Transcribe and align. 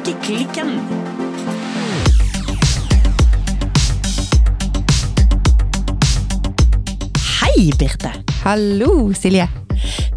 Strikkeklikken. 0.00 0.68
Hei, 7.40 7.72
Birte. 7.78 8.12
Hallo, 8.44 9.12
Silje. 9.12 9.48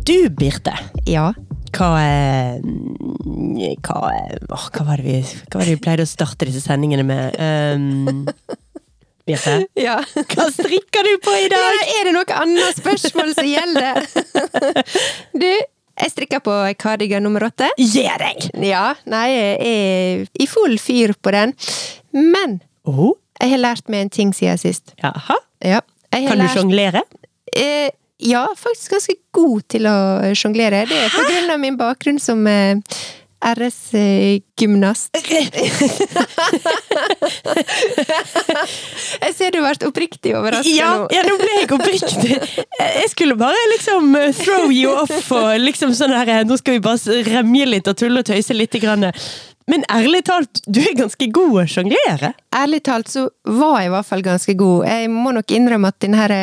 Du, 0.05 0.29
Birte. 0.29 0.71
Ja. 1.05 1.33
Hva 1.73 1.89
eh, 1.99 2.61
Hva, 3.83 3.99
eh, 4.13 4.37
åh, 4.47 4.69
hva, 4.71 4.85
var 4.87 5.01
det 5.01 5.03
vi, 5.03 5.19
hva 5.49 5.59
var 5.59 5.67
det 5.67 5.75
vi 5.75 5.81
pleide 5.83 6.07
å 6.07 6.11
starte 6.13 6.47
disse 6.47 6.63
sendingene 6.63 7.03
med? 7.03 7.35
Um, 7.35 8.23
Birte, 9.27 9.65
ja. 9.79 9.99
hva 10.31 10.47
strikker 10.51 11.11
du 11.11 11.13
på 11.23 11.35
i 11.43 11.51
dag? 11.51 11.83
er 11.97 12.07
det 12.07 12.15
noe 12.15 12.39
annet 12.39 12.79
spørsmål 12.79 13.35
som 13.35 13.51
gjelder? 13.51 14.03
du, 15.43 15.51
jeg 16.01 16.11
strikker 16.11 16.39
på 16.43 16.53
kardigan 16.81 17.23
nummer 17.23 17.45
åtte. 17.49 17.67
Gjør 17.77 18.17
deg! 18.23 18.47
Ja, 18.65 18.93
nei, 19.05 19.25
jeg 19.29 19.57
er 19.71 20.23
i 20.41 20.47
full 20.49 20.77
fyr 20.81 21.13
på 21.21 21.31
den. 21.35 21.53
Men 22.13 22.61
Oh, 22.85 23.13
jeg 23.39 23.53
har 23.53 23.61
lært 23.63 23.87
meg 23.89 24.01
en 24.07 24.09
ting 24.11 24.31
siden 24.35 24.57
sist. 24.59 24.93
jaha. 25.01 25.37
Ja. 25.63 25.79
Kan 26.11 26.25
du 26.37 26.43
lært- 26.43 26.57
sjonglere? 26.57 27.01
Eh, 27.55 27.89
ja, 28.19 28.45
faktisk 28.57 28.91
ganske 28.91 29.15
god 29.33 29.63
til 29.71 29.87
å 29.87 29.95
sjonglere. 30.35 30.83
Det 30.89 30.97
er 31.05 31.09
på 31.13 31.23
grunn 31.29 31.49
av 31.53 31.59
min 31.59 31.77
bakgrunn 31.79 32.19
som 32.19 32.45
eh, 32.47 32.75
RS-gymnast. 33.43 35.09
jeg 39.23 39.33
ser 39.35 39.53
du 39.53 39.59
har 39.59 39.67
vært 39.71 39.85
oppriktig 39.87 40.33
overrasket 40.37 40.75
Ja, 40.77 40.91
nå. 41.01 41.07
ja, 41.13 41.23
nå 41.27 41.37
ble 41.41 41.51
jeg 41.59 41.69
oppriktig. 41.75 42.37
Jeg 42.79 43.09
skulle 43.13 43.37
bare 43.39 43.63
liksom 43.75 44.13
uh, 44.17 44.29
throw 44.37 44.71
you 44.73 44.91
off 45.03 45.31
og 45.35 45.49
liksom 45.61 45.93
sånn 45.97 46.13
her 46.15 46.43
Nå 46.47 46.57
skal 46.59 46.77
vi 46.77 46.83
bare 46.83 47.19
remje 47.27 47.65
litt 47.69 47.89
og 47.91 47.97
tulle 47.99 48.23
og 48.23 48.27
tøyse 48.29 48.55
litt. 48.55 48.73
Grann. 48.83 49.05
Men 49.69 49.83
ærlig 49.91 50.23
talt, 50.27 50.59
du 50.65 50.79
er 50.81 50.95
ganske 50.97 51.27
god 51.31 51.59
å 51.61 51.65
sjonglere. 51.69 52.33
Ærlig 52.57 52.81
talt 52.87 53.11
så 53.11 53.27
var 53.45 53.77
jeg 53.83 53.91
i 53.91 53.93
hvert 53.93 54.09
fall 54.09 54.23
ganske 54.25 54.55
god. 54.59 54.87
Jeg 54.89 55.11
må 55.13 55.31
nok 55.35 55.53
innrømme 55.55 55.91
at 55.93 55.99
den 56.03 56.17
her 56.17 56.33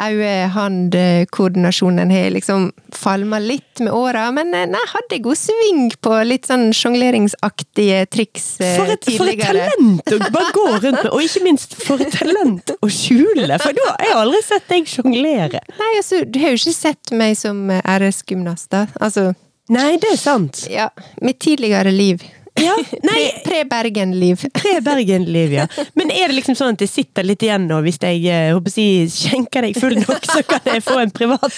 øye-hand-koordinasjonen 0.00 2.10
har 2.10 2.30
liksom 2.34 2.70
falma 2.94 3.38
litt 3.42 3.80
med 3.80 3.92
åra, 3.94 4.30
men 4.34 4.52
jeg 4.54 4.68
nei, 4.72 4.82
hadde 4.92 5.18
god 5.24 5.38
sving 5.38 5.90
på 6.02 6.14
litt 6.26 6.48
sånn 6.50 6.70
sjongleringsaktige 6.76 8.04
triks 8.12 8.48
eh, 8.64 8.76
For 8.78 8.94
et, 8.94 9.10
for 9.16 9.30
et 9.30 9.42
talent 9.42 10.14
å 10.14 10.18
bare 10.30 10.54
gå 10.56 10.66
rundt 10.78 11.02
med, 11.02 11.10
og 11.12 11.22
ikke 11.24 11.44
minst 11.44 11.76
for 11.80 12.02
et 12.02 12.14
talent 12.16 12.74
å 12.80 12.90
skjule. 12.90 13.58
For 13.60 13.76
da 13.76 13.92
har 13.92 14.08
jeg 14.08 14.18
aldri 14.22 14.42
sett 14.46 14.66
deg 14.72 14.90
sjonglere. 14.90 15.62
Nei, 15.80 15.92
altså, 16.00 16.24
du 16.24 16.40
har 16.42 16.54
jo 16.54 16.62
ikke 16.62 16.76
sett 16.76 17.14
meg 17.16 17.38
som 17.40 17.56
eh, 17.70 17.82
RS-gymnast, 17.98 18.70
da. 18.74 18.86
Altså, 19.00 19.30
Nei, 19.70 19.94
det 20.02 20.16
er 20.16 20.18
sant. 20.18 20.64
ja, 20.70 20.88
mitt 21.22 21.38
tidligere 21.44 21.92
liv. 21.94 22.24
Ja, 22.60 22.74
Pre-Bergen-liv. 23.46 24.44
Pre-Bergen-liv, 24.60 25.52
ja. 25.52 25.66
Men 25.98 26.10
er 26.10 26.30
det 26.30 26.38
liksom 26.40 26.56
sånn 26.58 26.74
at 26.76 26.82
det 26.82 26.90
sitter 26.90 27.26
litt 27.26 27.42
igjen 27.44 27.66
nå, 27.70 27.80
hvis 27.86 28.00
jeg 28.02 28.22
eh, 28.28 28.50
håper 28.54 28.72
å 28.72 28.74
si, 28.74 28.86
skjenker 29.12 29.66
deg 29.66 29.78
full 29.80 29.96
nok, 30.00 30.28
så 30.28 30.42
kan 30.46 30.68
jeg 30.68 30.84
få 30.86 30.98
en 31.02 31.14
privat 31.14 31.48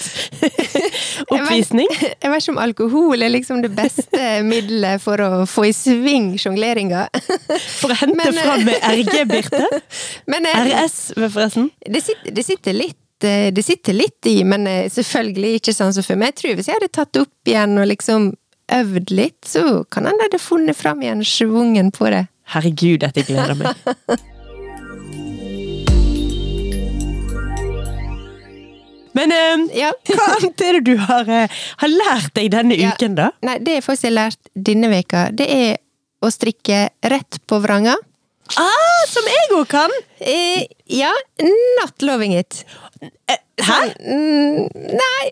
oppvisning? 1.29 1.89
Jeg 1.93 1.99
vet, 1.99 2.23
jeg 2.23 2.31
vet 2.31 2.43
ikke 2.43 2.53
om 2.53 2.59
alkohol 2.63 3.23
er 3.25 3.31
liksom 3.31 3.61
det 3.63 3.69
beste 3.75 4.27
middelet 4.45 5.01
for 5.03 5.21
å 5.23 5.29
få 5.49 5.65
i 5.69 5.73
sving 5.75 6.33
sjongleringa. 6.41 7.05
For 7.79 7.93
å 7.93 7.97
hente 7.99 8.17
Men, 8.17 8.37
eh, 8.37 8.43
fram 8.43 8.69
RG, 8.93 9.13
Birte. 9.29 9.63
Men 10.31 10.47
eh, 10.49 10.61
RS, 10.67 10.97
forresten. 11.19 11.69
det, 11.85 12.03
sitter, 12.05 12.35
det, 12.35 12.45
sitter 12.47 12.77
litt, 12.77 13.27
eh, 13.27 13.49
det 13.55 13.65
sitter 13.65 13.97
litt 13.97 14.29
i, 14.29 14.37
men 14.47 14.67
eh, 14.69 14.87
selvfølgelig 14.93 15.59
ikke 15.59 15.75
sånn 15.75 15.93
som 15.95 16.05
før. 16.05 16.19
Men 16.21 16.31
jeg 16.31 16.39
tror 16.41 16.57
hvis 16.59 16.71
jeg 16.71 16.79
hadde 16.79 16.91
tatt 16.93 17.13
det 17.15 17.25
opp 17.25 17.53
igjen 17.53 17.77
og 17.81 17.89
liksom 17.91 18.31
øvd 18.71 19.11
litt, 19.11 19.41
så 19.45 19.83
kan 19.91 20.05
han 20.05 20.19
det 20.31 20.39
funnet 20.41 20.75
fram 20.77 21.01
igjen 21.03 21.23
schwungen 21.27 21.91
på 21.91 22.09
det. 22.13 22.27
Herregud, 22.53 22.99
dette 23.03 23.23
gleder 23.27 23.55
meg. 23.55 23.75
Men 29.13 29.31
eh, 29.31 29.77
Ja. 29.77 29.91
hva 30.09 30.29
annet 30.37 30.61
er 30.65 30.79
det 30.79 30.85
du 30.87 30.95
har, 31.01 31.29
eh, 31.29 31.59
har 31.83 31.91
lært 31.91 32.33
deg 32.37 32.49
denne 32.53 32.77
Ja. 32.79 32.93
uken, 32.95 33.15
da? 33.19 33.29
Nei, 33.45 33.59
det 33.61 33.79
jeg 33.79 33.85
faktisk 33.85 34.09
har 34.09 34.15
lært 34.17 34.51
denne 34.69 34.89
veka, 34.91 35.27
det 35.35 35.47
er 35.53 35.77
å 36.23 36.31
strikke 36.33 36.87
rett 37.13 37.39
på 37.49 37.59
vranga. 37.63 37.95
Ah, 38.59 39.03
som 39.07 39.23
jeg 39.27 39.53
òg 39.55 39.67
kan! 39.71 39.93
Eh, 40.19 40.65
ja, 40.91 41.11
not 41.79 42.01
loving 42.03 42.33
it. 42.35 42.63
Eh, 43.29 43.37
Hæ? 43.63 43.77
Mm, 44.01 44.67
nei, 44.97 45.31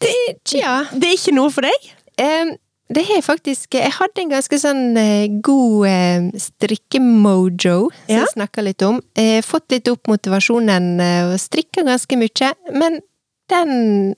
det 0.00 0.14
Tja. 0.46 0.84
Det 0.94 1.08
er 1.10 1.16
ikke 1.18 1.34
noe 1.36 1.50
for 1.52 1.66
deg? 1.66 1.90
Em, 2.22 2.54
det 2.88 3.02
har 3.08 3.22
faktisk 3.22 3.74
Jeg 3.74 3.90
hadde 3.96 4.22
en 4.22 4.30
ganske 4.30 4.58
sånn 4.62 4.96
eh, 5.00 5.26
god 5.42 5.86
eh, 5.90 6.28
strikkemojo, 6.38 7.90
som 7.90 8.12
Ja. 8.12 8.20
jeg 8.22 8.32
snakka 8.36 8.62
litt 8.62 8.82
om. 8.86 9.00
Jeg 9.16 9.40
har 9.40 9.42
fått 9.42 9.70
litt 9.74 9.88
opp 9.88 10.06
motivasjonen 10.08 11.00
eh, 11.00 11.32
og 11.32 11.38
strikka 11.40 11.82
ganske 11.86 12.16
mye. 12.20 12.52
Men 12.72 13.00
den 13.48 14.14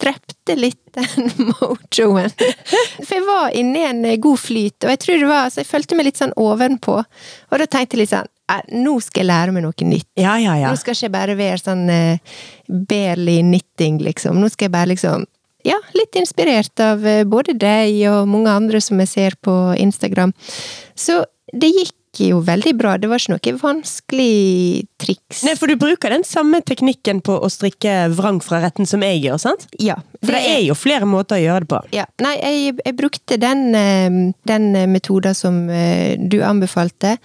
drepte 0.00 0.54
litt 0.56 0.78
den 0.96 1.30
mojoen. 1.50 2.30
For 3.04 3.14
jeg 3.16 3.24
var 3.26 3.50
inne 3.56 3.78
i 3.82 3.88
en 3.90 4.20
god 4.20 4.38
flyt, 4.40 4.84
og 4.84 4.90
jeg 4.94 4.98
tror 5.02 5.18
det 5.20 5.28
var 5.28 5.44
Altså, 5.48 5.60
jeg 5.60 5.68
følte 5.72 5.96
meg 5.98 6.06
litt 6.08 6.20
sånn 6.20 6.32
ovenpå. 6.36 6.96
Og 7.52 7.58
da 7.60 7.66
tenkte 7.66 7.96
jeg 7.96 8.04
litt 8.06 8.14
sånn 8.14 8.28
"Eh, 8.50 8.62
Nå 8.72 8.96
skal 9.00 9.20
jeg 9.22 9.28
lære 9.30 9.52
meg 9.52 9.62
noe 9.62 9.84
nytt. 9.86 10.08
Ja, 10.16 10.36
ja, 10.36 10.56
ja. 10.58 10.70
Nå 10.72 10.76
skal 10.80 10.92
ikke 10.96 11.06
jeg 11.08 11.12
bare 11.12 11.36
være 11.38 11.58
sånn 11.60 11.84
uh, 11.88 12.18
barely 12.68 13.40
knitting, 13.42 13.98
liksom. 14.02 14.40
Nå 14.40 14.48
skal 14.50 14.66
jeg 14.68 14.72
bare 14.72 14.90
liksom 14.94 15.26
Ja, 15.66 15.78
litt 15.96 16.16
inspirert 16.16 16.80
av 16.82 17.06
eh, 17.06 17.24
både 17.28 17.54
deg 17.58 17.96
og 18.10 18.28
mange 18.30 18.52
andre 18.52 18.80
som 18.84 19.00
jeg 19.02 19.10
ser 19.10 19.38
på 19.44 19.54
Instagram. 19.80 20.32
Så 20.98 21.22
det 21.52 21.70
gikk 21.74 21.96
jo 22.18 22.40
veldig 22.42 22.72
bra. 22.78 22.96
Det 22.98 23.06
var 23.10 23.22
ikke 23.22 23.36
noe 23.36 23.60
vanskelig 23.60 24.86
triks. 25.00 25.44
Nei, 25.46 25.54
for 25.58 25.70
du 25.70 25.76
bruker 25.78 26.10
den 26.10 26.24
samme 26.26 26.58
teknikken 26.66 27.20
på 27.26 27.36
å 27.38 27.50
strikke 27.52 28.08
vrang 28.16 28.40
fra 28.42 28.58
retten 28.64 28.88
som 28.88 29.04
jeg 29.06 29.20
gjør, 29.22 29.38
sant? 29.42 29.68
Ja. 29.78 30.00
For 30.18 30.34
det 30.34 30.42
er 30.50 30.64
jo 30.64 30.76
flere 30.78 31.06
måter 31.08 31.38
å 31.38 31.44
gjøre 31.44 31.64
det 31.66 31.70
på. 31.70 31.82
ja. 31.96 32.06
Nei, 32.24 32.34
jeg, 32.40 32.78
jeg 32.84 32.96
brukte 32.98 33.38
den, 33.40 33.68
eh, 33.78 34.18
den 34.50 34.72
metoden 34.90 35.38
som 35.38 35.62
eh, 35.70 36.16
du 36.18 36.40
anbefalte. 36.46 37.16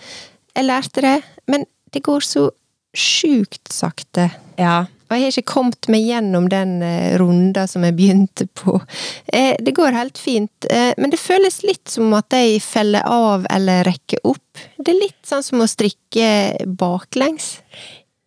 Jeg 0.56 0.70
lærte 0.70 1.04
det, 1.04 1.18
men 1.52 1.66
det 1.92 2.04
går 2.06 2.24
så 2.24 2.50
sjukt 2.96 3.74
sakte. 3.74 4.30
Ja. 4.60 4.86
Og 5.06 5.16
jeg 5.16 5.24
har 5.24 5.34
ikke 5.34 5.54
kommet 5.54 5.90
meg 5.92 6.08
gjennom 6.08 6.48
den 6.50 6.80
eh, 6.86 7.18
runda 7.22 7.66
som 7.70 7.86
jeg 7.86 7.98
begynte 7.98 8.48
på. 8.58 8.80
Eh, 9.28 9.54
det 9.62 9.76
går 9.78 9.98
helt 9.98 10.18
fint, 10.18 10.70
eh, 10.70 10.94
men 10.98 11.14
det 11.14 11.22
føles 11.22 11.62
litt 11.66 11.92
som 11.92 12.14
at 12.18 12.34
jeg 12.34 12.64
feller 12.66 13.06
av 13.06 13.46
eller 13.54 13.86
rekker 13.86 14.24
opp. 14.26 14.66
Det 14.80 14.96
er 14.96 15.04
litt 15.04 15.22
sånn 15.28 15.46
som 15.46 15.62
å 15.62 15.70
strikke 15.70 16.66
baklengs. 16.80 17.56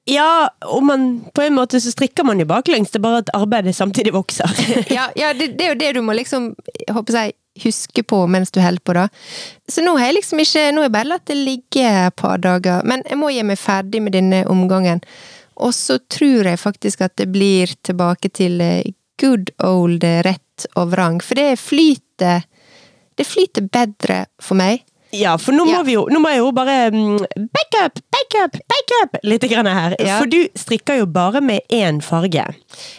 Ja, 0.09 0.49
og 0.65 0.83
man, 0.89 1.09
på 1.37 1.43
en 1.45 1.57
måte 1.59 1.81
så 1.85 1.91
strikker 1.93 2.25
man 2.25 2.41
jo 2.41 2.47
baklengs, 2.49 2.95
det 2.95 3.01
er 3.01 3.05
bare 3.05 3.21
at 3.25 3.35
arbeidet 3.37 3.77
samtidig 3.77 4.15
vokser. 4.15 4.49
Ja, 4.97 5.11
ja 5.19 5.35
det, 5.37 5.53
det 5.59 5.67
er 5.67 5.75
jo 5.75 5.81
det 5.83 5.93
du 5.99 6.01
må 6.07 6.17
liksom, 6.17 6.55
jeg 6.79 6.95
håper 6.97 7.19
jeg, 7.19 7.37
huske 7.59 8.05
på 8.07 8.21
mens 8.31 8.53
du 8.55 8.61
holder 8.63 8.85
på, 8.87 8.95
da. 8.97 9.09
Så 9.69 9.83
nå 9.85 9.97
har 9.99 10.09
jeg 10.09 10.21
liksom 10.21 10.39
ikke 10.39 10.69
Nå 10.71 10.83
har 10.85 10.87
jeg 10.87 10.95
bare 10.95 11.11
latt 11.11 11.25
det 11.27 11.37
ligge 11.37 11.83
et 12.07 12.17
par 12.17 12.39
dager, 12.39 12.87
men 12.87 13.03
jeg 13.09 13.19
må 13.19 13.33
gi 13.35 13.43
meg 13.45 13.59
ferdig 13.61 14.03
med 14.05 14.15
denne 14.15 14.45
omgangen. 14.49 15.03
Og 15.59 15.73
så 15.75 15.99
tror 16.11 16.47
jeg 16.47 16.59
faktisk 16.63 17.01
at 17.07 17.17
det 17.19 17.29
blir 17.35 17.73
tilbake 17.87 18.31
til 18.35 18.61
eh, 18.63 18.83
good 19.21 19.51
old 19.65 20.05
rett 20.27 20.67
og 20.79 20.93
vrang, 20.93 21.19
for 21.23 21.35
det 21.39 21.57
flyter 21.59 22.45
Det 23.19 23.27
flyter 23.27 23.65
bedre 23.67 24.25
for 24.43 24.55
meg. 24.59 24.85
Ja, 25.11 25.33
for 25.41 25.53
nå 25.57 25.65
må 25.65 25.73
Ja. 25.73 25.83
vi 25.83 25.95
jo 25.97 26.05
Nå 26.13 26.19
må 26.21 26.29
jeg 26.31 26.39
jo 26.43 26.51
bare 26.53 26.91
mm, 26.93 27.19
back 27.55 27.75
up, 27.83 27.99
back 28.15 28.35
up, 28.45 28.59
back 28.69 28.93
up 29.03 29.17
litt 29.25 29.43
grann 29.51 29.67
her. 29.67 29.97
Ja. 29.99 30.19
For 30.21 30.27
du 30.31 30.47
strikker 30.55 30.99
jo 31.01 31.07
bare 31.07 31.41
med 31.41 31.61
én 31.73 31.99
farge. 32.05 32.45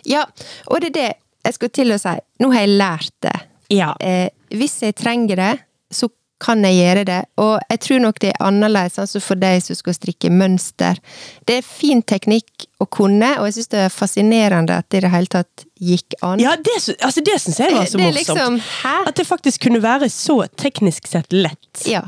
Ja, 0.06 0.26
og 0.68 0.82
det 0.82 0.90
er 0.90 0.96
det 1.00 1.10
jeg 1.46 1.54
skulle 1.56 1.72
til 1.78 1.94
å 1.96 2.00
si. 2.02 2.16
Nå 2.44 2.52
har 2.52 2.66
jeg 2.66 2.76
lært 2.82 3.14
det. 3.24 3.36
Ja. 3.72 3.94
Eh, 4.02 4.28
hvis 4.52 4.80
jeg 4.82 4.96
trenger 5.00 5.36
det, 5.40 5.52
så 5.94 6.10
kan 6.40 6.64
jeg 6.66 6.78
gjøre 6.80 7.06
det. 7.10 7.20
Og 7.42 7.56
jeg 7.70 7.82
tror 7.86 8.04
nok 8.06 8.20
det 8.24 8.32
er 8.34 8.44
annerledes 8.48 9.00
altså 9.02 9.22
for 9.24 9.40
deg 9.40 9.62
som 9.64 9.78
skal 9.78 9.98
strikke 9.98 10.32
mønster. 10.32 11.00
Det 11.48 11.60
er 11.60 11.68
fin 11.68 12.02
teknikk 12.02 12.70
å 12.80 12.88
kunne, 12.88 13.36
og 13.40 13.50
jeg 13.50 13.60
syns 13.60 13.74
det 13.74 13.82
er 13.86 13.94
fascinerende 13.94 14.80
at 14.80 14.90
det 14.90 15.02
i 15.02 15.08
det 15.08 15.14
hele 15.14 15.34
tatt 15.40 15.66
gikk 15.80 16.14
an. 16.26 16.40
Ja, 16.44 16.56
det, 16.60 16.76
altså 17.00 17.22
det 17.24 17.38
syns 17.42 17.60
jeg 17.60 17.74
var 17.76 17.86
så 17.88 18.00
morsomt. 18.02 18.16
liksom 18.20 18.62
At 19.08 19.16
det 19.16 19.26
faktisk 19.28 19.62
kunne 19.68 19.82
være 19.84 20.10
så 20.12 20.42
teknisk 20.60 21.08
sett 21.08 21.32
lett. 21.34 21.84
Ja. 21.88 22.02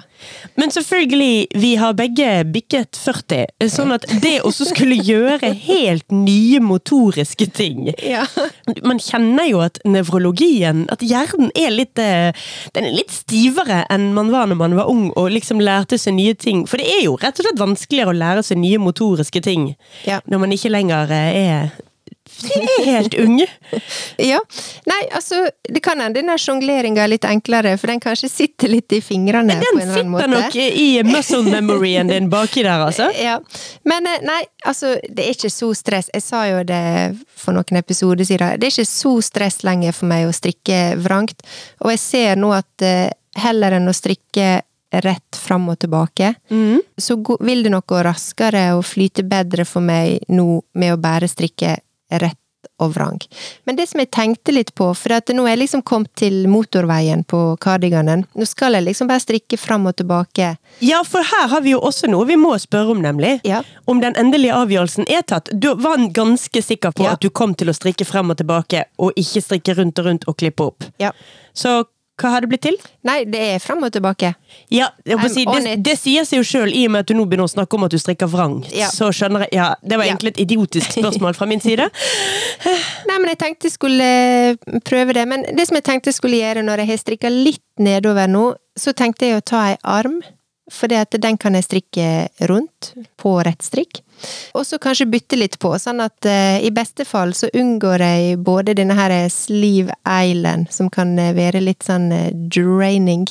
Men 0.59 0.69
selvfølgelig, 0.71 1.47
vi 1.57 1.71
har 1.81 1.95
begge 1.97 2.27
bikket 2.53 2.97
40, 2.99 3.47
sånn 3.73 3.93
at 3.95 4.05
det 4.21 4.35
også 4.45 4.67
skulle 4.69 4.99
gjøre 5.11 5.49
helt 5.63 6.05
nye 6.13 6.59
motoriske 6.61 7.47
ting 7.57 7.87
ja. 8.05 8.27
Man 8.85 8.99
kjenner 9.01 9.47
jo 9.49 9.63
at 9.65 9.79
nevrologien, 9.87 10.83
at 10.93 11.01
hjernen 11.01 11.49
er 11.57 11.73
litt 11.73 11.97
eh, 12.01 12.37
Den 12.75 12.85
er 12.91 12.93
litt 12.99 13.09
stivere 13.15 13.81
enn 13.89 14.11
man 14.13 14.29
var 14.33 14.45
når 14.51 14.59
man 14.61 14.77
var 14.77 14.91
ung 14.91 15.07
og 15.17 15.31
liksom 15.33 15.61
lærte 15.63 15.97
seg 15.97 16.13
nye 16.19 16.35
ting. 16.37 16.65
For 16.69 16.77
det 16.81 16.85
er 16.99 17.05
jo 17.07 17.15
rett 17.21 17.39
og 17.41 17.47
slett 17.47 17.61
vanskeligere 17.61 18.13
å 18.13 18.17
lære 18.21 18.43
seg 18.45 18.61
nye 18.61 18.77
motoriske 18.81 19.41
ting 19.41 19.71
Ja. 20.05 20.19
når 20.29 20.43
man 20.45 20.53
ikke 20.53 20.69
lenger 20.73 21.09
eh, 21.17 21.39
er 21.47 21.71
De 22.41 22.61
er 22.63 22.85
helt 22.87 23.15
unge. 23.21 23.47
Ja. 24.21 24.37
Nei, 24.85 24.99
altså, 25.15 25.37
det 25.69 25.79
kan 25.83 25.99
hende 26.01 26.19
denne 26.19 26.35
sjongleringa 26.39 27.03
er 27.05 27.09
litt 27.13 27.25
enklere, 27.25 27.73
for 27.79 27.89
den 27.89 28.01
kanskje 28.03 28.29
sitter 28.29 28.69
litt 28.69 28.93
i 28.93 28.99
fingrene 29.01 29.55
på 29.57 29.63
Den 29.63 29.79
en 29.79 29.81
eller 29.81 29.99
annen 30.01 30.11
måte. 30.11 30.25
sitter 30.25 30.41
nok 30.41 30.55
i 30.81 30.87
muscle 31.07 31.41
memoryen 31.47 32.11
din 32.11 32.29
baki 32.29 32.63
der, 32.65 32.83
altså. 32.87 33.09
Ja. 33.21 33.37
Men 33.87 34.07
eh, 34.09 34.19
nei, 34.27 34.41
altså, 34.67 34.93
det 35.09 35.25
er 35.25 35.35
ikke 35.37 35.51
så 35.53 35.71
stress. 35.77 36.09
Jeg 36.13 36.25
sa 36.25 36.43
jo 36.49 36.63
det 36.67 36.81
for 37.41 37.55
noen 37.57 37.79
episoder 37.79 38.27
siden. 38.27 38.57
Det 38.61 38.69
er 38.69 38.75
ikke 38.75 38.89
så 38.91 39.15
stress 39.25 39.61
lenger 39.67 39.95
for 39.97 40.11
meg 40.11 40.27
å 40.29 40.35
strikke 40.35 40.81
vrangt. 41.01 41.41
Og 41.81 41.93
jeg 41.95 42.03
ser 42.03 42.41
nå 42.41 42.51
at 42.57 42.85
eh, 42.85 43.07
heller 43.41 43.77
enn 43.79 43.89
å 43.89 43.95
strikke 43.95 44.59
rett 44.91 45.37
fram 45.39 45.69
og 45.71 45.77
tilbake, 45.79 46.33
så 46.99 47.15
vil 47.39 47.61
det 47.63 47.69
nok 47.71 47.85
gå 47.87 48.01
raskere 48.03 48.65
og 48.75 48.81
flyte 48.83 49.23
bedre 49.23 49.63
for 49.63 49.79
meg 49.79 50.25
nå 50.27 50.57
med 50.75 50.91
å 50.91 50.97
bare 50.99 51.29
strikke 51.31 51.77
rett 52.11 52.37
og 52.81 52.91
vrang. 52.93 53.17
Men 53.65 53.75
det 53.77 53.87
som 53.89 53.99
jeg 54.01 54.11
tenkte 54.13 54.53
litt 54.53 54.69
på, 54.77 54.91
for 54.97 55.13
at 55.15 55.29
nå 55.33 55.45
er 55.47 55.55
jeg 55.55 55.61
liksom 55.63 55.81
kommet 55.85 56.11
til 56.17 56.43
motorveien 56.49 57.23
på 57.29 57.39
kardiganen, 57.61 58.25
nå 58.37 58.45
skal 58.45 58.77
jeg 58.77 58.85
liksom 58.85 59.09
bare 59.09 59.21
strikke 59.23 59.57
fram 59.57 59.87
og 59.89 59.95
tilbake. 59.97 60.51
Ja, 60.85 61.01
for 61.07 61.25
her 61.25 61.47
har 61.49 61.61
vi 61.65 61.73
jo 61.73 61.79
også 61.81 62.09
noe 62.11 62.25
vi 62.29 62.37
må 62.37 62.53
spørre 62.61 62.93
om, 62.93 63.01
nemlig. 63.01 63.39
Ja. 63.49 63.63
Om 63.89 64.01
den 64.03 64.17
endelige 64.19 64.53
avgjørelsen 64.57 65.09
er 65.09 65.25
tatt. 65.25 65.49
Du 65.53 65.71
var 65.81 65.97
ganske 66.13 66.61
sikker 66.61 66.93
på 66.93 67.05
Ja. 67.07 67.13
at 67.17 67.21
du 67.25 67.29
kom 67.29 67.55
til 67.55 67.69
å 67.69 67.73
strikke 67.77 68.05
frem 68.05 68.29
og 68.29 68.37
tilbake, 68.37 68.85
og 68.99 69.13
ikke 69.17 69.41
strikke 69.41 69.77
rundt 69.77 69.97
og 69.99 70.05
rundt 70.05 70.27
og 70.27 70.37
klippe 70.37 70.69
opp. 70.69 70.83
Ja. 70.99 71.11
Så 71.53 71.83
hva 72.21 72.31
har 72.35 72.43
det 72.45 72.51
blitt 72.51 72.63
til? 72.65 72.77
Nei, 73.07 73.21
det 73.29 73.41
er 73.55 73.61
fram 73.63 73.81
og 73.85 73.91
tilbake. 73.93 74.33
Ja, 74.73 74.91
si, 75.31 75.45
det, 75.47 75.75
det 75.83 75.95
sier 75.99 76.27
seg 76.27 76.41
jo 76.41 76.47
sjøl, 76.47 76.73
i 76.75 76.85
og 76.87 76.93
med 76.93 77.05
at 77.05 77.11
du 77.11 77.15
nå 77.17 77.25
begynner 77.29 77.49
å 77.49 77.51
snakke 77.51 77.77
om 77.77 77.87
at 77.87 77.93
du 77.93 77.99
strikker 78.01 78.29
vrangt. 78.31 78.69
Ja. 78.75 78.91
Så 78.93 79.09
skjønner 79.15 79.47
jeg 79.47 79.57
Ja, 79.57 79.71
det 79.81 79.97
var 79.99 80.07
egentlig 80.07 80.35
et 80.35 80.43
idiotisk 80.45 80.93
spørsmål 80.95 81.35
fra 81.37 81.47
min 81.49 81.63
side. 81.63 81.89
Nei, 83.09 83.17
men 83.17 83.31
jeg 83.33 83.41
tenkte 83.41 83.69
jeg 83.69 83.75
skulle 83.75 84.11
eh, 84.11 84.77
prøve 84.87 85.17
det. 85.17 85.25
Men 85.29 85.47
det 85.57 85.67
som 85.69 85.79
jeg 85.79 85.87
tenkte 85.87 86.13
jeg 86.13 86.19
skulle 86.19 86.39
gjøre 86.39 86.65
når 86.65 86.83
jeg 86.83 86.93
har 86.93 87.01
strikka 87.01 87.33
litt 87.33 87.65
nedover 87.81 88.29
nå, 88.31 88.45
så 88.77 88.93
tenkte 88.97 89.27
jeg 89.27 89.41
å 89.41 89.47
ta 89.53 89.65
ei 89.71 89.79
arm. 89.83 90.21
For 90.71 90.87
den 90.87 91.37
kan 91.37 91.57
jeg 91.57 91.67
strikke 91.67 92.07
rundt 92.49 92.93
på 93.19 93.35
rett 93.43 93.61
strikk. 93.65 94.01
Og 94.53 94.65
så 94.67 94.77
kanskje 94.81 95.09
bytte 95.09 95.39
litt 95.39 95.57
på, 95.59 95.73
sånn 95.81 96.01
at 96.03 96.27
uh, 96.29 96.57
i 96.61 96.71
beste 96.73 97.05
fall 97.09 97.33
så 97.37 97.49
unngår 97.57 98.03
jeg 98.05 98.39
både 98.45 98.75
denne 98.77 98.95
her 98.97 99.13
sleeve 99.33 99.95
island, 100.05 100.69
som 100.71 100.91
kan 100.93 101.17
eh, 101.19 101.33
være 101.35 101.63
litt 101.63 101.83
sånn 101.87 102.11
eh, 102.13 102.29
draining 102.31 103.25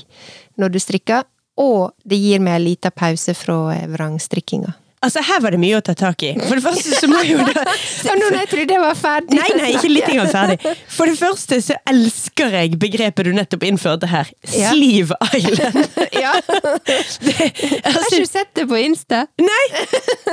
når 0.61 0.75
du 0.75 0.81
strikker, 0.83 1.25
og 1.61 1.93
det 2.05 2.19
gir 2.19 2.43
meg 2.43 2.59
en 2.59 2.67
liten 2.67 2.97
pause 2.97 3.35
fra 3.37 3.77
vrangstrikkinga. 3.93 4.75
Altså, 5.01 5.23
her 5.25 5.39
var 5.41 5.55
det 5.55 5.61
mye 5.63 5.79
å 5.79 5.81
ta 5.81 5.95
tak 5.97 6.21
i. 6.29 6.35
For 6.45 6.59
det 6.59 6.63
første 6.65 6.93
så 6.99 7.09
må 7.09 7.23
jo 7.25 7.39
da 7.41 7.63
nå 8.21 8.27
når 8.27 8.35
jeg 8.43 8.49
trodde 8.51 8.75
jeg 8.75 8.83
var 8.83 8.99
ferdig 9.01 9.39
Nei, 9.39 9.47
nei, 9.57 9.71
ikke 9.79 9.89
litt 9.89 10.11
engang 10.13 10.29
ferdig. 10.29 10.75
For 10.93 11.09
det 11.09 11.15
første 11.17 11.61
så 11.65 11.77
elsker 11.89 12.53
jeg 12.59 12.77
begrepet 12.83 13.31
du 13.31 13.33
nettopp 13.39 13.65
innførte 13.65 14.11
her. 14.13 14.29
Ja. 14.53 14.75
Sleeve 14.75 15.17
Island. 15.33 15.81
Ja. 16.21 16.35
Har 16.37 16.81
Altså, 17.87 18.03
ikke 18.11 18.19
du 18.21 18.29
sett 18.29 18.51
det 18.59 18.67
på 18.69 18.77
Insta? 18.83 19.23
nei! 19.41 19.63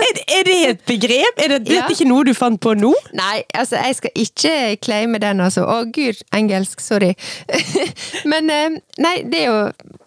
Er, 0.02 0.20
er 0.40 0.44
det 0.48 0.56
et 0.74 0.82
begrep? 0.90 1.40
Er 1.46 1.54
det, 1.56 1.60
det 1.70 1.78
Ja. 1.78 1.86
er 1.86 1.94
ikke 1.96 2.08
noe 2.10 2.26
du 2.28 2.34
fant 2.36 2.60
på 2.64 2.74
nå? 2.76 2.92
Nei, 3.16 3.44
altså, 3.56 3.80
jeg 3.80 3.96
skal 4.02 4.12
ikke 4.26 4.56
claime 4.84 5.22
den, 5.24 5.40
altså. 5.44 5.64
Å 5.64 5.86
gud, 5.96 6.20
engelsk, 6.36 6.84
sorry. 6.84 7.14
Men 8.32 8.52
eh, 8.52 8.78
nei, 9.04 9.16
det 9.32 9.46
er 9.46 9.48
jo 9.48 9.60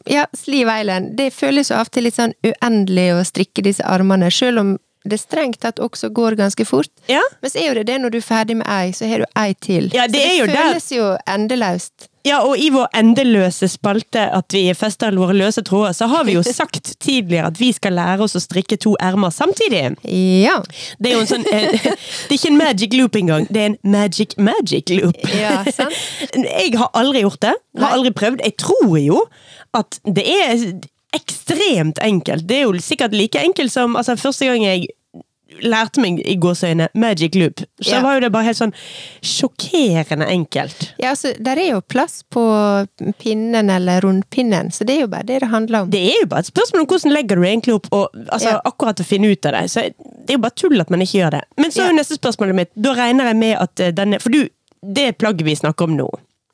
Ja, 0.08 0.26
Sleeve 0.36 0.80
Island. 0.80 1.16
Det 1.16 1.32
føles 1.34 1.70
jo 1.70 1.76
av 1.76 1.88
og 1.88 1.94
til 1.94 2.06
litt 2.08 2.16
sånn 2.16 2.36
uendelig 2.46 3.10
å 3.16 3.24
strikke 3.26 3.64
disse 3.66 3.84
armene, 3.84 4.30
sjøl 4.32 4.62
om 4.62 4.76
det 5.08 5.16
strengt 5.16 5.62
tatt 5.64 5.80
også 5.80 6.10
går 6.12 6.36
ganske 6.36 6.64
fort. 6.68 6.92
Ja. 7.08 7.22
Men 7.40 7.50
så 7.52 7.60
er 7.60 7.70
jo 7.70 7.78
det 7.80 7.86
det 7.88 7.98
når 8.02 8.12
du 8.12 8.20
er 8.20 8.26
ferdig 8.26 8.58
med 8.60 8.68
ei, 8.68 8.92
så 8.92 9.08
har 9.08 9.24
du 9.24 9.28
ei 9.38 9.54
til. 9.56 9.88
Ja, 9.96 10.06
det 10.06 10.20
så 10.20 10.46
det 10.46 10.52
der. 10.52 10.72
føles 10.72 10.90
jo 10.92 11.10
endeløst. 11.24 12.10
Ja, 12.28 12.42
og 12.44 12.60
i 12.60 12.66
vår 12.68 12.90
endeløse 12.98 13.64
spalte 13.72 14.26
at 14.36 14.52
vi 14.52 14.66
fester 14.76 15.14
våre 15.16 15.32
løse 15.38 15.62
tråder, 15.64 15.94
så 15.96 16.04
har 16.10 16.26
vi 16.28 16.34
jo 16.34 16.42
sagt 16.44 16.92
tidligere 17.00 17.48
at 17.48 17.56
vi 17.56 17.70
skal 17.72 17.96
lære 17.96 18.26
oss 18.26 18.36
å 18.36 18.42
strikke 18.44 18.76
to 18.76 18.92
ermer 19.00 19.32
samtidig. 19.32 19.94
Ja. 20.04 20.58
Det 21.00 21.14
er 21.14 21.16
jo 21.16 21.22
en 21.24 21.30
sånn 21.30 21.48
eh, 21.48 21.72
Det 22.28 22.34
er 22.34 22.36
ikke 22.36 22.50
en 22.52 22.60
magic 22.60 22.96
loop 22.98 23.16
engang, 23.16 23.48
det 23.48 23.62
er 23.62 23.70
en 23.70 23.78
magic 23.96 24.36
magic 24.36 24.92
loop. 24.92 25.16
Ja, 25.32 25.62
sant. 25.72 25.96
Jeg 26.60 26.76
har 26.76 26.92
aldri 26.92 27.24
gjort 27.24 27.40
det. 27.46 27.54
Har 27.80 27.96
aldri 27.96 28.12
prøvd. 28.12 28.44
Jeg 28.44 28.58
tror 28.60 28.98
jo 29.00 29.24
at 29.74 30.00
det 30.04 30.24
er 30.26 30.80
ekstremt 31.14 31.98
enkelt. 32.02 32.46
Det 32.46 32.56
er 32.56 32.62
jo 32.68 32.78
sikkert 32.82 33.12
like 33.14 33.38
enkelt 33.42 33.72
som 33.72 33.96
altså, 33.96 34.16
første 34.18 34.46
gang 34.46 34.62
jeg 34.64 34.88
lærte 35.66 35.98
meg 36.00 36.20
i 36.30 36.36
gåseøyne 36.38 36.86
magic 36.94 37.34
loop, 37.34 37.60
så 37.82 37.96
Ja. 37.96 38.02
var 38.02 38.14
jo 38.14 38.20
det 38.20 38.32
bare 38.32 38.44
helt 38.46 38.56
sånn 38.60 38.72
sjokkerende 39.26 40.26
enkelt. 40.30 40.92
Ja, 41.02 41.10
altså, 41.10 41.32
der 41.42 41.58
er 41.58 41.68
jo 41.72 41.80
plass 41.80 42.20
på 42.30 42.44
pinnen 43.18 43.70
eller 43.70 44.00
rundpinnen, 44.04 44.70
så 44.72 44.84
det 44.86 44.96
er 44.96 45.00
jo 45.04 45.10
bare 45.10 45.26
det 45.26 45.40
det 45.42 45.50
handler 45.50 45.82
om. 45.82 45.90
Det 45.90 46.00
er 46.12 46.20
jo 46.22 46.28
bare 46.30 46.44
et 46.46 46.52
spørsmål 46.52 46.84
om 46.84 46.86
hvordan 46.92 47.12
legger 47.16 47.36
du 47.36 47.42
egentlig 47.48 47.74
opp, 47.74 47.88
og 47.92 48.08
altså, 48.30 48.48
Ja. 48.54 48.60
akkurat 48.64 49.00
å 49.00 49.04
finne 49.04 49.32
ut 49.32 49.46
av 49.46 49.52
det. 49.52 49.64
Så 49.70 49.80
det 49.82 50.30
er 50.30 50.38
jo 50.38 50.44
bare 50.46 50.56
tull 50.56 50.80
at 50.80 50.90
man 50.90 51.00
ikke 51.02 51.18
gjør 51.20 51.30
det. 51.30 51.42
Men 51.58 51.70
så 51.70 51.82
er 51.82 51.90
jo 51.90 51.96
neste 51.98 52.18
spørsmålet 52.18 52.54
mitt, 52.54 52.70
da 52.76 52.94
regner 52.94 53.24
jeg 53.26 53.36
med 53.36 53.56
at 53.58 53.80
eh, 53.80 53.90
denne 53.92 54.20
For 54.20 54.30
du, 54.30 54.48
det 54.82 55.18
plagget 55.18 55.44
vi 55.44 55.54
snakker 55.56 55.84
om 55.84 55.96
nå, 55.96 56.08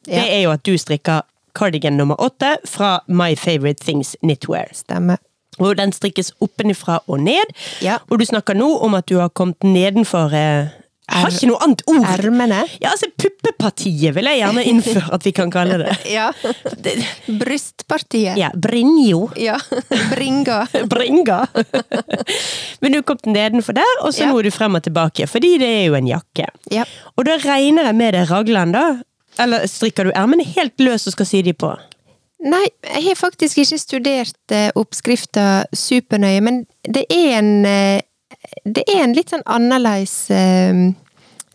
Ja. 0.09 0.23
det 0.23 0.29
er 0.33 0.43
jo 0.43 0.51
at 0.51 0.63
du 0.63 0.73
strikker 0.79 1.23
cardigan 1.57 1.97
nummer 1.97 2.21
åtte 2.21 2.57
fra 2.69 2.99
My 3.09 3.33
Favorite 3.37 3.81
Things 3.85 4.15
Knitwear. 4.21 4.69
Stemmer. 4.77 5.19
Og 5.59 5.77
den 5.79 5.93
strikkes 5.97 6.35
oppenifra 6.45 6.99
og 7.09 7.23
ned. 7.25 7.55
Ja. 7.81 7.97
Og 8.13 8.21
du 8.21 8.27
snakker 8.29 8.55
nå 8.59 8.75
om 8.85 8.95
at 8.99 9.07
du 9.09 9.17
har 9.23 9.31
kommet 9.33 9.65
nedenfor 9.65 10.35
eh, 10.37 10.69
Jeg 11.07 11.23
har 11.23 11.31
ikke 11.33 11.49
noe 11.49 11.61
annet 11.65 11.83
ord! 11.89 12.05
Ermene. 12.13 12.59
Ja, 12.83 12.91
altså 12.93 13.07
Puppepartiet 13.17 14.13
vil 14.17 14.27
jeg 14.29 14.41
gjerne 14.43 14.65
innføre 14.69 15.15
at 15.17 15.25
vi 15.25 15.33
kan 15.33 15.53
kalle 15.55 15.79
det. 15.85 15.95
Ja. 16.19 16.27
Brystpartiet. 17.41 18.37
Ja, 18.37 18.51
Brinjo. 18.55 19.31
Ja. 19.37 19.57
Bringa. 20.11 20.67
Bringa. 20.93 21.47
Men 22.81 22.93
du 22.93 23.03
kom 23.07 23.19
nedenfor 23.25 23.73
der, 23.79 23.97
og 24.03 24.13
så 24.15 24.27
Ja. 24.27 24.33
er 24.37 24.43
du 24.43 24.51
frem 24.51 24.75
og 24.75 24.83
tilbake, 24.83 25.27
fordi 25.31 25.57
det 25.63 25.69
er 25.81 25.85
jo 25.87 25.95
en 25.95 26.09
jakke. 26.11 26.47
Ja. 26.71 26.85
Og 27.17 27.25
da 27.25 27.37
regner 27.45 27.89
jeg 27.91 27.95
med 27.95 28.13
det 28.15 28.27
raglan, 28.31 28.73
da? 28.75 28.85
Eller 29.39 29.67
strikker 29.69 30.09
du 30.09 30.15
ermene 30.17 30.47
helt 30.57 30.81
løs 30.81 31.07
og 31.07 31.17
skal 31.17 31.29
sy 31.29 31.43
de 31.47 31.53
på? 31.57 31.73
Nei, 32.47 32.67
jeg 32.85 33.03
har 33.09 33.17
faktisk 33.19 33.59
ikke 33.63 33.79
studert 33.81 34.53
eh, 34.55 34.69
oppskrifta 34.77 35.65
supernøye, 35.75 36.43
men 36.45 36.63
det 36.85 37.07
er 37.11 37.39
en 37.39 37.51
eh, 37.65 38.01
Det 38.67 38.83
er 38.87 39.03
en 39.03 39.15
litt 39.17 39.31
sånn 39.33 39.45
annerledes 39.49 40.31
eh, 40.35 40.93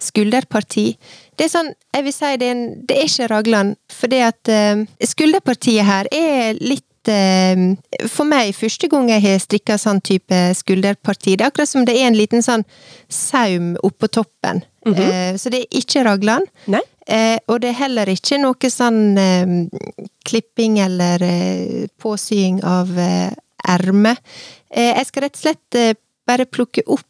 skulderparti. 0.01 0.85
Det 1.37 1.45
er 1.45 1.51
sånn, 1.51 1.69
jeg 1.93 2.05
vil 2.07 2.15
si 2.15 2.31
det 2.41 2.47
er, 2.47 2.55
en, 2.55 2.63
det 2.87 2.97
er 2.97 3.09
ikke 3.09 3.27
raglan, 3.31 3.75
fordi 3.93 4.21
at 4.25 4.51
eh, 4.51 4.81
skulderpartiet 5.13 5.85
her 5.87 6.09
er 6.11 6.57
litt 6.61 6.87
For 8.13 8.27
meg, 8.29 8.51
første 8.53 8.85
gang 8.91 9.07
jeg 9.09 9.23
har 9.23 9.39
strikka 9.41 9.73
sånn 9.81 10.03
type 10.05 10.37
skulderparti, 10.53 11.33
det 11.33 11.47
er 11.47 11.49
akkurat 11.49 11.69
som 11.71 11.85
det 11.87 11.95
er 11.97 12.11
en 12.11 12.17
liten 12.17 12.45
sånn 12.45 12.61
saum 13.09 13.71
oppå 13.81 14.05
toppen. 14.13 14.61
eh, 14.85 15.33
så 15.33 15.49
det 15.49 15.63
er 15.63 15.79
ikke 15.81 16.03
raglan. 16.05 16.45
Nei? 16.69 16.83
Eh, 17.07 17.37
og 17.47 17.61
det 17.63 17.69
er 17.71 17.79
heller 17.81 18.09
ikke 18.13 18.37
noe 18.41 18.69
sånn 18.69 19.17
eh, 19.17 19.53
klipping 20.27 20.79
eller 20.83 21.23
eh, 21.25 21.87
påsying 22.01 22.59
av 22.63 22.91
eh, 22.99 23.31
erme. 23.67 24.15
Eh, 24.69 24.91
jeg 24.97 25.07
skal 25.09 25.25
rett 25.25 25.39
og 25.39 25.43
slett 25.45 25.79
eh, 25.79 25.93
bare 26.27 26.45
plukke 26.45 26.83
opp 26.87 27.07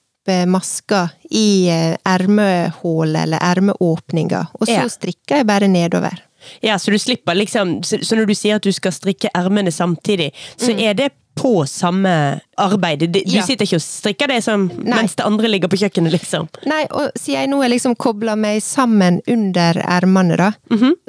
maska 0.47 1.09
i 1.33 1.65
eh, 1.73 1.95
ermehullet 2.05 3.23
eller 3.25 3.41
ermeåpninga, 3.41 4.43
og 4.53 4.67
så 4.67 4.75
Ja. 4.83 4.87
strikker 4.87 5.41
jeg 5.41 5.47
bare 5.49 5.67
nedover. 5.67 6.21
Ja, 6.61 6.75
så 6.79 6.91
du 6.91 6.97
slipper 6.97 7.35
liksom 7.37 7.83
Så 7.83 8.15
når 8.15 8.25
du 8.27 8.33
sier 8.35 8.55
at 8.55 8.63
du 8.63 8.71
skal 8.71 8.91
strikke 8.91 9.29
ermene 9.35 9.71
samtidig, 9.71 10.31
så 10.57 10.71
er 10.77 10.93
det 10.93 11.09
på 11.41 11.53
samme 11.67 12.13
arbeid? 12.61 13.07
Du 13.11 13.19
Mm. 13.19 13.33
Ja. 13.35 13.41
sitter 13.47 13.65
ikke 13.65 13.79
og 13.81 13.85
strikker 13.85 14.27
det 14.29 14.41
som, 14.45 14.67
mens 14.85 15.15
det 15.17 15.25
andre 15.25 15.49
ligger 15.49 15.67
på 15.71 15.79
kjøkkenet, 15.81 16.13
liksom? 16.13 16.47
Nei, 16.69 16.83
og 16.91 17.11
siden 17.17 17.39
jeg 17.41 17.49
nå 17.49 17.61
har 17.63 17.69
liksom 17.73 17.95
kobla 17.97 18.35
meg 18.37 18.61
sammen 18.61 19.21
under 19.27 19.81
ermene, 19.81 20.37
da, 20.37 20.51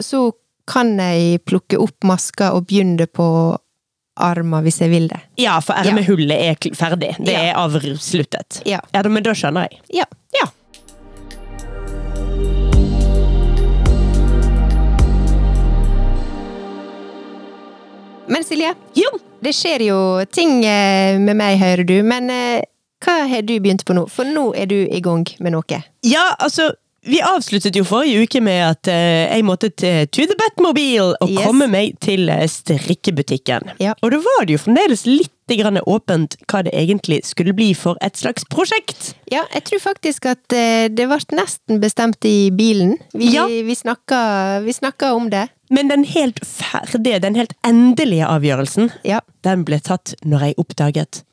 så 0.01 0.31
kan 0.67 0.95
jeg 0.97 1.43
plukke 1.45 1.77
opp 1.83 2.05
maska 2.07 2.53
og 2.57 2.67
begynne 2.71 3.07
på 3.11 3.27
armer 4.23 4.63
hvis 4.63 4.79
jeg 4.83 4.91
vil 4.93 5.07
det. 5.09 5.21
Ja, 5.41 5.55
for 5.65 5.75
ermehullet 5.75 6.37
er 6.37 6.75
ferdig. 6.77 7.15
Det 7.19 7.33
Ja. 7.33 7.41
er 7.51 7.55
avsluttet. 7.57 8.61
Ja. 8.69 8.81
ja, 8.93 9.03
men 9.09 9.23
da 9.25 9.33
skjønner 9.33 9.69
jeg. 9.71 9.81
Ja. 10.03 10.05
Men 18.33 18.45
Silje, 18.45 18.75
Jo, 18.97 19.11
det 19.45 19.53
skjer 19.57 19.83
jo 19.91 19.97
ting 20.33 20.63
eh, 20.65 21.19
med 21.21 21.37
meg, 21.37 21.59
hører 21.61 21.85
du, 21.85 21.99
men 22.07 22.31
eh, 22.33 22.63
hva 23.05 23.17
har 23.29 23.43
du 23.45 23.59
begynt 23.61 23.85
på 23.85 23.97
nå? 23.97 24.07
For 24.09 24.25
nå 24.29 24.53
er 24.57 24.71
du 24.71 24.79
i 24.87 25.01
gang 25.05 25.27
med 25.43 25.53
noe. 25.53 25.81
Ja, 26.07 26.31
altså 26.39 26.71
Vi 27.03 27.19
avsluttet 27.27 27.75
jo 27.75 27.83
forrige 27.83 28.23
uke 28.23 28.41
med 28.47 28.61
at 28.63 28.87
eh, 28.87 29.27
jeg 29.35 29.43
måtte 29.43 29.73
til 29.75 30.07
to 30.15 30.23
the 30.31 30.37
Batmobile 30.39 31.17
og 31.19 31.31
Yes. 31.33 31.41
komme 31.43 31.67
meg 31.67 31.97
til 32.05 32.29
eh, 32.31 32.45
strikkebutikken. 32.47 33.73
Ja. 33.83 33.97
Og 34.07 34.13
da 34.15 34.21
var 34.23 34.47
det 34.47 34.55
jo 34.55 34.61
fremdeles 34.63 35.03
litt 35.09 35.31
grann 35.59 35.81
åpent 35.83 36.37
hva 36.49 36.63
det 36.65 36.71
egentlig 36.79 37.19
skulle 37.27 37.53
bli 37.59 37.73
for 37.77 37.99
et 38.07 38.15
slags 38.17 38.47
prosjekt. 38.49 39.17
Ja, 39.35 39.43
jeg 39.53 39.65
tror 39.67 39.83
faktisk 39.83 40.29
at 40.31 40.55
eh, 40.55 40.87
det 40.95 41.09
ble 41.11 41.19
nesten 41.35 41.83
bestemt 41.83 42.23
i 42.25 42.53
bilen. 42.55 42.95
Vi, 43.19 43.33
Ja. 43.35 43.49
vi, 43.51 43.75
snakka, 43.75 44.63
vi 44.63 44.73
snakka 44.73 45.11
om 45.19 45.27
det. 45.35 45.49
Men 45.75 45.91
den 45.91 46.05
helt 46.07 46.39
ferdige, 46.47 47.19
den 47.19 47.35
helt 47.35 47.53
endelige 47.67 48.31
avgjørelsen, 48.31 48.93
Ja. 49.03 49.19
den 49.43 49.65
ble 49.67 49.81
tatt 49.83 50.15
når 50.25 50.47
jeg 50.53 50.55
oppdaget 50.63 51.25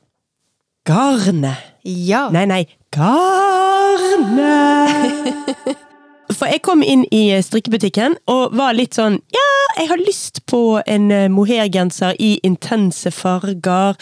garnet. 0.84 1.62
Ja. 1.84 2.26
Nei, 2.34 2.44
nei, 2.50 2.64
garnet! 2.92 4.40
For 6.30 6.46
jeg 6.50 6.62
kom 6.62 6.82
inn 6.86 7.04
i 7.14 7.24
strikkebutikken 7.42 8.14
og 8.30 8.54
var 8.58 8.76
litt 8.78 8.94
sånn 8.98 9.18
Ja, 9.34 9.46
jeg 9.80 9.88
har 9.90 10.00
lyst 10.02 10.42
på 10.50 10.80
en 10.86 11.10
eh, 11.14 11.28
mohairgenser 11.32 12.16
i 12.22 12.32
intense 12.46 13.10
farger. 13.14 13.96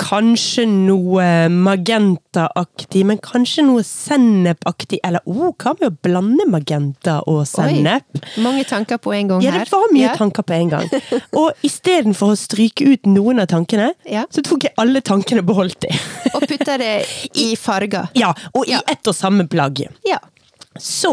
Kanskje 0.00 0.66
noe 0.68 1.24
magentaaktig, 1.52 3.02
men 3.08 3.20
kanskje 3.22 3.64
noe 3.66 3.84
sennepaktig. 3.86 5.00
Eller 5.06 5.24
oh, 5.24 5.52
hva 5.54 5.74
med 5.78 5.88
å 5.88 5.94
blande 6.06 6.46
magenta 6.50 7.18
og 7.30 7.44
sennep? 7.48 8.20
Mange 8.42 8.66
tanker 8.68 9.00
på 9.02 9.14
en 9.16 9.32
gang 9.32 9.42
her. 9.46 9.60
Ja, 9.60 9.64
det 9.64 9.72
var 9.72 9.94
mye 9.94 10.06
ja. 10.08 10.14
tanker 10.18 10.46
på 10.46 10.56
en 10.58 10.74
gang. 10.74 10.90
Og 11.40 11.66
istedenfor 11.66 12.34
å 12.34 12.38
stryke 12.38 12.86
ut 12.86 13.10
noen 13.10 13.42
av 13.42 13.50
tankene, 13.52 13.92
Ja. 14.10 14.26
så 14.30 14.44
tok 14.46 14.68
jeg 14.68 14.74
alle 14.82 15.02
tankene 15.06 15.42
og 15.42 15.50
beholdt 15.50 15.80
dem. 15.86 15.98
Og 16.34 16.46
putta 16.46 16.76
det 16.82 16.94
i 17.46 17.52
farger. 17.58 18.10
Ja, 18.18 18.34
og 18.54 18.68
i 18.68 18.76
ett 18.76 19.06
og 19.06 19.16
samme 19.16 19.46
plagg. 19.50 19.86
Ja. 20.06 20.20
Så, 20.82 21.12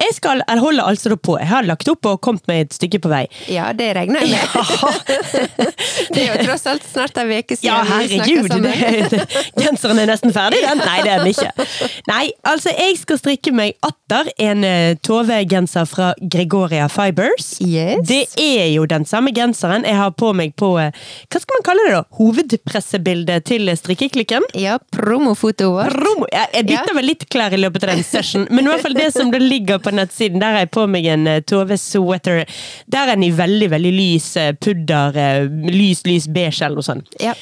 jeg 0.00 0.14
skal, 0.16 0.42
jeg 0.48 0.58
holder 0.62 0.84
altså 0.88 1.12
da 1.12 1.16
på. 1.16 1.36
Jeg 1.40 1.48
har 1.50 1.66
lagt 1.68 1.88
opp 1.92 2.06
og 2.10 2.20
kommet 2.24 2.46
meg 2.50 2.66
et 2.66 2.76
stykke 2.76 3.00
på 3.04 3.10
vei. 3.12 3.24
ja, 3.52 3.70
det 3.76 3.90
regner 3.96 4.20
jeg 4.24 4.30
med. 4.30 4.46
Det 6.12 6.22
er 6.22 6.28
jo 6.36 6.44
tross 6.46 6.64
alt 6.70 6.84
snart 6.88 7.16
en 7.20 7.30
uke 7.32 7.56
siden 7.56 7.68
Ja, 7.68 7.82
vi 7.84 8.08
snakka 8.08 8.70
herregud! 8.78 9.12
sammen. 9.12 9.44
Genseren 9.62 10.00
er 10.02 10.08
nesten 10.10 10.32
ferdig, 10.34 10.60
den. 10.64 10.80
Nei, 10.82 10.98
det 11.04 11.12
er 11.12 11.22
den 11.22 11.30
ikke. 11.32 11.66
Nei, 12.08 12.24
altså, 12.48 12.72
jeg 12.76 12.96
skal 13.00 13.20
strikke 13.20 13.52
meg 13.56 13.74
atter 13.86 14.30
en 14.42 14.64
uh, 14.66 14.92
Tove-genser 15.04 15.86
fra 15.88 16.12
Gregoria 16.20 16.88
Fibers. 16.92 17.54
Yes. 17.64 18.02
Det 18.08 18.22
er 18.40 18.68
jo 18.74 18.86
den 18.90 19.06
samme 19.08 19.32
genseren 19.36 19.86
jeg 19.88 19.96
har 19.98 20.12
på 20.18 20.32
meg 20.36 20.54
på 20.58 20.72
eh, 20.80 20.92
Hva 21.32 21.40
skal 21.42 21.56
man 21.58 21.64
kalle 21.66 21.86
det, 21.86 21.94
da? 21.96 22.02
Hovedpressebildet 22.18 23.46
til 23.48 23.70
strikkeklikken? 23.78 24.46
Ja, 24.58 24.78
promofotoet 24.94 25.72
vårt. 25.72 25.96
Promo. 25.96 26.26
Jeg, 26.32 26.48
jeg 26.56 26.66
bytter 26.70 26.92
Ja. 26.92 26.96
vel 26.98 27.06
litt 27.12 27.26
klær 27.32 27.54
i 27.54 27.60
løpet 27.60 27.84
av 27.86 27.92
den 27.94 28.04
session, 28.06 28.46
men 28.50 28.66
i 28.66 28.70
hvert 28.72 28.82
fall 28.84 28.96
det 28.96 29.01
som 29.10 29.32
det 29.32 29.40
ligger 29.42 29.80
på 29.82 29.90
nettsiden, 29.94 30.40
der 30.42 30.54
har 30.54 30.64
jeg 30.64 30.72
på 30.74 30.86
meg 30.90 31.08
en 31.10 31.26
uh, 31.26 31.40
Tove 31.46 31.78
sweater. 31.80 32.44
Der 32.86 33.08
er 33.08 33.16
den 33.16 33.26
i 33.26 33.32
veldig, 33.36 33.70
veldig 33.72 33.92
lys 33.96 34.28
eh, 34.40 34.52
pudder, 34.54 35.18
eh, 35.18 35.50
lys, 35.72 36.04
lys 36.06 36.28
beige 36.32 36.62
eller 36.62 36.80
noe 36.80 36.86
sånt. 36.86 37.12
Ja. 37.22 37.34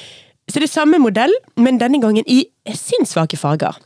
Så 0.50 0.58
det 0.58 0.66
er 0.66 0.72
samme 0.72 0.98
modell, 0.98 1.32
men 1.60 1.78
denne 1.78 2.00
gangen 2.02 2.26
i 2.26 2.42
sinnssvake 2.66 3.38
farger. 3.38 3.76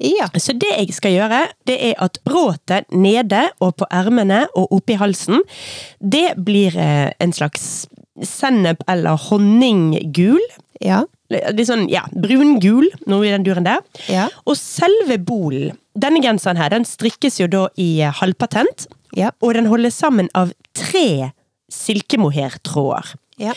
ja. 0.00 0.28
Så 0.38 0.54
det 0.56 0.70
jeg 0.72 0.94
skal 0.94 1.12
gjøre, 1.12 1.40
det 1.66 1.76
er 1.90 1.98
at 2.02 2.18
bråtet 2.24 2.88
nede 2.90 3.48
og 3.60 3.76
på 3.80 3.88
ermene 3.90 4.46
og 4.54 4.72
oppi 4.72 4.96
halsen, 5.00 5.42
det 6.00 6.34
blir 6.44 6.76
eh, 6.78 7.10
en 7.20 7.32
slags 7.32 7.86
sennep 8.22 8.84
eller 8.88 9.18
honninggul. 9.28 10.42
Ja. 10.80 11.04
Litt 11.54 11.68
sånn, 11.68 11.86
ja, 11.92 12.02
brungul, 12.12 12.86
noe 13.10 13.26
i 13.26 13.32
den 13.34 13.44
duren 13.46 13.66
der. 13.66 13.80
Ja. 14.10 14.28
Og 14.46 14.56
selve 14.60 15.18
bolen, 15.18 15.76
denne 15.94 16.22
genseren 16.24 16.58
her, 16.58 16.70
den 16.74 16.86
strikkes 16.88 17.40
jo 17.42 17.46
da 17.50 17.66
i 17.80 18.00
eh, 18.02 18.12
halvpatent, 18.20 18.86
Ja. 19.14 19.30
og 19.42 19.54
den 19.54 19.68
holdes 19.70 19.94
sammen 19.94 20.28
av 20.34 20.50
tre 20.74 21.32
silkemohairtråder. 21.70 23.14
Ja. 23.42 23.54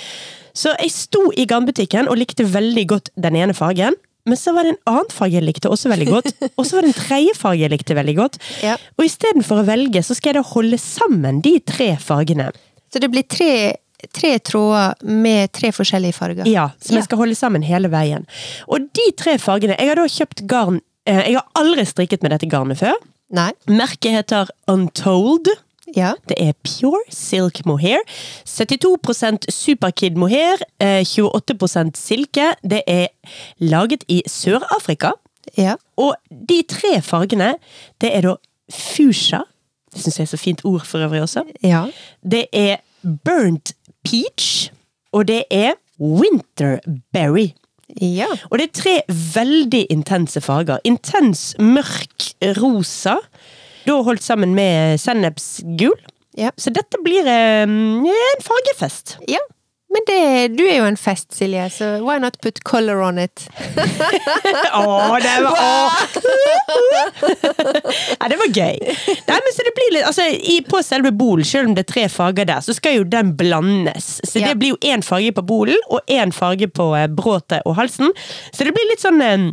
Så 0.57 0.73
jeg 0.81 0.91
sto 0.93 1.27
i 1.37 1.45
garnbutikken 1.49 2.09
og 2.09 2.17
likte 2.17 2.45
veldig 2.49 2.85
godt 2.89 3.09
den 3.15 3.35
ene 3.37 3.53
fargen. 3.57 3.97
Men 4.27 4.35
så 4.39 4.51
var 4.51 4.65
det 4.67 4.73
en 4.73 4.81
annen 4.91 5.11
farge 5.15 5.37
jeg 5.37 5.45
likte 5.47 5.69
også 5.71 5.87
veldig 5.93 6.07
godt, 6.09 6.31
og 6.59 6.65
så 6.67 6.75
var 6.77 6.83
det 6.83 6.89
en 6.91 6.97
tredje 6.99 7.35
farge 7.37 7.61
jeg 7.63 7.71
likte 7.71 7.95
veldig 7.95 8.15
godt. 8.17 8.39
Ja. 8.65 8.73
Og 8.99 9.05
istedenfor 9.07 9.61
å 9.61 9.67
velge, 9.69 10.01
så 10.03 10.17
skal 10.17 10.33
jeg 10.33 10.41
da 10.41 10.49
holde 10.49 10.79
sammen 10.81 11.39
de 11.45 11.53
tre 11.63 11.93
fargene. 12.01 12.49
Så 12.91 12.99
det 13.03 13.09
blir 13.13 13.23
tre, 13.29 13.51
tre 14.13 14.37
tråder 14.39 14.95
med 15.01 15.51
tre 15.51 15.71
forskjellige 15.73 16.13
farger. 16.13 16.49
Ja, 16.49 16.69
Som 16.81 16.97
jeg 16.99 17.07
skal 17.07 17.17
holde 17.17 17.35
sammen 17.35 17.63
hele 17.65 17.89
veien. 17.91 18.27
Og 18.67 18.89
de 18.95 19.11
tre 19.17 19.37
fargene 19.41 19.77
Jeg 19.79 19.89
har 19.89 19.99
da 19.99 20.07
kjøpt 20.07 20.45
garn 20.47 20.81
eh, 21.05 21.23
Jeg 21.31 21.39
har 21.39 21.47
aldri 21.57 21.85
strikket 21.85 22.23
med 22.23 22.35
dette 22.35 22.49
garnet 22.51 22.79
før. 22.81 22.97
Nei. 23.33 23.51
Merket 23.67 24.11
heter 24.11 24.51
Untold. 24.71 25.49
Ja. 25.95 26.13
Det 26.27 26.35
er 26.39 26.53
Pure 26.63 26.99
Silk 27.09 27.65
Mohair. 27.65 27.99
72% 28.45 29.47
Superkid 29.51 30.15
Mohair, 30.19 30.61
eh, 30.79 31.03
28% 31.03 31.97
silke. 31.97 32.53
Det 32.63 32.83
er 32.87 33.07
laget 33.59 34.03
i 34.07 34.21
Sør-Afrika. 34.27 35.11
Ja. 35.57 35.75
Og 35.97 36.15
de 36.29 36.61
tre 36.67 37.01
fargene, 37.01 37.55
det 38.01 38.11
er 38.15 38.21
da 38.21 38.35
fuchsia. 38.71 39.43
Det 39.93 40.03
syns 40.03 40.19
jeg 40.19 40.27
er 40.27 40.33
så 40.33 40.37
fint 40.37 40.65
ord 40.65 40.83
for 40.85 40.99
øvrig 40.99 41.21
også. 41.23 41.45
Ja. 41.63 41.85
Det 42.21 42.47
er 42.53 42.77
burnt 43.01 43.73
peach, 44.05 44.71
og 45.13 45.27
det 45.27 45.43
er 45.51 45.77
winterberry. 45.99 47.51
Ja. 48.01 48.27
Og 48.51 48.59
det 48.59 48.67
er 48.67 48.75
tre 48.81 48.95
veldig 49.35 49.85
intense 49.93 50.41
farger. 50.43 50.81
Intens 50.85 51.55
mørk 51.59 52.31
rosa, 52.59 53.17
da 53.87 54.01
holdt 54.03 54.23
sammen 54.23 54.55
med 54.55 54.99
sennepsgul. 55.01 55.97
Ja. 56.37 56.51
Så 56.59 56.69
dette 56.75 56.99
blir 57.01 57.25
um, 57.65 58.05
en 58.05 58.43
fargefest. 58.45 59.17
ja. 59.27 59.41
Men 59.89 60.03
det, 60.07 60.57
du 60.57 60.63
er 60.67 60.77
jo 60.81 60.87
en 60.89 60.97
fest, 60.99 61.29
Silje, 61.33 61.63
så 61.71 61.85
why 62.03 62.17
not 62.19 62.35
put 62.43 62.59
color 62.67 62.99
on 63.07 63.17
it? 63.23 63.45
Å, 64.75 65.15
det 65.23 65.35
var 65.45 65.93
Nei, 68.17 68.29
det 68.31 68.37
var 68.41 68.49
gøy. 68.51 68.79
Nei, 69.27 69.37
men 69.45 69.53
så 69.55 69.65
det 69.67 69.73
blir 69.77 69.93
litt, 69.95 70.05
altså, 70.09 70.25
i, 70.27 70.57
På 70.67 70.81
selve 70.85 71.11
bolen, 71.15 71.45
selv 71.47 71.69
om 71.71 71.75
det 71.77 71.85
er 71.85 71.91
tre 71.93 72.05
farger 72.11 72.49
der, 72.49 72.63
så 72.65 72.75
skal 72.75 72.97
jo 72.99 73.05
den 73.07 73.33
blandes. 73.39 74.17
Så 74.27 74.41
Ja. 74.41 74.49
det 74.51 74.57
blir 74.61 74.75
jo 74.75 74.79
én 74.91 75.03
farge 75.05 75.31
på 75.37 75.45
bolen 75.47 75.79
og 75.87 76.01
én 76.11 76.33
farge 76.35 76.67
på 76.67 76.89
eh, 76.97 77.07
bråtet 77.07 77.63
og 77.65 77.77
halsen. 77.79 78.11
Så 78.51 78.67
det 78.67 78.73
blir 78.75 78.89
litt 78.91 79.03
sånn 79.03 79.21
eh, 79.23 79.47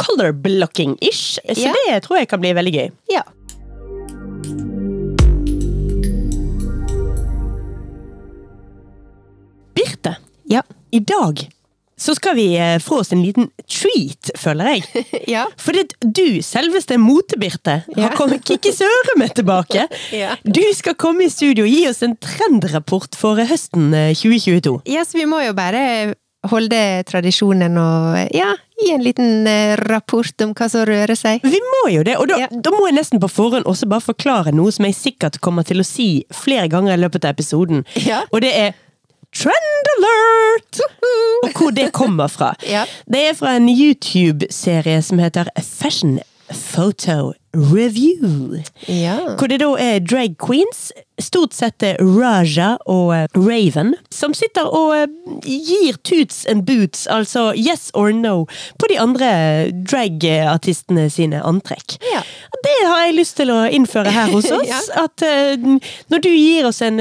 color 0.00 0.32
blocking-ish. 0.44 1.38
Så 1.40 1.60
Ja. 1.68 1.72
det 1.88 2.02
tror 2.06 2.20
jeg 2.20 2.28
kan 2.30 2.40
bli 2.44 2.52
veldig 2.56 2.74
gøy. 2.76 2.92
Ja. 3.12 3.22
Ja. 10.50 10.62
i 10.92 11.00
dag 11.00 11.48
så 11.96 12.10
skal 12.18 12.34
vi 12.34 12.56
eh, 12.58 12.78
få 12.82 12.96
oss 13.04 13.12
en 13.14 13.20
liten 13.22 13.46
treat, 13.70 14.32
føler 14.36 14.72
jeg. 14.74 15.04
Ja. 15.34 15.44
Fordi 15.62 15.84
du, 16.02 16.40
selveste 16.42 16.96
Mote-Birte, 16.98 17.76
har 17.94 18.08
Ja. 18.10 18.10
kommet 18.18 18.42
Kikki 18.44 18.72
sørumet 18.74 19.36
tilbake. 19.38 19.86
Ja. 20.12 20.34
Du 20.42 20.60
skal 20.74 20.94
komme 20.98 21.24
i 21.28 21.30
studio 21.30 21.64
og 21.64 21.70
gi 21.70 21.84
oss 21.88 22.02
en 22.02 22.16
trendrapport 22.18 23.14
for 23.16 23.38
høsten 23.46 23.94
eh, 23.94 24.10
2022. 24.18 24.80
ja, 24.90 25.04
så 25.06 25.18
vi 25.22 25.24
må 25.30 25.38
jo 25.46 25.54
bare 25.54 26.14
holde 26.50 26.76
tradisjonen 27.08 27.78
og 27.80 28.34
ja, 28.36 28.50
gi 28.82 28.90
en 28.92 29.00
liten 29.06 29.46
eh, 29.48 29.78
rapport 29.80 30.42
om 30.44 30.50
hva 30.52 30.66
som 30.68 30.82
rører 30.84 31.16
seg. 31.16 31.40
Vi 31.46 31.60
må 31.70 31.86
jo 31.94 32.02
det, 32.04 32.18
og 32.20 32.28
da, 32.28 32.36
Ja. 32.42 32.48
da 32.52 32.74
må 32.74 32.82
jeg 32.90 32.98
nesten 32.98 33.22
på 33.22 33.30
forhånd 33.32 33.64
også 33.70 33.88
bare 33.88 34.04
forklare 34.04 34.52
noe 34.52 34.74
som 34.74 34.84
jeg 34.84 34.98
sikkert 34.98 35.38
kommer 35.40 35.64
til 35.64 35.80
å 35.80 35.86
si 35.88 36.26
flere 36.36 36.68
ganger 36.68 36.98
i 36.98 37.00
løpet 37.06 37.24
av 37.24 37.32
episoden. 37.38 37.86
Ja. 38.04 38.24
Og 38.34 38.42
det 38.44 38.52
er 38.52 38.74
Trend 39.34 39.88
alert! 39.96 40.80
Og 41.44 41.50
hvor 41.58 41.70
det 41.74 41.90
kommer 41.92 42.28
fra. 42.30 42.54
Ja. 42.74 42.84
Det 43.10 43.28
er 43.28 43.34
fra 43.38 43.56
en 43.58 43.68
YouTube-serie 43.68 45.02
som 45.02 45.18
heter 45.22 45.50
Fashion 45.60 46.20
Photo 46.50 47.32
Review. 47.54 48.60
Ja. 48.88 49.16
Hvor 49.38 49.48
det 49.50 49.60
da 49.62 49.70
er 49.80 49.98
drag 50.02 50.34
queens, 50.42 50.90
stort 51.22 51.54
sett 51.54 51.82
eh, 51.86 51.96
Raja 52.00 52.74
og 52.90 53.12
eh, 53.14 53.26
Raven, 53.36 53.94
som 54.12 54.34
sitter 54.34 54.66
og 54.66 54.92
eh, 54.96 55.06
gir 55.46 55.96
toots 56.04 56.44
and 56.50 56.66
boots, 56.66 57.06
altså 57.06 57.52
yes 57.56 57.90
or 57.94 58.12
no, 58.12 58.44
på 58.78 58.90
de 58.90 58.98
andre 59.00 59.30
dragartistene 59.86 61.08
sine 61.10 61.42
antrekk. 61.46 61.96
Ja. 62.12 62.22
Det 62.64 62.76
har 62.86 63.06
jeg 63.06 63.18
lyst 63.20 63.38
til 63.40 63.54
å 63.54 63.62
innføre 63.70 64.12
her 64.14 64.32
hos 64.34 64.50
oss. 64.56 64.68
Ja. 64.68 64.80
At 65.06 65.24
når 66.12 66.24
du 66.26 66.30
gir 66.32 66.68
oss 66.70 66.82
en 66.84 67.00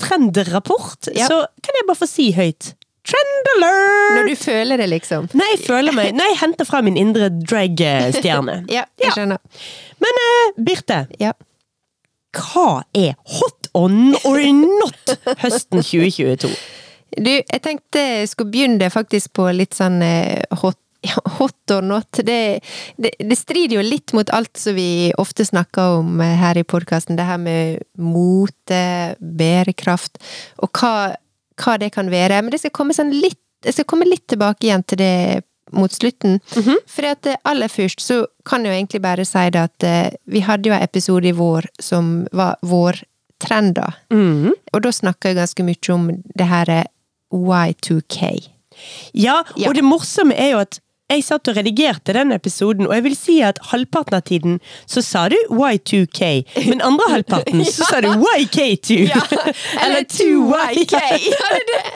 trendrapport, 0.00 1.08
Ja. 1.16 1.26
så 1.30 1.42
kan 1.62 1.74
jeg 1.78 1.86
bare 1.88 2.00
få 2.02 2.08
si 2.10 2.30
høyt 2.36 2.74
Trend 3.06 3.48
alert! 3.54 4.16
Når 4.16 4.28
du 4.32 4.34
føler 4.40 4.80
det, 4.82 4.88
liksom. 4.90 5.28
Når 5.32 5.50
jeg 5.52 5.58
føler 5.62 5.94
meg 5.94 6.08
Når 6.18 6.26
jeg 6.32 6.38
henter 6.40 6.66
fra 6.66 6.80
min 6.82 6.96
indre 6.98 7.28
drag-stjerne. 7.30 8.56
Ja, 8.76 8.82
jeg 8.98 9.12
skjønner. 9.14 9.38
Men 10.02 10.18
uh, 10.24 10.64
Birte, 10.66 11.04
Ja. 11.22 11.30
hva 12.34 12.82
er 12.98 13.14
hot 13.38 13.70
on 13.78 14.16
or 14.26 14.40
not 14.58 15.14
høsten 15.44 15.84
2022? 15.86 16.50
Du, 17.16 17.30
jeg 17.30 17.62
tenkte 17.62 18.02
jeg 18.02 18.28
skulle 18.28 18.50
begynne 18.52 18.90
faktisk 18.92 19.30
på 19.38 19.46
litt 19.54 19.78
sånn 19.78 20.02
eh, 20.02 20.42
hot 20.60 20.80
hot 21.38 21.70
or 21.70 21.82
not, 21.82 22.10
det, 22.24 22.60
det, 22.96 23.12
det, 23.18 23.38
strider 23.38 23.78
jo 23.78 23.84
litt 23.84 24.14
mot 24.16 24.30
alt 24.34 24.56
som 24.60 24.76
vi 24.76 25.12
ofte 25.18 25.44
snakker 25.44 26.00
om 26.00 26.20
eh, 26.20 26.36
her 26.40 26.58
i 26.58 26.66
podkasten. 26.66 27.18
Det 27.18 27.26
her 27.28 27.40
med 27.42 27.82
mote, 27.98 29.16
bærekraft, 29.20 30.20
og 30.62 30.70
hva, 30.80 31.16
hva, 31.62 31.76
det 31.82 31.92
kan 31.96 32.10
være. 32.12 32.42
Men 32.42 32.54
det 32.54 32.62
skal 32.62 32.74
komme 32.76 32.96
sånn 32.96 33.14
litt, 33.14 33.42
jeg 33.64 33.78
skal 33.78 33.88
komme 33.88 34.08
litt 34.08 34.26
tilbake 34.30 34.68
igjen 34.68 34.86
til 34.86 35.00
det 35.02 35.42
mot 35.74 35.92
slutten. 35.92 36.38
Mm 36.56 36.62
-hmm. 36.62 36.76
For 36.86 37.02
at 37.02 37.26
eh, 37.26 37.36
aller 37.42 37.68
først 37.68 38.00
så 38.00 38.26
kan 38.44 38.64
jeg 38.64 38.72
jo 38.72 38.76
egentlig 38.76 39.02
bare 39.02 39.24
si 39.24 39.50
det 39.50 39.58
at 39.60 39.82
uh, 39.84 40.16
vi 40.24 40.40
hadde 40.40 40.68
jo 40.68 40.74
en 40.74 40.82
episode 40.82 41.28
i 41.28 41.32
vår 41.32 41.66
som 41.78 42.26
var 42.32 42.56
vårtrender. 42.62 43.92
Mm 44.10 44.44
-hmm. 44.44 44.52
Og 44.72 44.82
da 44.82 44.92
snakka 44.92 45.28
jeg 45.28 45.36
ganske 45.36 45.62
mye 45.62 45.94
om 45.94 46.22
det 46.38 46.46
her 46.46 46.86
Y2K. 47.34 48.48
Ja, 49.14 49.40
og 49.40 49.60
ja. 49.60 49.72
det 49.72 49.84
morsomme 49.84 50.34
er 50.34 50.50
jo 50.50 50.58
at 50.58 50.80
jeg 51.06 51.22
satt 51.22 51.46
og 51.46 51.54
redigerte 51.54 52.14
den 52.16 52.34
episoden, 52.34 52.88
og 52.88 52.94
jeg 52.96 53.04
vil 53.04 53.14
si 53.14 53.36
at 53.46 53.60
halvparten 53.70 54.16
av 54.18 54.24
tiden 54.26 54.56
så 54.90 55.02
sa 55.06 55.26
du 55.30 55.36
Y2K, 55.54 56.30
men 56.66 56.82
andre 56.82 57.06
halvparten 57.12 57.62
så 57.68 57.86
sa 57.86 58.00
du 58.02 58.10
YK2. 58.10 58.96
Ja, 59.06 59.20
eller 59.84 60.02
2YK. 60.10 60.94
Ja, 60.96 61.50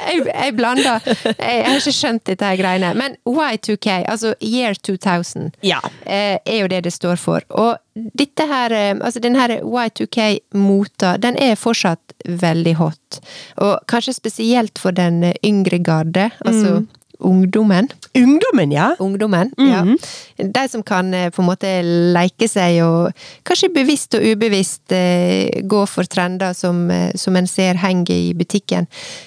jeg, 0.06 0.22
jeg 0.28 0.54
blanda. 0.54 0.98
Jeg, 1.02 1.34
jeg, 1.40 1.64
har 1.66 1.78
ikke 1.80 1.94
skjønt 1.96 2.24
dette 2.28 2.46
her 2.46 2.58
greiene. 2.60 2.92
Men 2.98 3.16
Y2K, 3.26 4.04
altså 4.10 4.34
Year 4.38 4.78
2000, 4.78 5.50
ja. 5.66 5.80
Eh, 6.04 6.38
er 6.38 6.62
jo 6.62 6.70
det 6.70 6.84
det 6.86 6.94
står 6.94 7.18
for. 7.20 7.44
Og 7.50 7.80
dette 7.94 8.46
her, 8.46 8.74
eh, 8.76 8.92
altså 8.94 9.22
den 9.22 9.38
her 9.38 9.56
Y2K-mota, 9.58 11.16
den 11.18 11.38
er 11.40 11.58
fortsatt 11.58 12.14
veldig 12.24 12.76
hot. 12.78 13.20
Og 13.58 13.76
kanskje 13.90 14.14
spesielt 14.20 14.78
for 14.78 14.94
den 14.94 15.32
yngre 15.42 15.82
garde. 15.82 16.30
altså 16.44 16.80
mm 16.80 16.88
ungdommen. 17.20 17.88
Ungdommen, 18.14 18.72
ja! 18.72 18.96
Ungdommen, 18.98 19.52
mm 19.58 19.66
-hmm. 19.66 19.98
ja. 20.36 20.44
De 20.44 20.68
som 20.68 20.82
kan 20.82 21.14
eh, 21.14 21.30
på 21.30 21.42
en 21.42 21.46
måte 21.46 21.82
leke 22.12 22.48
seg 22.48 22.82
og 22.84 23.12
kanskje 23.42 23.68
bevisst 23.74 24.14
og 24.14 24.24
ubevisst 24.24 24.92
eh, 24.92 25.62
gå 25.62 25.86
for 25.86 26.04
trender 26.04 26.52
som, 26.52 26.90
eh, 26.90 27.10
som 27.14 27.36
en 27.36 27.46
ser 27.46 27.74
henger 27.74 28.14
i 28.14 28.34
butikken. 28.34 28.86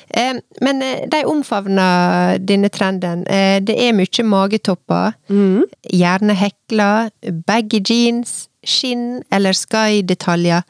Eh, 0.10 0.34
men 0.62 0.84
de 1.12 1.26
omfavner 1.26 2.38
denne 2.38 2.70
trenden. 2.70 3.28
Eh, 3.28 3.60
det 3.60 3.76
er 3.88 3.94
mye 3.94 4.24
magetopper, 4.24 5.12
mm. 5.30 5.64
gjerne 5.94 6.34
hekla, 6.34 7.10
baggy 7.48 7.82
jeans, 7.90 8.50
skinn 8.64 9.24
eller 9.32 9.54
sky-detaljer. 9.54 10.62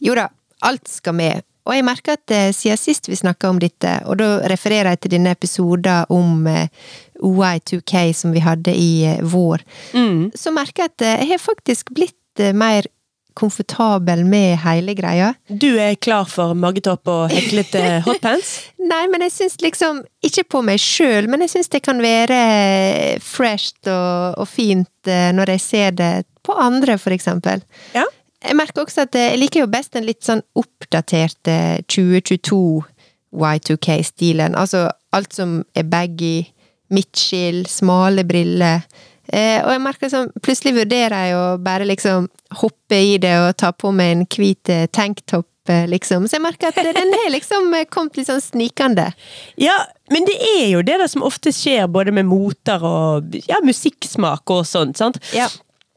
Jo 0.00 0.14
da, 0.14 0.28
alt 0.62 0.88
skal 0.88 1.14
med. 1.14 1.42
Og 1.66 1.74
jeg 1.74 1.86
merker 1.86 2.16
at 2.16 2.34
eh, 2.34 2.50
siden 2.54 2.80
sist 2.80 3.10
vi 3.10 3.18
snakka 3.18 3.50
om 3.50 3.60
dette, 3.62 3.98
og 4.06 4.20
da 4.22 4.30
refererer 4.50 4.94
jeg 4.94 5.04
til 5.04 5.16
denne 5.16 5.34
episoden 5.34 6.12
om 6.14 6.46
eh, 6.50 6.68
OI2K 7.26 8.10
som 8.14 8.34
vi 8.34 8.44
hadde 8.44 8.74
i 8.74 8.90
eh, 9.08 9.22
vår, 9.26 9.64
mm. 9.96 10.36
så 10.38 10.54
merker 10.54 10.86
jeg 10.86 10.94
at 10.94 11.08
jeg 11.24 11.32
har 11.34 11.42
faktisk 11.42 11.90
blitt 11.96 12.14
mer 12.54 12.86
komfortabel 13.36 14.22
med 14.24 14.54
hele 14.62 14.94
greia. 14.96 15.32
Du 15.48 15.74
er 15.80 15.98
klar 16.00 16.28
for 16.28 16.56
magetopp 16.56 17.08
og 17.12 17.32
heklete 17.32 17.82
hotpants? 18.06 18.52
Nei, 18.80 19.02
men 19.12 19.24
jeg 19.26 19.34
syns 19.34 19.58
liksom 19.64 19.98
Ikke 20.24 20.44
på 20.46 20.60
meg 20.64 20.78
sjøl, 20.80 21.26
men 21.28 21.42
jeg 21.44 21.56
syns 21.56 21.72
det 21.72 21.82
kan 21.84 22.00
være 22.00 22.38
fresht 23.24 23.90
og, 23.90 24.38
og, 24.38 24.46
fint 24.48 25.10
når 25.36 25.56
jeg 25.56 25.64
ser 25.64 25.98
det 25.98 26.12
på 26.46 26.54
andre, 26.54 26.96
for 27.02 27.12
eksempel. 27.16 27.64
Ja 27.96 28.06
jeg 28.46 28.58
merker 28.58 28.84
også 28.84 29.06
at 29.06 29.16
jeg 29.18 29.38
liker 29.40 29.64
jo 29.64 29.70
best 29.70 29.96
den 29.96 30.06
litt 30.08 30.24
sånn 30.26 30.42
oppdaterte 30.58 31.56
2022 31.92 32.84
Y2K-stilen. 33.36 34.56
Altså 34.56 34.86
alt 35.16 35.34
som 35.36 35.60
er 35.76 35.88
baggy, 35.90 36.46
midtskill, 36.92 37.64
smale 37.70 38.24
briller. 38.28 38.86
Eh, 39.26 39.58
og 39.64 39.72
jeg 39.74 39.82
merker 39.82 40.10
sånn, 40.12 40.30
plutselig 40.44 40.76
vurderer 40.76 41.26
jeg 41.26 41.36
å 41.38 41.44
bare 41.62 41.88
liksom 41.88 42.28
hoppe 42.60 42.98
i 43.02 43.16
det 43.22 43.34
og 43.42 43.56
ta 43.58 43.72
på 43.74 43.90
meg 43.94 44.14
en 44.14 44.24
hvit 44.30 44.70
eh, 44.70 44.86
tanktop, 44.86 45.48
eh, 45.72 45.88
liksom. 45.90 46.28
Så 46.28 46.38
jeg 46.38 46.44
merker 46.44 46.70
at 46.70 46.78
den 46.78 47.14
har 47.16 47.32
liksom 47.34 47.74
kommet 47.90 48.20
litt 48.20 48.30
sånn 48.30 48.44
snikende. 48.44 49.08
Ja, 49.58 49.74
men 50.14 50.28
det 50.28 50.36
er 50.38 50.68
jo 50.76 50.84
det 50.86 51.00
der 51.02 51.10
som 51.10 51.26
ofte 51.26 51.50
skjer, 51.54 51.88
både 51.90 52.14
med 52.14 52.28
moter 52.30 52.86
og 52.86 53.34
ja, 53.48 53.58
musikksmak 53.66 54.46
og 54.54 54.62
sånt. 54.68 55.00
sant? 55.00 55.18
Ja. 55.34 55.50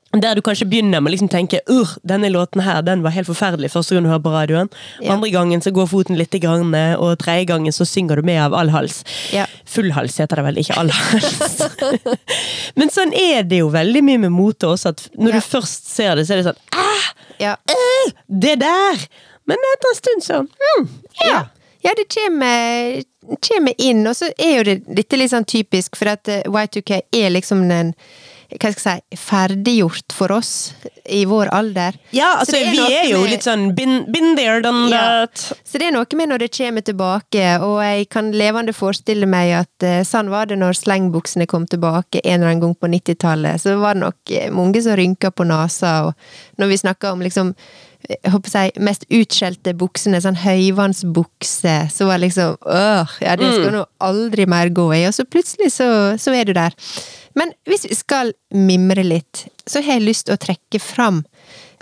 Der 0.09 0.33
du 0.33 0.41
kanskje 0.41 0.65
begynner 0.65 1.03
med 1.03 1.11
å 1.11 1.13
liksom 1.13 1.29
tenke 1.29 1.59
uh, 1.69 1.91
denne 2.07 2.31
låten 2.33 2.63
her, 2.65 2.81
den 2.81 3.03
var 3.05 3.13
helt 3.13 3.29
forferdelig 3.29 3.69
første 3.75 3.93
gang 3.93 4.07
du 4.07 4.09
hører 4.09 4.23
på 4.25 4.33
radioen. 4.33 4.71
Ja. 5.03 5.13
Andre 5.13 5.29
gangen 5.29 5.61
så 5.61 5.69
går 5.75 5.85
foten 5.91 6.17
litt, 6.17 6.33
grann, 6.41 6.73
og 6.97 7.13
tredje 7.21 7.45
gangen 7.51 7.75
så 7.75 7.85
synger 7.85 8.17
du 8.17 8.25
med 8.25 8.41
av 8.41 8.55
all 8.57 8.71
hals. 8.73 9.03
Ja. 9.35 9.45
Full 9.69 9.91
hals 9.93 10.17
heter 10.17 10.41
det 10.41 10.48
vel, 10.48 10.59
ikke 10.63 10.79
all 10.81 10.89
hals. 10.89 11.61
Men 12.79 12.89
sånn 12.93 13.13
er 13.13 13.45
det 13.45 13.61
jo 13.61 13.69
veldig 13.74 14.01
mye 14.07 14.24
med 14.25 14.33
mote 14.33 14.72
også, 14.74 14.95
at 14.95 15.05
når 15.13 15.37
ja. 15.37 15.43
du 15.43 15.50
først 15.53 15.93
ser 15.93 16.17
det, 16.17 16.25
så 16.25 16.35
er 16.35 16.41
det 16.41 16.50
sånn 16.50 16.63
Æh! 16.74 17.09
ja. 17.45 17.53
uh, 17.69 18.17
Det 18.25 18.57
der! 18.65 19.05
Men 19.50 19.69
etter 19.74 19.93
en 19.93 19.98
stund 19.98 20.25
så 20.25 20.41
mm, 20.45 20.89
ja. 21.25 21.39
Ja, 21.81 21.93
det 21.95 22.09
kommer, 22.11 23.03
kommer 23.48 23.74
inn, 23.77 24.03
og 24.07 24.17
så 24.17 24.27
er 24.35 24.57
jo 24.57 24.65
det, 24.67 24.75
dette 24.98 25.19
litt 25.19 25.31
sånn 25.31 25.48
typisk, 25.48 25.95
for 25.95 26.11
at 26.11 26.27
eh, 26.27 26.43
Y2K 26.43 26.98
er 27.15 27.31
liksom 27.31 27.63
den 27.72 27.93
hva 28.50 28.72
skal 28.74 28.98
jeg 28.98 29.03
si, 29.03 29.18
ferdiggjort 29.22 30.14
for 30.16 30.33
oss 30.33 30.51
i 31.05 31.22
vår 31.29 31.51
alder. 31.53 31.98
Ja, 32.16 32.31
altså 32.40 32.57
er 32.57 32.72
vi 32.74 32.81
er 32.81 33.09
jo 33.12 33.22
med, 33.22 33.33
litt 33.33 33.46
sånn 33.46 33.68
been, 33.77 34.00
been 34.09 34.33
there, 34.38 34.62
done 34.66 34.88
ja, 34.90 35.01
that. 35.27 35.44
Så 35.66 35.81
det 35.81 35.90
er 35.90 35.94
noe 35.94 36.18
med 36.18 36.31
når 36.31 36.44
det 36.44 36.50
kommer 36.57 36.85
tilbake, 36.85 37.44
og 37.66 37.77
jeg 37.85 38.07
kan 38.14 38.31
levende 38.33 38.74
forestille 38.74 39.29
meg 39.29 39.53
at 39.62 39.85
uh, 39.85 40.00
sånn 40.07 40.31
var 40.33 40.50
det 40.50 40.57
når 40.62 40.79
slengbuksene 40.81 41.50
kom 41.50 41.68
tilbake 41.70 42.24
en 42.24 42.40
eller 42.40 42.53
annen 42.53 42.64
gang 42.66 42.74
på 42.79 42.90
90-tallet. 42.90 43.62
Så 43.62 43.77
var 43.81 43.98
det 43.98 44.05
nok 44.07 44.33
eh, 44.33 44.50
mange 44.53 44.81
som 44.85 44.98
rynka 44.98 45.33
på 45.33 45.46
nesa, 45.50 45.94
og 46.09 46.59
når 46.62 46.74
vi 46.74 46.81
snakka 46.85 47.14
om 47.14 47.24
liksom 47.25 47.53
jeg 48.07 48.31
håper 48.31 48.53
jeg, 48.53 48.72
mest 48.88 49.03
utskjelte 49.12 49.74
buksene, 49.77 50.22
sånn 50.24 50.38
høyvannsbukse, 50.40 51.74
så 51.92 52.07
var 52.07 52.18
det 52.18 52.29
liksom 52.29 52.55
øh, 52.64 53.16
ja, 53.20 53.33
det 53.35 53.50
skal 53.51 53.68
mm. 53.68 53.75
nå 53.75 53.81
aldri 54.07 54.46
mer 54.50 54.72
gå 54.74 54.88
i, 54.96 55.03
og 55.09 55.16
så 55.18 55.27
plutselig 55.27 55.74
så, 55.75 55.90
så 56.18 56.33
er 56.33 56.48
du 56.48 56.55
der. 56.55 56.75
Men 57.39 57.53
hvis 57.69 57.87
vi 57.87 57.95
skal 57.95 58.33
mimre 58.51 59.05
litt, 59.05 59.45
så 59.63 59.81
har 59.83 59.99
jeg 59.99 60.07
lyst 60.09 60.27
til 60.27 60.35
å 60.35 60.41
trekke 60.43 60.81
fram 60.83 61.23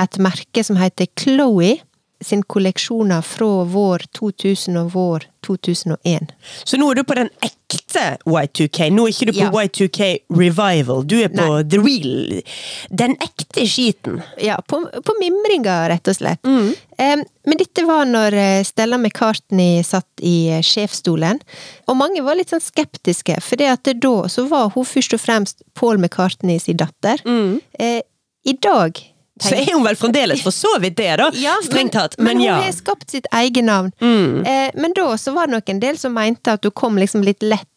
et 0.01 0.19
merke 0.21 0.63
som 0.65 0.77
heter 0.77 1.09
Chloé 1.17 1.79
sin 2.21 2.43
kolleksjoner 2.43 3.21
fra 3.25 3.63
vår 3.69 4.05
2000 4.17 4.77
og 4.81 4.93
vår 4.93 5.27
2001. 5.45 6.33
Så 6.65 6.79
nå 6.79 6.89
er 6.91 6.99
du 6.99 7.03
på 7.07 7.17
den 7.17 7.29
ekte 7.45 7.76
Y2K, 7.95 8.89
nå 8.91 9.05
er 9.07 9.13
ikke 9.13 9.27
du 9.29 9.33
på 9.37 9.45
ja. 9.45 9.63
Y2K 9.63 10.09
Revival, 10.33 11.03
du 11.07 11.15
er 11.21 11.31
på 11.31 11.45
Nei. 11.45 11.63
the 11.71 11.79
real, 11.79 12.41
den 12.89 13.15
ekte 13.23 13.65
skiten. 13.69 14.21
Ja, 14.43 14.59
på, 14.67 14.81
på 14.91 15.15
mimringa, 15.21 15.79
rett 15.91 16.11
og 16.11 16.17
slett. 16.19 16.43
Mm. 16.47 16.73
Um, 16.97 17.25
men 17.47 17.61
dette 17.61 17.85
var 17.87 18.07
når 18.09 18.35
eh, 18.35 18.61
Stella 18.67 18.97
McCartney 18.99 19.83
satt 19.87 20.25
i 20.25 20.49
eh, 20.51 20.63
sjefsstolen, 20.65 21.39
og 21.87 21.99
mange 21.99 22.23
var 22.25 22.39
litt 22.39 22.51
sånn 22.51 22.63
skeptiske, 22.63 23.39
for 23.43 23.61
da 23.61 24.15
så 24.27 24.47
var 24.51 24.73
hun 24.75 24.87
først 24.87 25.15
og 25.15 25.23
fremst 25.23 25.63
Paul 25.77 26.01
McCartney 26.01 26.59
sin 26.59 26.79
datter. 26.81 27.21
Mm. 27.25 27.61
Uh, 27.79 28.01
I 28.47 28.57
dag 28.59 28.99
så 29.39 29.55
er 29.55 29.73
hun 29.73 29.85
vel 29.85 29.97
fremdeles 29.97 30.41
for 30.41 30.55
så 30.55 30.73
vidt 30.81 30.97
det, 30.97 31.11
da. 31.21 31.29
Ja, 31.45 31.55
Strengt 31.63 31.93
tatt. 31.93 32.17
Men, 32.17 32.37
men, 32.37 32.43
hun 32.47 32.63
har 32.65 32.75
skapt 32.75 33.11
sitt 33.11 33.27
eget 33.33 33.65
navn. 33.65 33.91
Mm. 34.01 34.45
Eh, 34.45 34.69
men 34.75 34.93
da 34.97 35.11
så 35.17 35.33
var 35.35 35.47
det 35.47 35.57
nok 35.57 35.69
en 35.69 35.81
del 35.83 35.99
som 35.99 36.15
mente 36.17 36.57
at 36.57 36.65
hun 36.65 36.73
kom 36.73 36.97
liksom 36.97 37.25
litt 37.25 37.45
lett 37.45 37.69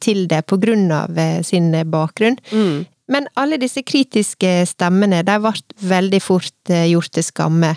til 0.00 0.26
det 0.30 0.44
på 0.48 0.58
grunn 0.60 0.90
av 0.92 1.18
eh, 1.18 1.42
sin 1.42 1.74
eh, 1.74 1.84
bakgrunn. 1.84 2.38
Mm. 2.52 2.86
Men 3.08 3.28
alle 3.40 3.56
disse 3.56 3.82
kritiske 3.82 4.66
stemmene, 4.68 5.22
de 5.24 5.36
ble 5.40 5.52
veldig 5.90 6.20
fort 6.22 6.72
eh, 6.72 6.88
gjort 6.92 7.12
til 7.16 7.24
skamme. 7.24 7.72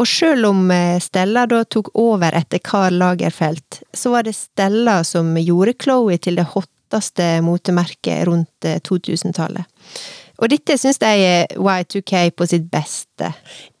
Og 0.00 0.08
selv 0.10 0.50
om 0.50 0.66
eh, 0.74 0.98
Stella 1.02 1.46
da 1.50 1.62
tok 1.64 1.92
over 2.00 2.34
etter 2.34 2.62
Karl 2.64 2.98
Lagerfeld, 2.98 3.80
så 3.94 4.14
var 4.16 4.26
det 4.26 4.34
Stella 4.38 5.02
som 5.06 5.36
gjorde 5.38 5.76
Chloé 5.78 6.18
til 6.18 6.40
det 6.40 6.48
hotteste 6.56 7.38
motemerket 7.46 8.26
rundt 8.28 8.68
2000-tallet. 8.88 9.66
Og 10.44 10.50
dette 10.52 10.76
syns 10.76 11.00
jeg 11.00 11.24
er 11.24 11.54
Y2K 11.56 12.26
på 12.36 12.46
sitt 12.50 12.66
beste. 12.72 13.30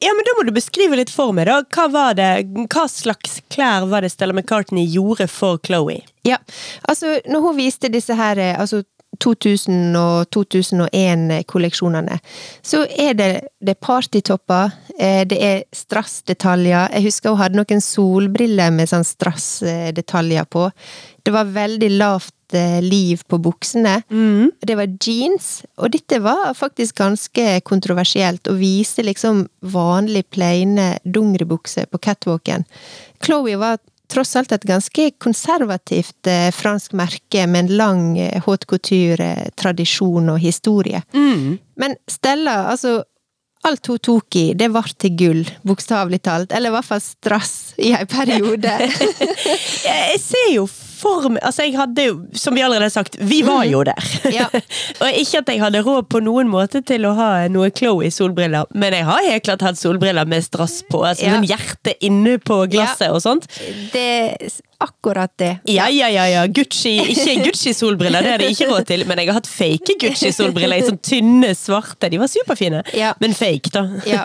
Ja, 0.00 0.14
men 0.16 0.24
da 0.24 0.32
må 0.38 0.46
du 0.48 0.54
beskrive 0.56 0.96
litt 0.96 1.12
for 1.12 1.34
meg, 1.36 1.50
da. 1.50 1.60
Hva, 1.76 1.90
var 1.92 2.16
det, 2.16 2.30
hva 2.72 2.86
slags 2.88 3.42
klær 3.52 3.84
var 3.90 4.04
det 4.04 4.14
Stella 4.14 4.32
McCartney 4.32 4.88
gjorde 4.88 5.28
for 5.28 5.60
Chloé? 5.60 6.00
Ja, 6.24 6.40
altså, 6.88 7.18
når 7.28 7.44
hun 7.44 7.58
viste 7.60 7.92
disse 7.92 8.16
her 8.16 8.40
altså 8.54 8.80
2000 9.20 9.96
og 9.98 10.30
2001-kolleksjonene, 10.34 12.16
så 12.64 12.82
er 12.88 13.12
det, 13.18 13.30
det 13.60 13.76
partytopper, 13.84 14.72
eh, 14.98 15.22
det 15.28 15.38
er 15.44 15.62
strassdetaljer. 15.76 16.96
Jeg 16.96 17.06
husker 17.10 17.34
hun 17.34 17.42
hadde 17.42 17.60
noen 17.60 17.84
solbriller 17.84 18.72
med 18.74 18.90
sånn 18.90 19.06
strassdetaljer 19.06 20.48
på. 20.50 20.70
Det 21.24 21.34
var 21.34 21.52
veldig 21.52 21.92
lavt 21.98 22.34
Eh, 22.52 22.82
liv 22.82 23.22
på 23.26 23.38
buksene. 23.38 24.02
Mm. 24.10 24.50
Det 24.60 24.76
var 24.76 24.90
jeans, 25.00 25.64
og 25.76 25.90
dette 25.94 26.20
var 26.22 26.52
faktisk 26.54 26.98
ganske 27.00 27.60
kontroversielt, 27.64 28.46
å 28.46 28.58
vise 28.58 29.02
liksom 29.02 29.46
vanlig 29.72 30.26
plaine 30.34 30.98
dungeribukser 31.04 31.88
på 31.90 31.98
catwalken. 32.04 32.66
Chloé 33.24 33.56
var 33.56 33.80
tross 34.12 34.36
alt 34.36 34.52
et 34.52 34.66
ganske 34.68 35.08
konservativt 35.22 36.28
eh, 36.30 36.52
fransk 36.54 36.92
merke 36.92 37.46
med 37.48 37.64
en 37.64 37.76
lang 37.80 38.04
eh, 38.20 38.38
haute 38.44 38.68
couture-tradisjon 38.70 40.30
og 40.34 40.38
historie. 40.42 41.02
Mm. 41.16 41.58
Men 41.80 41.98
Stella, 42.10 42.64
altså 42.74 43.02
Alt 43.64 43.88
hun 43.88 43.96
tok 43.96 44.36
i, 44.36 44.42
det 44.52 44.66
ble 44.68 44.82
til 45.00 45.14
gull, 45.16 45.38
bokstavelig 45.64 46.18
talt. 46.26 46.50
Eller 46.52 46.68
i 46.68 46.74
hvert 46.74 46.84
fall 46.84 47.00
strass 47.00 47.54
i 47.80 47.94
en 47.96 48.04
periode. 48.12 48.74
Jeg 49.88 50.18
ser 50.20 50.50
jo 50.52 50.66
for 51.04 51.28
meg 51.34 51.42
Altså, 51.44 51.66
jeg 51.66 51.76
hadde 51.78 52.06
jo, 52.08 52.16
som 52.38 52.56
vi 52.56 52.62
allerede 52.64 52.88
har 52.88 52.94
sagt, 52.94 53.16
vi 53.20 53.42
var 53.46 53.64
jo 53.68 53.82
der. 53.86 54.10
Ja. 54.32 54.46
og 55.02 55.08
ikke 55.20 55.42
at 55.42 55.52
jeg 55.52 55.62
hadde 55.62 55.82
råd 55.86 56.08
på 56.12 56.22
noen 56.24 56.48
måte 56.50 56.80
til 56.86 57.06
å 57.08 57.14
ha 57.18 57.30
noe 57.52 57.70
Chloé-solbriller, 57.74 58.70
men 58.74 58.96
jeg 58.96 59.06
har 59.08 59.26
helt 59.28 59.46
klart 59.46 59.64
hatt 59.66 59.80
solbriller 59.80 60.28
med 60.30 60.44
strass 60.46 60.80
på. 60.90 61.04
Altså 61.06 61.26
Ja. 61.28 61.36
sånn 61.38 61.48
hjerte 61.48 61.94
inne 62.04 62.38
på 62.42 62.64
glasset 62.72 63.10
og 63.14 63.20
sånt. 63.24 63.48
Det 63.92 64.50
akkurat 64.84 65.32
det. 65.40 65.50
Ja, 65.70 65.88
ja, 65.92 66.08
ja, 66.12 66.26
ja. 66.30 66.44
Gucci, 66.46 66.92
ikke 67.12 67.36
Gucci-solbriller, 67.48 68.24
det 68.24 68.32
er 68.34 68.42
det 68.44 68.50
ikke 68.54 68.68
råd 68.70 68.88
til, 68.90 69.04
men 69.08 69.20
jeg 69.20 69.30
har 69.30 69.38
hatt 69.40 69.50
fake 69.50 69.96
Gucci-solbriller 70.02 70.80
i 70.80 70.86
sånn 70.86 71.00
tynne, 71.04 71.52
svarte. 71.58 72.10
De 72.12 72.20
var 72.20 72.30
superfine. 72.30 72.84
Ja. 72.96 73.12
Men 73.24 73.36
fake, 73.36 73.72
da. 73.74 73.84
Ja. 74.08 74.24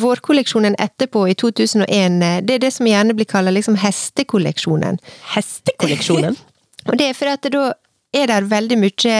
Vårkolleksjonen 0.00 0.78
etterpå, 0.80 1.26
i 1.30 1.36
2001, 1.38 2.20
det 2.48 2.58
er 2.58 2.64
det 2.66 2.72
som 2.76 2.88
gjerne 2.88 3.16
blir 3.18 3.28
kalt 3.30 3.52
liksom 3.54 3.78
hestekolleksjonen. 3.80 5.00
Hestekolleksjonen. 5.34 6.38
Og 6.88 6.96
det 6.98 7.10
er 7.10 7.16
fordi 7.16 7.36
at 7.36 7.50
da 7.52 7.66
er 8.16 8.30
det 8.30 8.40
veldig 8.50 8.78
mye 8.80 9.18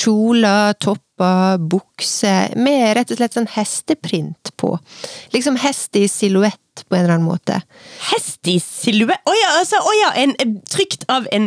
kjoler, 0.00 0.76
topper, 1.16 1.58
bukser, 1.58 2.52
med 2.56 2.96
rett 2.96 3.10
og 3.10 3.16
slett 3.18 3.34
sånn 3.36 3.48
hesteprint 3.48 4.52
på. 4.56 4.78
Liksom 5.32 5.56
hest 5.56 5.96
i 5.96 6.06
silhuett 6.08 6.56
på 6.88 6.94
en 6.96 7.04
eller 7.04 7.14
annen 7.14 7.26
måte. 7.26 7.62
Hest 8.12 8.46
i 8.48 8.58
silhuett 8.60 9.22
Å 9.24 9.32
ja, 9.32 9.52
altså, 9.58 9.76
oh 9.80 9.94
ja, 9.96 10.10
en, 10.20 10.34
en 10.38 10.58
trykt 10.68 11.06
av 11.08 11.26
en 11.32 11.46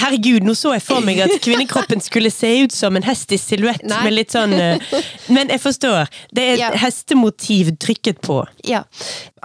Herregud, 0.00 0.42
nå 0.42 0.54
så 0.56 0.72
jeg 0.74 0.82
for 0.82 1.04
meg 1.04 1.20
at 1.22 1.34
kvinnekroppen 1.44 2.00
skulle 2.02 2.30
se 2.32 2.48
ut 2.64 2.72
som 2.74 2.96
en 2.96 3.04
hest 3.06 3.30
i 3.30 3.38
silhuett, 3.38 3.84
med 3.86 4.10
litt 4.16 4.32
sånn 4.34 4.52
eh, 4.56 4.80
Men 5.28 5.52
jeg 5.52 5.60
forstår. 5.62 6.08
Det 6.34 6.42
er 6.48 6.54
et 6.56 6.62
Ja. 6.64 6.70
hestemotiv 6.80 7.74
trykket 7.78 8.18
på. 8.24 8.40
Ja. 8.66 8.82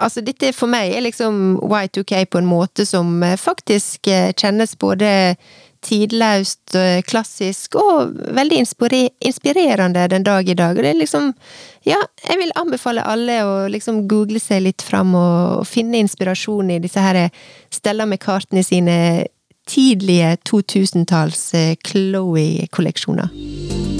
Altså, 0.00 0.24
dette 0.24 0.50
for 0.56 0.72
meg 0.72 0.96
er 0.96 1.04
liksom 1.04 1.60
Y2K 1.68 2.24
på 2.32 2.40
en 2.40 2.48
måte 2.50 2.86
som 2.88 3.20
eh, 3.22 3.36
faktisk 3.38 4.08
eh, 4.10 4.32
kjennes 4.32 4.74
både 4.80 5.36
tidløst, 5.86 6.74
eh, 6.74 7.00
klassisk 7.02 7.76
og 7.80 8.12
veldig 8.36 8.60
inspirerende 8.60 10.08
den 10.08 10.26
dag 10.26 10.48
i 10.48 10.54
dag. 10.54 10.76
Og 10.76 10.82
det 10.82 10.94
er 10.94 11.00
liksom 11.00 11.34
Ja, 11.86 11.96
jeg 12.28 12.36
vil 12.36 12.52
anbefale 12.56 13.00
alle 13.08 13.40
å 13.40 13.68
liksom 13.72 14.06
google 14.06 14.38
seg 14.38 14.62
litt 14.62 14.82
fram 14.82 15.14
og 15.14 15.66
finne 15.66 15.96
inspirasjon 15.96 16.70
i 16.70 16.78
disse 16.78 17.00
her 17.00 17.30
Stella 17.70 18.04
McCartney 18.04 18.62
sine 18.62 19.24
tidlige 19.66 20.36
2000-talls 20.44 21.54
eh, 21.54 21.76
Chloé-kolleksjoner. 21.88 23.99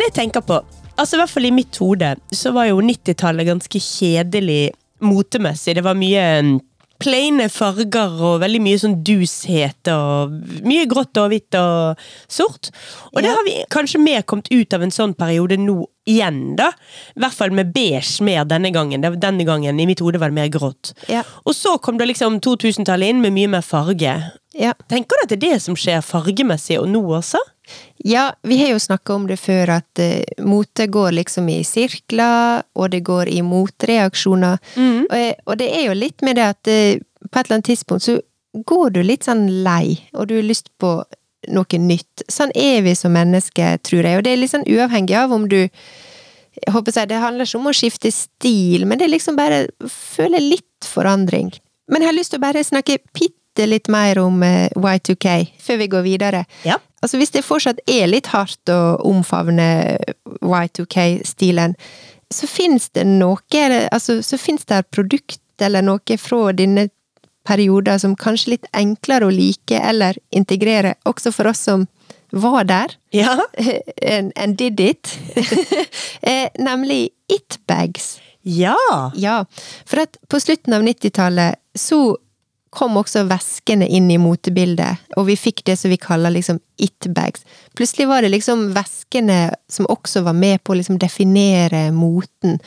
Men 0.00 0.08
jeg 0.08 0.16
tenker 0.16 0.40
på, 0.40 0.56
altså 0.96 1.18
i 1.18 1.20
hvert 1.20 1.28
fall 1.28 1.44
i 1.44 1.52
mitt 1.52 1.76
hode, 1.76 2.14
så 2.32 2.54
var 2.56 2.70
jo 2.70 2.78
90-tallet 2.80 3.50
ganske 3.50 3.80
kjedelig 3.84 4.70
motemessig. 5.04 5.74
Det 5.76 5.84
var 5.84 5.98
mye 6.00 6.22
mm, 6.40 6.54
plaine 7.04 7.50
farger 7.52 8.16
og 8.16 8.38
veldig 8.40 8.62
mye 8.64 8.78
sånn 8.80 8.96
dushet 9.04 9.90
og 9.92 10.32
mye 10.64 10.86
grått 10.88 11.20
og 11.20 11.28
hvitt 11.34 11.58
og 11.60 12.00
sort. 12.32 12.72
Og 13.12 13.20
det 13.20 13.34
har 13.34 13.44
vi 13.44 13.58
kanskje 13.76 14.00
mer 14.00 14.24
kommet 14.24 14.48
ut 14.48 14.72
av 14.72 14.88
en 14.88 14.96
sånn 14.96 15.12
periode 15.20 15.60
nå 15.60 15.82
igjen, 16.08 16.42
da. 16.56 16.70
I 17.12 17.20
hvert 17.20 17.36
fall 17.36 17.52
med 17.60 17.76
beige 17.76 18.24
mer 18.24 18.48
denne 18.48 18.72
gangen. 18.72 19.04
Denne 19.04 19.44
gangen 19.44 19.84
i 19.84 19.88
mitt 19.88 20.00
hode 20.00 20.20
var 20.24 20.32
det 20.32 20.40
mer 20.40 20.48
grått. 20.52 20.94
Ja. 21.12 21.28
Og 21.44 21.52
så 21.60 21.76
kom 21.84 22.00
det 22.00 22.08
liksom 22.08 22.40
2000-tallet 22.40 23.12
inn 23.12 23.20
med 23.20 23.36
mye 23.36 23.52
mer 23.58 23.68
farge. 23.68 24.16
Ja. 24.56 24.74
Tenker 24.90 25.18
du 25.18 25.24
at 25.24 25.32
det 25.32 25.38
er 25.38 25.54
det 25.54 25.62
som 25.62 25.76
skjer 25.78 26.02
fargemessig 26.02 26.80
og 26.80 26.88
nå 26.90 27.02
også? 27.20 27.38
Ja, 28.02 28.32
vi 28.42 28.58
har 28.58 28.72
jo 28.72 28.80
snakka 28.82 29.14
om 29.14 29.28
det 29.28 29.36
før, 29.38 29.76
at 29.76 30.02
uh, 30.02 30.42
mote 30.42 30.88
går 30.90 31.12
liksom 31.20 31.50
i 31.52 31.60
sirkler, 31.66 32.64
og 32.74 32.90
det 32.90 33.04
går 33.06 33.30
i 33.30 33.44
motreaksjoner. 33.46 34.58
Og, 35.06 35.14
eh, 35.16 35.36
og 35.46 35.60
det 35.60 35.70
er 35.76 35.86
jo 35.86 35.94
litt 35.94 36.24
med 36.26 36.40
det 36.40 36.48
at 36.56 36.70
eh, 36.72 36.98
på 37.28 37.30
et 37.30 37.44
eller 37.44 37.60
annet 37.60 37.70
tidspunkt 37.70 38.08
så 38.08 38.18
går 38.66 38.96
du 38.96 39.02
litt 39.04 39.28
sånn 39.28 39.46
lei, 39.62 40.00
og 40.16 40.30
du 40.30 40.38
har 40.40 40.46
lyst 40.48 40.72
på 40.82 40.96
noe 41.54 41.80
nytt. 41.80 42.24
Sånn 42.28 42.50
er 42.58 42.82
vi 42.84 42.96
som 42.98 43.14
mennesker, 43.14 43.78
tror 43.86 44.06
jeg, 44.08 44.18
og 44.18 44.26
det 44.26 44.34
er 44.34 44.40
litt 44.42 44.54
sånn 44.54 44.66
uavhengig 44.66 45.16
av 45.16 45.34
om 45.36 45.46
du 45.48 45.60
jeg 46.60 46.72
håper 46.74 46.92
jeg, 46.92 47.08
Det 47.08 47.20
handler 47.22 47.46
ikke 47.46 47.58
om 47.60 47.68
å 47.70 47.76
skifte 47.76 48.10
stil, 48.12 48.82
men 48.84 48.98
det 48.98 49.06
er 49.06 49.12
liksom 49.14 49.36
bare 49.38 49.62
å 49.70 49.88
føle 49.88 50.40
litt 50.42 50.84
forandring. 50.84 51.52
Men 51.90 52.02
jeg 52.02 52.10
har 52.10 52.16
lyst 52.16 52.34
til 52.34 52.40
å 52.40 52.42
bare 52.42 52.64
snakke 52.66 52.98
bitte 53.14 53.39
litt 53.58 53.88
mer 53.88 54.18
om 54.18 54.42
eh, 54.42 54.68
Y2K 54.76 55.32
før 55.60 55.76
vi 55.82 55.86
går 55.90 56.02
videre. 56.06 56.44
Ja. 56.64 56.78
Altså 57.02 57.16
Hvis 57.16 57.30
det 57.32 57.44
fortsatt 57.44 57.80
er 57.88 58.06
litt 58.06 58.26
hardt 58.34 58.68
å 58.68 58.96
omfavne 59.08 59.98
Y2K-stilen, 60.44 61.74
så 62.30 62.46
fins 62.46 62.90
det 62.94 63.06
noe 63.08 63.38
Altså, 63.90 64.20
så 64.22 64.38
fins 64.38 64.64
det 64.68 64.84
produkt 64.92 65.40
eller 65.60 65.82
noe 65.82 66.16
fra 66.18 66.52
denne 66.52 66.88
perioden 67.48 67.98
som 67.98 68.14
kanskje 68.16 68.46
er 68.48 68.52
litt 68.54 68.68
enklere 68.76 69.26
å 69.26 69.32
like 69.32 69.74
eller 69.80 70.16
integrere, 70.30 70.94
også 71.08 71.32
for 71.32 71.48
oss 71.50 71.58
som 71.66 71.86
var 72.30 72.64
der 72.64 72.94
Ja. 73.12 73.38
and, 74.02 74.32
and 74.36 74.56
did 74.56 74.78
it. 74.80 75.18
Eh, 76.22 76.48
Nemlig 76.58 77.08
It-bags. 77.28 78.20
Ja. 78.42 78.76
Ja, 79.16 79.44
for 79.86 80.00
at 80.04 80.16
på 80.28 80.38
slutten 80.40 80.74
av 80.76 80.82
90-tallet 80.84 81.56
så 81.74 82.16
kom 82.70 82.96
også 83.00 83.24
veskene 83.26 83.88
inn 83.90 84.10
i 84.14 84.18
motebildet, 84.20 85.02
og 85.18 85.26
vi 85.26 85.36
fikk 85.38 85.64
det 85.66 85.74
som 85.78 85.90
vi 85.90 85.98
kaller 86.00 86.30
liksom 86.34 86.60
it-bags. 86.80 87.42
Plutselig 87.76 88.06
var 88.08 88.22
det 88.22 88.30
liksom 88.30 88.68
veskene 88.76 89.40
som 89.70 89.88
også 89.90 90.22
var 90.26 90.38
med 90.38 90.62
på 90.62 90.74
å 90.74 90.78
liksom 90.78 91.00
definere 91.02 91.88
moten. 91.94 92.60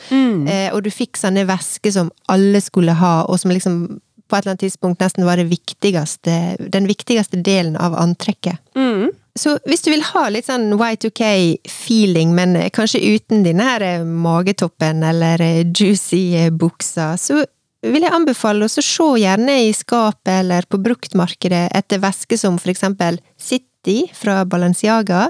Eh, 0.48 0.68
og 0.74 0.84
du 0.84 0.90
fikk 0.92 1.16
sånne 1.20 1.46
vesker 1.48 1.94
som 1.96 2.12
alle 2.32 2.60
skulle 2.64 2.96
ha, 3.00 3.22
og 3.24 3.40
som 3.40 3.54
liksom 3.54 3.86
på 4.28 4.36
et 4.36 4.44
eller 4.44 4.54
annet 4.54 4.64
tidspunkt 4.64 5.02
nesten 5.04 5.26
var 5.26 5.40
det 5.40 5.50
viktigste, 5.50 6.56
den 6.72 6.88
viktigste 6.88 7.40
delen 7.44 7.76
av 7.76 7.96
antrekket. 8.00 8.60
Mm. 8.76 9.12
Så 9.34 9.56
hvis 9.66 9.82
du 9.82 9.90
vil 9.90 10.04
ha 10.12 10.28
litt 10.30 10.46
sånn 10.46 10.68
Y2K-feeling, 10.76 12.36
men 12.36 12.54
kanskje 12.74 13.02
uten 13.02 13.42
denne 13.44 13.66
her 13.66 13.82
eh, 13.82 14.04
magetoppen 14.06 15.02
eller 15.06 15.42
eh, 15.42 15.64
juicy 15.66 16.50
bukser, 16.50 16.60
buksa, 16.64 17.08
så 17.18 17.42
vil 17.92 18.06
jeg 18.06 18.14
anbefale 18.16 18.64
oss 18.66 18.78
å 18.80 18.84
se 18.84 19.08
gjerne 19.20 19.58
i 19.66 19.72
skapet 19.76 20.32
eller 20.40 20.66
på 20.70 20.80
bruktmarkedet 20.82 21.66
etter 21.76 22.00
væske 22.02 22.38
som 22.40 22.56
for 22.60 22.72
eksempel 22.72 23.20
City 23.36 24.04
fra 24.16 24.42
Balenciaga. 24.48 25.26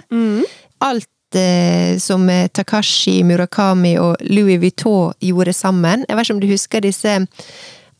Alt 0.84 1.38
eh, 1.38 1.98
som 2.02 2.28
eh, 2.30 2.46
Takashi 2.54 3.22
Murakami 3.26 3.96
og 3.98 4.22
Louis 4.30 4.60
Vuitton 4.62 5.14
gjorde 5.24 5.56
sammen. 5.56 6.06
Jeg 6.08 6.16
vet 6.16 6.28
ikke 6.28 6.36
om 6.36 6.44
du 6.44 6.50
husker 6.52 6.84
disse 6.84 7.16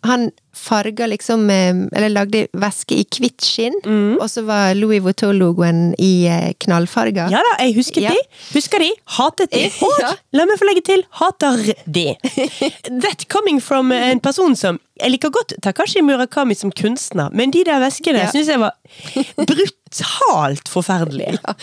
han 0.04 0.30
farga 0.54 1.06
liksom 1.10 1.48
eh, 1.50 1.74
Eller 1.96 2.08
lagde 2.12 2.44
væske 2.54 2.94
i 3.00 3.04
hvitt 3.18 3.42
skinn, 3.42 3.74
og 4.20 4.26
så 4.30 4.44
var 4.46 4.74
Louis 4.78 5.00
Vuitton-logoen 5.02 5.94
i 5.98 6.26
eh, 6.30 6.52
knallfarger. 6.62 7.32
Ja 7.32 7.40
da, 7.42 7.54
jeg 7.64 7.74
husket 7.80 8.04
Ja. 8.04 8.12
de. 8.14 8.22
Husker 8.54 8.78
de. 8.84 8.90
Hatet 9.16 9.50
de. 9.50 9.64
Og 9.88 9.96
Ja. 10.04 10.12
la 10.36 10.46
meg 10.46 10.60
få 10.60 10.68
legge 10.68 10.84
til 10.86 11.02
hater 11.20 11.64
de. 11.86 12.06
That 13.04 13.26
coming 13.32 13.58
from 13.60 13.90
en 13.92 14.20
person 14.20 14.54
som 14.56 14.78
Jeg 15.00 15.10
liker 15.16 15.30
godt 15.34 15.56
Takashi 15.64 16.02
Murakami 16.06 16.54
som 16.54 16.70
kunstner, 16.70 17.32
men 17.34 17.50
de 17.50 17.64
der 17.66 17.80
veskene 17.82 18.22
Ja. 18.22 18.30
syns 18.30 18.46
jeg 18.52 18.60
var 18.62 18.76
brutalt 19.50 20.68
forferdelige. 20.70 21.38
Ja. 21.42 21.54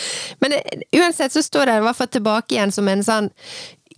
Men 0.43 0.53
eh, 0.59 0.81
uansett 0.99 1.31
så 1.33 1.43
står 1.43 1.65
det 1.71 1.77
i 1.79 1.85
hvert 1.87 1.97
fall 2.01 2.11
tilbake 2.11 2.55
igjen 2.57 2.71
som 2.75 2.87
en 2.91 3.03
sånn 3.07 3.29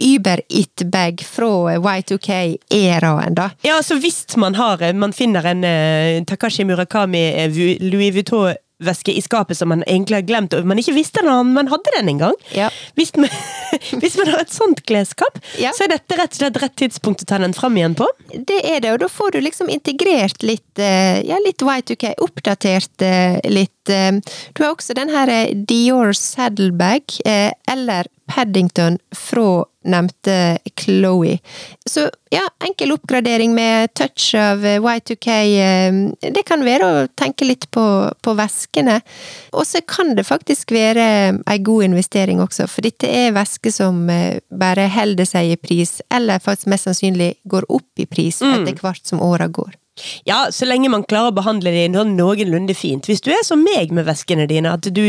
Uber 0.04 0.42
It-bag 0.50 1.24
fra 1.26 1.78
Y2K-æraen, 1.80 3.36
da. 3.38 3.50
Ja, 3.64 3.78
altså 3.80 3.96
hvis 4.02 4.26
man 4.38 4.56
har 4.60 4.82
Man 4.94 5.14
finner 5.14 5.46
en 5.52 5.64
uh, 5.64 6.24
Takashi 6.28 6.66
Murakami 6.68 7.22
eh, 7.34 7.58
Louis 7.82 8.12
Vuitton-veske 8.16 9.14
i 9.16 9.22
skapet 9.24 9.58
som 9.58 9.70
man 9.72 9.84
egentlig 9.88 10.18
har 10.22 10.26
glemt, 10.28 10.54
og 10.58 10.66
man 10.68 10.80
ikke 10.82 10.96
visste 10.98 11.24
den, 11.24 11.54
man 11.56 11.70
hadde 11.72 11.94
den 11.98 12.10
engang. 12.16 12.36
Ja. 12.56 12.70
Hvis, 13.00 13.14
man, 13.16 13.30
hvis 14.02 14.18
man 14.20 14.32
har 14.34 14.44
et 14.44 14.52
sånt 14.54 14.84
klesskap, 14.90 15.40
Ja. 15.62 15.72
så 15.76 15.86
er 15.88 15.94
dette 15.96 16.18
rett 16.20 16.34
og 16.36 16.40
slett 16.42 16.60
rett 16.64 16.76
tidspunkt 16.84 17.24
å 17.24 17.30
ta 17.30 17.40
den 17.42 17.56
fram 17.56 17.78
igjen 17.80 17.96
på. 18.00 18.08
Det 18.34 18.60
er 18.66 18.82
det, 18.84 18.92
og 18.96 19.04
da 19.06 19.10
får 19.12 19.36
du 19.38 19.42
liksom 19.46 19.70
integrert 19.74 20.44
litt, 20.44 20.80
eh, 20.82 21.22
ja, 21.28 21.40
litt 21.46 21.62
Y2K, 21.64 22.16
oppdatert 22.26 23.06
eh, 23.08 23.40
litt. 23.50 23.90
eh. 23.90 24.12
Du 24.54 24.64
har 24.66 24.74
også 24.76 24.96
den 25.00 25.14
her 25.14 25.32
eh, 25.32 25.54
Dior 25.70 26.12
Saddlebag, 26.18 27.20
eh, 27.26 27.52
eller 27.72 28.10
Paddington 28.28 28.98
fra 29.16 29.64
nevnte 29.84 30.58
Chloé. 30.80 31.38
Så 31.90 32.08
ja, 32.34 32.44
enkel 32.66 32.94
oppgradering 32.96 33.54
med 33.56 33.94
touch 33.94 34.32
av 34.40 34.66
eh, 34.66 34.80
Y2K. 34.82 35.28
eh, 35.60 36.32
Det 36.34 36.46
kan 36.48 36.64
være 36.66 36.88
å 36.88 37.04
tenke 37.20 37.46
litt 37.46 37.70
på, 37.72 37.84
på 38.22 38.36
veskene. 38.40 39.00
Og 39.54 39.68
så 39.70 39.84
kan 39.88 40.16
det 40.18 40.26
faktisk 40.28 40.72
være 40.74 41.06
ei 41.46 41.60
god 41.60 41.90
investering 41.92 42.42
også, 42.44 42.68
for 42.72 42.86
dette 42.86 43.10
er 43.10 43.36
væsker 43.36 43.74
som 43.74 44.04
eh, 44.10 44.40
bare 44.50 44.88
holder 44.94 45.30
seg 45.30 45.54
i 45.54 45.60
pris, 45.62 46.00
eller 46.14 46.42
faktisk 46.44 46.72
mest 46.74 46.90
sannsynlig 46.90 47.34
går 47.50 47.70
opp 47.70 48.02
i 48.02 48.10
pris 48.10 48.42
etter 48.42 48.78
hvert 48.82 49.06
som 49.06 49.22
åra 49.24 49.48
går. 49.48 49.74
Ja, 50.26 50.48
så 50.52 50.66
lenge 50.66 50.90
man 50.90 51.04
klarer 51.06 51.30
å 51.30 51.36
behandle 51.38 51.70
de 51.76 51.84
sånn 51.94 52.16
noenlunde 52.18 52.74
fint. 52.78 53.06
Hvis 53.10 53.22
du 53.22 53.30
er 53.34 53.44
som 53.46 53.62
meg 53.62 53.92
med 53.94 54.08
veskene 54.08 54.48
dine, 54.50 54.72
at 54.74 54.88
du 54.90 55.04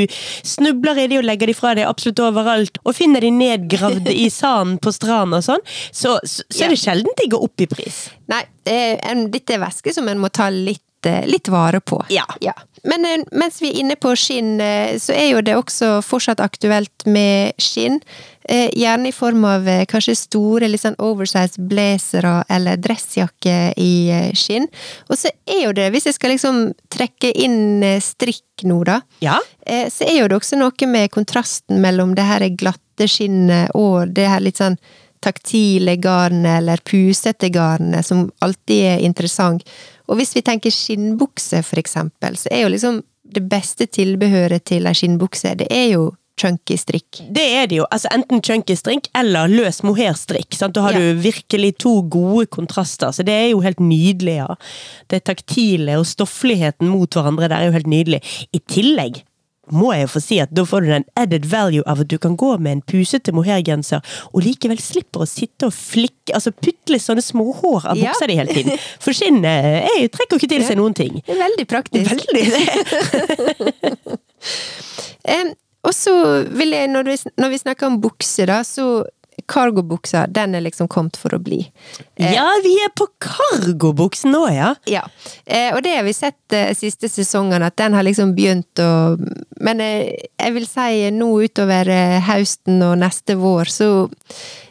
snubler 0.44 1.00
i 1.00 1.06
de 1.08 1.18
og 1.22 1.24
legger 1.24 1.48
de 1.48 1.56
fra 1.56 1.72
deg 1.78 1.88
absolutt 1.88 2.20
overalt, 2.26 2.76
og 2.84 2.96
finner 2.98 3.24
de 3.24 3.30
nedgravd 3.34 4.10
i 4.12 4.26
sanden 4.40 4.76
på 4.84 4.92
stranden 4.92 5.38
og 5.40 5.46
sånn, 5.46 5.64
så, 5.88 6.18
så, 6.28 6.44
så 6.52 6.66
er 6.66 6.74
det 6.74 6.80
sjelden 6.82 7.16
de 7.20 7.30
går 7.32 7.46
opp 7.48 7.64
i 7.64 7.70
pris. 7.70 8.02
Nei, 8.30 8.42
en- 8.68 9.26
dette 9.32 9.56
er 9.56 9.62
væske 9.64 9.92
som 9.96 10.08
en 10.12 10.20
må 10.20 10.28
ta 10.32 10.50
litt, 10.52 10.83
eh, 11.06 11.24
litt 11.26 11.48
vare 11.52 11.80
på. 11.80 12.02
Ja. 12.10 12.24
Men 12.84 13.04
eh, 13.08 13.22
mens 13.32 13.60
vi 13.62 13.70
er 13.72 13.80
inne 13.80 13.96
på 13.96 14.12
skinn, 14.18 14.58
eh, 14.60 14.96
så 15.00 15.14
er 15.16 15.30
jo 15.32 15.40
det 15.44 15.56
også 15.56 15.98
fortsatt 16.04 16.40
aktuelt 16.44 17.06
med 17.06 17.52
skinn. 17.62 18.00
Eh, 18.48 18.68
Gjerne 18.76 19.08
i 19.08 19.12
form 19.16 19.44
av 19.48 19.64
kanskje 19.88 20.14
store, 20.20 20.68
litt 20.68 20.82
sånn 20.82 20.98
oversized 21.00 21.62
blazere 21.70 22.42
eller 22.52 22.76
dressjakke 22.76 23.72
i 23.80 23.92
skinn. 24.36 24.66
Og 25.08 25.16
så 25.16 25.32
er 25.48 25.62
jo 25.64 25.72
det, 25.76 25.88
hvis 25.94 26.10
jeg 26.10 26.18
skal 26.18 26.34
liksom 26.34 26.60
trekke 26.92 27.30
inn 27.40 27.80
strikk 28.04 28.66
nå, 28.68 28.82
da, 28.84 29.00
Ja. 29.24 29.38
eh, 29.66 29.88
så 29.90 30.04
er 30.04 30.20
jo 30.20 30.28
det 30.28 30.36
også 30.42 30.58
noe 30.60 30.86
med 30.90 31.10
kontrasten 31.10 31.80
mellom 31.80 32.12
det 32.14 32.28
her 32.28 32.44
glatte 32.52 33.08
skinnet 33.08 33.72
og 33.74 34.12
det 34.14 34.28
her 34.28 34.40
litt 34.44 34.60
sånn 34.60 34.76
taktile 35.24 35.96
garnet 35.96 36.58
eller 36.58 36.76
pusete 36.84 37.48
garnet 37.48 38.04
som 38.04 38.26
alltid 38.44 38.84
er 38.90 38.98
interessant. 39.06 39.64
Og 40.08 40.16
hvis 40.20 40.34
vi 40.36 40.42
tenker 40.44 40.70
skinnbukse, 40.74 41.62
for 41.64 41.80
eksempel, 41.80 42.36
så 42.36 42.48
er 42.52 42.62
jo 42.66 42.72
liksom 42.74 43.02
det 43.34 43.48
beste 43.48 43.86
tilbehøret 43.88 44.64
til 44.68 44.86
ei 44.86 44.92
skinnbukse, 44.94 45.54
det 45.58 45.66
er 45.72 45.88
jo 45.94 46.10
chunky 46.38 46.74
strikk. 46.76 47.20
Det 47.32 47.42
er 47.60 47.66
det 47.70 47.76
jo. 47.78 47.84
altså 47.94 48.08
Enten 48.12 48.42
chunky 48.42 48.74
strikk 48.76 49.06
eller 49.16 49.46
løs 49.48 49.82
mohairstrikk. 49.86 50.56
Da 50.74 50.82
har 50.82 50.92
Ja. 50.92 50.98
du 50.98 51.20
virkelig 51.22 51.78
to 51.78 52.02
gode 52.10 52.46
kontraster, 52.46 53.08
så 53.14 53.22
det 53.24 53.32
er 53.32 53.50
jo 53.50 53.60
helt 53.60 53.78
nydelig. 53.80 54.36
ja. 54.36 54.54
Det 55.08 55.24
taktile 55.24 55.96
og 55.98 56.04
stoffligheten 56.06 56.88
mot 56.88 57.08
hverandre 57.08 57.48
der 57.48 57.56
er 57.56 57.66
jo 57.66 57.72
helt 57.72 57.86
nydelig. 57.86 58.20
I 58.52 58.58
tillegg 58.68 59.22
må 59.72 59.92
jeg 59.94 60.04
jo 60.04 60.10
få 60.14 60.20
si 60.22 60.38
at 60.42 60.52
da 60.54 60.64
får 60.68 60.84
du 60.84 60.90
den 60.92 61.06
added 61.20 61.46
value 61.50 61.84
av 61.90 62.02
at 62.04 62.10
du 62.10 62.16
kan 62.20 62.36
gå 62.40 62.50
med 62.58 62.72
en 62.72 62.82
pusete 62.90 63.32
mohairgenser, 63.34 64.04
og 64.32 64.44
likevel 64.44 64.80
slipper 64.82 65.24
å 65.24 65.28
sitte 65.28 65.68
og 65.70 65.74
flikke, 65.76 66.34
altså 66.36 66.52
putle 66.52 66.98
sånne 67.00 67.24
små 67.24 67.50
hår 67.62 67.88
av 67.92 67.96
Ja. 68.00 68.12
buksa 68.12 68.28
di 68.28 68.36
hele 68.38 68.54
tiden. 68.54 68.78
For 69.00 69.16
skinnet 69.16 69.84
jeg 69.88 70.10
trekker 70.14 70.36
jo 70.36 70.42
ikke 70.42 70.52
til 70.54 70.66
seg 70.66 70.76
noen 70.80 70.94
ting. 70.96 71.20
Det 71.24 71.34
er 71.34 71.42
veldig 71.44 71.66
praktisk. 71.70 72.10
Veldig 72.10 72.44
det. 72.52 74.18
um, 75.34 75.52
og 75.84 75.92
så 75.96 76.14
vil 76.48 76.72
jeg, 76.72 76.88
når 76.92 77.10
vi, 77.10 77.16
når 77.40 77.52
vi 77.52 77.60
snakker 77.60 77.86
om 77.90 78.00
bukse, 78.00 78.46
da, 78.48 78.62
så 78.64 79.04
Cargobuksa, 79.50 80.26
den 80.26 80.54
er 80.54 80.64
liksom 80.64 80.88
kommet 80.88 81.16
for 81.20 81.34
å 81.36 81.40
bli. 81.42 81.60
Ja, 82.20 82.46
vi 82.64 82.74
er 82.84 82.92
på 82.96 83.06
cargobuksen 83.22 84.32
nå, 84.34 84.44
ja. 84.52 84.74
Ja, 84.90 85.02
eh, 85.46 85.74
og 85.74 85.82
det 85.84 85.96
har 85.96 86.06
vi 86.06 86.14
sett 86.16 86.38
de 86.52 86.62
siste 86.78 87.10
sesongene, 87.12 87.68
at 87.68 87.76
den 87.80 87.96
har 87.96 88.06
liksom 88.06 88.34
begynt 88.36 88.80
å 88.82 89.16
Men 89.64 89.80
eh, 89.80 90.28
jeg 90.38 90.54
vil 90.56 90.66
si 90.68 91.10
nå 91.14 91.28
utover 91.44 91.88
eh, 91.88 92.20
høsten 92.26 92.82
og 92.84 92.96
neste 93.00 93.36
vår, 93.40 93.70
så 93.70 93.90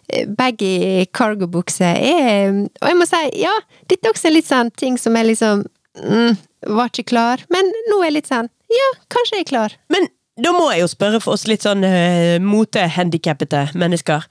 eh, 0.10 0.28
baggy 0.28 1.06
cargobukse 1.14 1.88
er 1.88 2.52
Og 2.54 2.90
jeg 2.90 3.00
må 3.00 3.08
si, 3.10 3.22
ja, 3.42 3.54
dette 3.90 4.10
er 4.10 4.16
også 4.16 4.34
litt 4.34 4.50
sånn 4.50 4.74
ting 4.78 5.00
som 5.02 5.16
er 5.18 5.30
liksom 5.30 5.64
mm, 6.02 6.42
Var 6.74 6.92
ikke 6.92 7.10
klar, 7.14 7.46
men 7.54 7.72
nå 7.90 8.02
er 8.02 8.12
jeg 8.12 8.18
litt 8.20 8.34
sånn 8.34 8.52
Ja, 8.74 8.92
kanskje 9.14 9.40
jeg 9.40 9.48
er 9.48 9.52
klar. 9.54 9.80
Men 9.94 10.10
da 10.42 10.50
må 10.56 10.70
jeg 10.74 10.82
jo 10.82 10.90
spørre 10.90 11.20
for 11.22 11.38
oss 11.38 11.46
litt 11.46 11.66
sånn 11.66 11.86
uh, 11.86 12.40
motehandikappede 12.42 13.68
mennesker. 13.78 14.26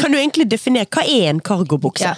Kan 0.00 0.14
du 0.14 0.18
egentlig 0.18 0.48
definere 0.50 0.88
hva 0.90 1.04
er 1.06 1.28
en 1.30 1.42
cargobukse? 1.44 2.10
Ja. 2.10 2.16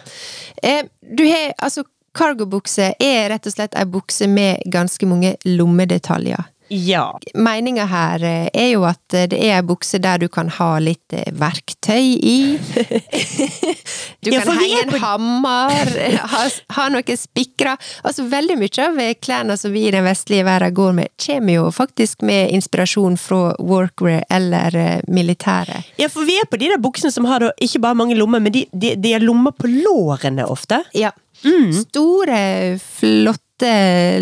Eh, 0.62 0.86
du 1.00 1.24
altså, 1.58 1.84
cargobukse 2.16 2.94
er 2.96 3.28
rett 3.32 3.46
og 3.46 3.54
slett 3.54 3.76
ei 3.76 3.84
bukse 3.88 4.28
med 4.30 4.64
ganske 4.72 5.08
mange 5.08 5.34
lommedetaljer. 5.44 6.48
Ja. 6.70 7.18
Meninga 7.34 7.84
her 7.90 8.22
eh, 8.24 8.48
er 8.54 8.68
jo 8.76 8.84
at 8.86 9.14
eh, 9.18 9.26
det 9.30 9.40
er 9.42 9.56
ei 9.58 9.62
bukse 9.66 9.98
der 10.02 10.20
du 10.22 10.28
kan 10.30 10.48
ha 10.54 10.68
litt 10.78 11.12
eh, 11.16 11.26
verktøy 11.34 12.14
i. 12.22 12.38
Du 14.20 14.30
kan 14.30 14.42
ja, 14.44 14.52
henge 14.52 14.82
en 14.82 14.90
på- 14.92 14.98
hammer, 15.00 15.90
ha, 16.34 16.42
ha 16.76 16.84
noen 16.92 17.16
spikra 17.18 17.72
Altså 18.04 18.26
veldig 18.28 18.56
mye 18.60 18.84
av 18.84 18.98
klærne 19.24 19.56
som 19.58 19.72
vi 19.72 19.86
i 19.88 19.92
den 19.94 20.04
vestlige 20.04 20.44
verden 20.44 20.74
går 20.76 20.92
med, 20.98 21.08
kommer 21.24 21.56
jo 21.56 21.70
faktisk 21.72 22.20
med 22.28 22.52
inspirasjon 22.54 23.16
fra 23.18 23.54
workwear 23.58 24.24
eller 24.30 25.00
militæret. 25.08 25.88
ja, 25.96 26.08
for 26.12 26.28
vi 26.28 26.36
er 26.36 26.48
på 26.50 26.60
de 26.60 26.68
der 26.74 26.82
buksene 26.82 27.10
som 27.12 27.24
har 27.28 27.48
ikke 27.56 27.80
bare 27.80 27.96
mange 27.96 28.14
lommer, 28.18 28.40
men 28.44 28.52
de, 28.52 28.66
de, 28.72 28.94
de 29.00 29.12
har 29.16 29.24
lommer 29.24 29.56
på 29.56 29.70
lårene 29.72 30.44
ofte. 30.46 30.82
Ja. 30.94 31.10
Mm. 31.44 31.72
Store, 31.72 32.40
flotte 32.84 33.49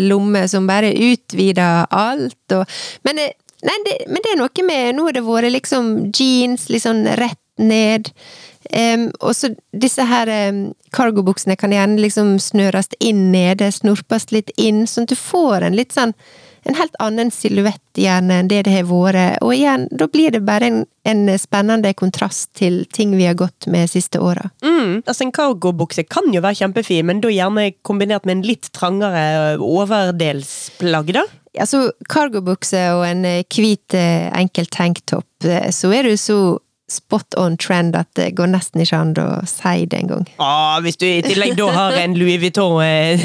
lommer 0.03 0.47
som 0.47 0.67
bare 0.69 0.91
utvider 0.93 1.87
alt, 1.89 2.55
og 2.55 2.65
Men, 3.03 3.19
eh, 3.19 3.35
nei, 3.63 3.77
det, 3.85 3.95
men 4.07 4.23
det 4.23 4.33
er 4.33 4.39
noe 4.39 4.65
med 4.65 4.95
Nå 4.95 5.07
har 5.07 5.17
det 5.17 5.25
vært 5.27 5.53
liksom 5.53 6.11
jeans 6.11 6.67
sånn 6.69 7.05
rett 7.19 7.39
ned. 7.59 8.11
Um, 8.71 9.09
og 9.19 9.33
så 9.35 9.49
disse 9.75 10.03
her 10.05 10.29
um, 10.49 10.73
cargobuksene 10.95 11.55
kan 11.59 11.73
gjerne 11.73 11.99
liksom 11.99 12.37
snøres 12.39 12.87
inn 12.99 13.31
nede, 13.33 13.71
snorpes 13.71 14.29
litt 14.31 14.51
inn, 14.57 14.85
sånn 14.87 15.07
at 15.07 15.13
du 15.13 15.19
får 15.19 15.65
en 15.67 15.75
litt 15.75 15.95
sånn 15.95 16.13
en 16.67 16.77
helt 16.77 16.95
annen 16.99 17.31
silhuett 17.33 17.99
gjerne 17.99 18.41
enn 18.41 18.49
det 18.51 18.63
det 18.67 18.73
har 18.73 18.87
vært. 18.89 19.39
Og 19.45 19.53
igjen, 19.55 19.87
da 19.91 20.07
blir 20.11 20.33
det 20.35 20.43
bare 20.47 20.69
en, 20.69 20.79
en 21.07 21.25
spennende 21.39 21.93
kontrast 21.97 22.51
til 22.59 22.81
ting 22.95 23.15
vi 23.17 23.27
har 23.29 23.37
gått 23.39 23.67
med 23.67 23.87
de 23.87 23.93
siste 23.93 24.21
åra. 24.21 24.49
Mm. 24.65 25.01
Altså 25.05 25.27
En 25.27 25.35
cargobukse 25.35 26.05
kan 26.07 26.31
jo 26.33 26.43
være 26.43 26.61
kjempefin, 26.63 27.07
men 27.09 27.21
da 27.23 27.31
gjerne 27.33 27.71
kombinert 27.85 28.27
med 28.27 28.39
en 28.39 28.47
litt 28.47 28.71
trangere 28.75 29.57
overdelsplagg, 29.63 31.13
da. 31.17 31.25
Altså, 31.59 31.89
cargobukse 32.09 32.81
og 32.93 33.03
en 33.07 33.25
eh, 33.25 33.43
hvit 33.49 33.95
eh, 33.97 34.29
enkel 34.37 34.69
tanktop, 34.69 35.27
eh, 35.43 35.71
så 35.73 35.89
er 35.97 36.05
du 36.05 36.17
så 36.19 36.59
spot 36.91 37.35
on 37.37 37.57
trend 37.57 37.95
at 37.95 38.09
det 38.19 38.31
går 38.37 38.49
nesten 38.53 38.81
ikke 38.83 38.97
an 38.99 39.13
å 39.21 39.27
si 39.49 39.85
det 39.89 39.99
engang. 40.03 40.25
Ah, 40.49 40.79
hvis 40.81 40.97
du 40.97 41.05
i 41.07 41.21
tillegg 41.25 41.55
da 41.59 41.67
har 41.75 41.97
en 42.01 42.15
Louis 42.17 42.39
Vuitton 42.41 42.79
eh, 42.83 43.21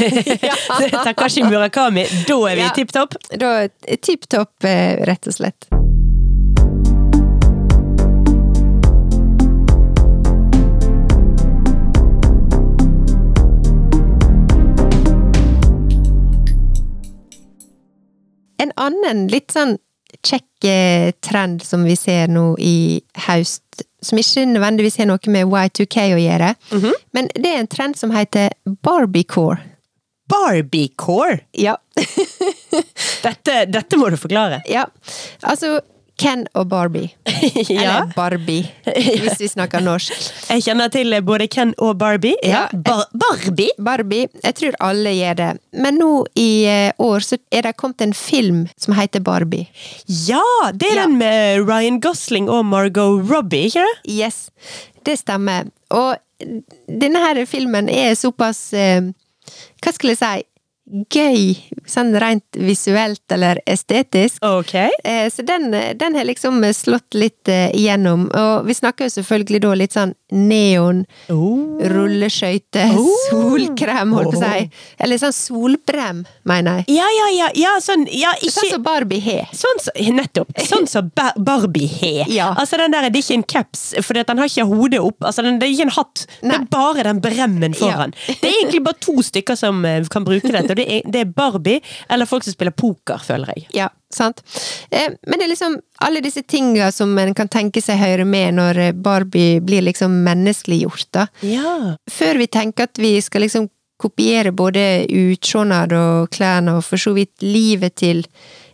Takashi 1.07 1.45
Murakami, 1.47 2.05
da 2.29 2.39
er 2.51 2.61
vi 2.61 2.67
Ja. 2.67 2.73
tipp 2.77 2.93
topp. 2.93 3.17
Da 3.41 3.67
tipp 4.05 4.29
topp, 4.29 4.53
eh, 4.65 5.01
rett 5.09 5.27
og 5.31 5.37
slett. 5.39 5.69
En 18.63 18.73
annen 18.81 19.27
litt 19.33 19.53
sånn 19.55 19.77
kjekk 20.23 20.69
trend 21.25 21.63
som 21.65 21.83
vi 21.85 21.97
ser 21.99 22.31
nå 22.33 22.55
i 22.63 23.03
høst, 23.27 23.85
som 24.05 24.21
ikke 24.21 24.47
nødvendigvis 24.49 24.97
har 25.01 25.09
noe 25.11 25.33
med 25.33 25.51
Y2K 25.51 26.07
å 26.15 26.21
gjøre, 26.23 26.55
men 27.17 27.29
det 27.35 27.51
er 27.51 27.61
en 27.61 27.71
trend 27.71 27.99
som 27.99 28.15
heter 28.15 28.55
Barbiecore. 28.65 29.59
Barbiecore! 30.31 31.43
Ja. 31.53 31.77
Dette, 33.25 33.65
dette 33.73 33.97
må 33.97 34.11
du 34.13 34.17
forklare. 34.21 34.59
Ja, 34.69 34.83
altså 35.49 35.79
Ken 36.21 36.45
og 36.55 36.69
Barbie. 36.71 37.09
ja. 37.27 37.75
Eller 37.75 38.13
Barbie, 38.15 38.69
hvis 38.87 39.41
vi 39.41 39.49
snakker 39.51 39.83
norsk. 39.83 40.13
Jeg 40.51 40.63
kjenner 40.63 40.93
til 40.95 41.11
både 41.27 41.49
Ken 41.51 41.73
og 41.83 41.97
Barbie. 41.99 42.37
Ja. 42.47 42.69
Bar 42.73 43.09
Barbie? 43.19 43.73
Barbie, 43.83 44.29
jeg 44.45 44.55
tror 44.61 44.77
alle 44.87 45.11
gjør 45.17 45.35
det. 45.41 45.49
Men 45.83 45.99
nå 45.99 46.11
i 46.39 46.49
eh, 46.71 46.93
år 47.03 47.27
så 47.27 47.39
er 47.51 47.67
det 47.67 47.75
kommet 47.81 48.05
en 48.07 48.15
film 48.15 48.65
som 48.79 48.95
heter 48.95 49.25
Barbie. 49.27 49.67
Ja! 50.07 50.43
Det 50.73 50.93
er 50.93 51.01
Ja. 51.01 51.07
den 51.09 51.19
med 51.19 51.67
Ryan 51.67 51.99
Gosling 52.01 52.47
og 52.49 52.63
Margot 52.71 53.25
Robbie, 53.31 53.67
ikke 53.73 53.83
det? 53.83 54.15
Yes, 54.15 54.51
det 55.05 55.19
stemmer. 55.19 55.67
Og 55.91 56.15
denne 56.89 57.21
her 57.27 57.43
filmen 57.47 57.89
er 57.91 58.15
såpass 58.19 58.69
eh, 58.75 59.03
Hva 59.83 59.93
skal 59.95 60.15
jeg 60.15 60.19
si? 60.23 60.45
Gøy, 60.85 61.55
sånn 61.89 62.11
rent 62.21 62.59
visuelt 62.61 63.33
eller 63.33 63.57
estetisk. 63.67 64.37
Ok. 64.45 64.75
Eh, 65.03 65.31
Så 65.33 65.43
den, 65.43 65.71
den 65.73 66.15
har 66.15 66.25
liksom 66.29 66.61
slått 66.77 67.15
litt 67.17 67.49
eh, 67.49 67.71
igjennom. 67.73 68.27
Og 68.37 68.67
vi 68.69 68.75
snakker 68.77 69.09
jo 69.09 69.15
selvfølgelig 69.15 69.61
da 69.65 69.73
litt 69.81 69.97
sånn 69.97 70.13
neon, 70.35 71.07
Oh. 71.33 71.79
rulleskøyter, 71.81 72.93
Oh. 72.99 73.17
solkrem, 73.31 74.13
holdt 74.13 74.35
på 74.35 74.41
å 74.43 74.43
si. 74.59 74.71
Eller 75.01 75.17
sånn 75.23 75.33
solbrem, 75.33 76.25
mener 76.45 76.83
jeg. 76.85 76.97
Ja, 76.99 77.07
ja, 77.17 77.29
ja, 77.33 77.49
ja, 77.55 77.73
sånn 77.81 78.05
ja, 78.13 78.33
Sånn 78.45 78.69
som 78.75 78.83
Barbie 78.85 79.21
har. 79.25 79.49
Sånn 79.57 79.81
så, 79.81 79.91
nettopp. 80.13 80.53
Sånn 80.69 80.87
som 80.91 81.11
Ba- 81.17 81.33
Barbie 81.39 81.89
har. 81.89 82.29
Ja. 82.35 82.51
Altså 82.59 82.77
den 82.77 82.91
der, 82.93 83.09
Det 83.09 83.21
er 83.21 83.23
ikke 83.25 83.35
en 83.41 83.43
caps, 83.55 83.83
for 84.03 84.15
den 84.21 84.39
har 84.39 84.47
ikke 84.51 84.67
hodet 84.69 85.01
opp. 85.01 85.21
Altså 85.25 85.43
den, 85.43 85.59
Det 85.59 85.69
er 85.69 85.73
ikke 85.73 85.89
en 85.89 85.97
hatt. 85.97 86.27
Det 86.43 86.53
er 86.53 86.65
bare 86.71 87.03
den 87.09 87.21
bremmen 87.25 87.75
foran. 87.75 88.13
Det 88.27 88.43
er 88.45 88.57
egentlig 88.61 88.85
bare 88.85 88.99
to 89.01 89.17
stykker 89.23 89.57
som 89.57 89.85
eh, 89.89 90.05
kan 90.11 90.25
bruke 90.27 90.51
dette. 90.53 90.74
Og 90.75 90.81
Det 90.81 90.87
er, 90.91 91.11
det 91.11 91.23
er 91.23 91.35
Barbie 91.37 91.81
eller 92.11 92.29
folk 92.29 92.45
som 92.45 92.55
spiller 92.55 92.75
poker, 92.75 93.23
føler 93.23 93.55
jeg. 93.55 93.69
Ja, 93.79 93.89
sant. 94.13 94.43
Eh, 94.91 95.15
men 95.27 95.39
det 95.39 95.47
er 95.47 95.53
liksom 95.53 95.79
alle 96.05 96.23
disse 96.25 96.43
tinga 96.43 96.91
som 96.93 97.15
en 97.19 97.35
kan 97.35 97.49
tenke 97.49 97.83
seg 97.85 98.01
høre 98.01 98.27
med 98.29 98.59
når 98.59 98.83
eh, 98.89 98.93
Barbie 98.93 99.63
blir 99.65 99.87
liksom 99.87 100.21
menneskeliggjort, 100.27 101.09
da. 101.15 101.29
Ja. 101.47 101.95
Før 102.11 102.43
vi 102.43 102.51
tenker 102.51 102.91
at 102.91 103.01
vi 103.01 103.17
skal 103.25 103.47
liksom 103.47 103.71
kopiere 104.01 104.51
både 104.53 105.07
utseendet 105.07 105.95
og 105.97 106.29
klærne 106.35 106.79
og 106.79 106.85
for 106.85 107.01
så 107.01 107.15
vidt 107.17 107.47
livet 107.47 107.97
til 108.03 108.25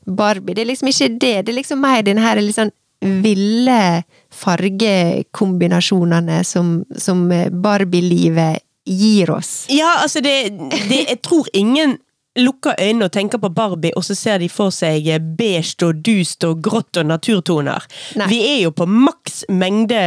Barbie. 0.06 0.56
Det 0.56 0.64
er 0.64 0.72
liksom 0.72 0.90
ikke 0.90 1.14
det. 1.20 1.36
Det 1.44 1.52
er 1.52 1.60
liksom 1.60 1.82
mer 1.84 2.02
den 2.06 2.18
her 2.18 2.40
litt 2.40 2.56
sånn 2.56 2.72
ville 3.00 4.02
fargekombinasjonene 4.30 6.44
som, 6.44 6.84
som 6.96 7.32
eh, 7.32 7.50
Barbie-livet 7.50 8.58
gir 8.86 9.30
oss. 9.30 9.66
Ja, 9.68 10.00
altså 10.02 10.22
det, 10.24 10.52
det 10.88 11.04
Jeg 11.08 11.20
tror 11.22 11.48
ingen 11.52 11.98
lukker 12.38 12.74
øynene 12.78 13.04
og 13.04 13.12
tenker 13.12 13.38
på 13.38 13.48
Barbie, 13.48 13.90
og 13.96 14.04
så 14.04 14.14
ser 14.14 14.38
de 14.38 14.48
for 14.48 14.70
seg 14.74 15.08
beige 15.38 15.82
og 15.86 15.98
dust 16.06 16.44
og 16.46 16.62
grått 16.62 17.00
og 17.00 17.08
naturtoner. 17.10 17.86
Nei. 18.20 18.28
Vi 18.30 18.38
er 18.46 18.58
jo 18.62 18.70
på 18.74 18.86
maks 18.86 19.42
mengde 19.50 20.00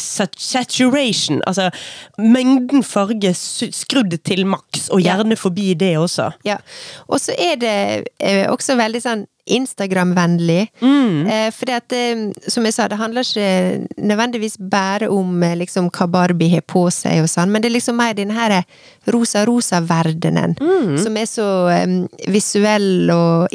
saturation, 0.00 1.42
altså 1.46 1.68
mengden 2.18 2.84
farge 2.86 3.34
skrudd 3.36 4.16
til 4.24 4.46
maks, 4.48 4.88
og 4.88 5.04
gjerne 5.04 5.36
forbi 5.36 5.74
det 5.74 5.96
også. 6.00 6.30
Ja. 6.48 6.56
Og 7.08 7.20
så 7.20 7.36
er 7.38 7.60
det 7.60 7.78
eh, 8.18 8.46
også 8.50 8.78
veldig 8.80 9.04
sånn 9.04 9.26
Instagram-vennlig. 9.46 10.68
Mm. 10.82 11.26
Eh, 11.26 11.50
fordi 11.54 11.72
at, 11.76 11.92
eh, 11.92 12.22
som 12.50 12.64
jeg 12.66 12.74
sa, 12.74 12.88
det 12.88 12.98
handler 12.98 13.22
ikke 13.22 13.86
nødvendigvis 13.98 14.56
bare 14.58 15.08
om 15.12 15.42
eh, 15.42 15.56
liksom, 15.56 15.90
hva 15.90 16.06
Barbie 16.10 16.50
har 16.56 16.64
på 16.66 16.86
seg 16.90 17.22
og 17.22 17.30
sånn, 17.30 17.50
men 17.52 17.62
det 17.62 17.70
er 17.70 17.76
liksom 17.78 17.96
mer 17.96 18.14
den 18.18 18.30
her 18.34 18.62
rosa-rosa-verdenen, 19.06 20.56
Mm. 20.60 20.98
som 21.02 21.16
er 21.16 21.26
så 21.26 21.46
um, 21.84 22.08
visuell 22.28 23.10
og 23.10 23.48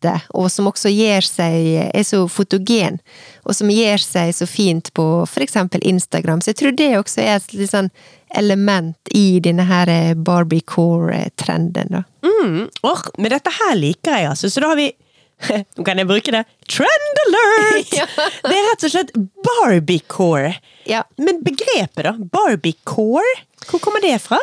iscenesette, 0.00 0.28
og 0.34 0.50
som 0.50 0.68
også 0.68 0.90
gjør 0.90 1.22
seg 1.22 1.90
er 1.94 2.04
så 2.04 2.26
fotogen, 2.28 3.00
og 3.44 3.54
som 3.54 3.70
gjør 3.70 3.98
seg 3.98 4.34
så 4.34 4.46
fint 4.46 4.92
på 4.94 5.26
eksempel 5.40 5.80
Instagram. 5.82 6.40
Så 6.40 6.50
jeg 6.52 6.58
tror 6.60 6.72
det 6.76 6.98
også 6.98 7.20
er 7.22 7.36
et 7.36 7.52
litt 7.54 7.70
sånn 7.70 7.90
element 8.36 8.96
i 9.14 9.40
denne 9.40 9.64
her 9.66 10.14
Barbie-core-trenden, 10.14 11.90
da. 11.90 12.04
Mm. 12.22 12.68
Åh, 12.82 13.02
men 13.18 13.30
dette 13.30 13.50
her 13.50 13.76
liker 13.76 14.16
jeg, 14.16 14.28
altså. 14.30 14.50
Så 14.50 14.60
da 14.60 14.68
har 14.72 14.76
vi 14.76 14.92
Nå 15.76 15.84
kan 15.86 15.96
jeg 15.96 16.04
bruke 16.04 16.32
det. 16.34 16.44
Trend 16.68 17.20
alert! 17.26 17.94
Ja. 17.96 18.04
Det 18.44 18.52
er 18.52 18.66
rett 18.68 18.84
og 18.84 18.92
slett 18.92 19.12
Barbiecore. 19.46 20.52
Ja. 20.84 21.00
Men 21.16 21.40
begrepet, 21.42 22.04
da? 22.04 22.12
Barbiecore? 22.12 23.38
Hvor 23.70 23.80
kommer 23.80 24.04
det 24.04 24.18
fra? 24.20 24.36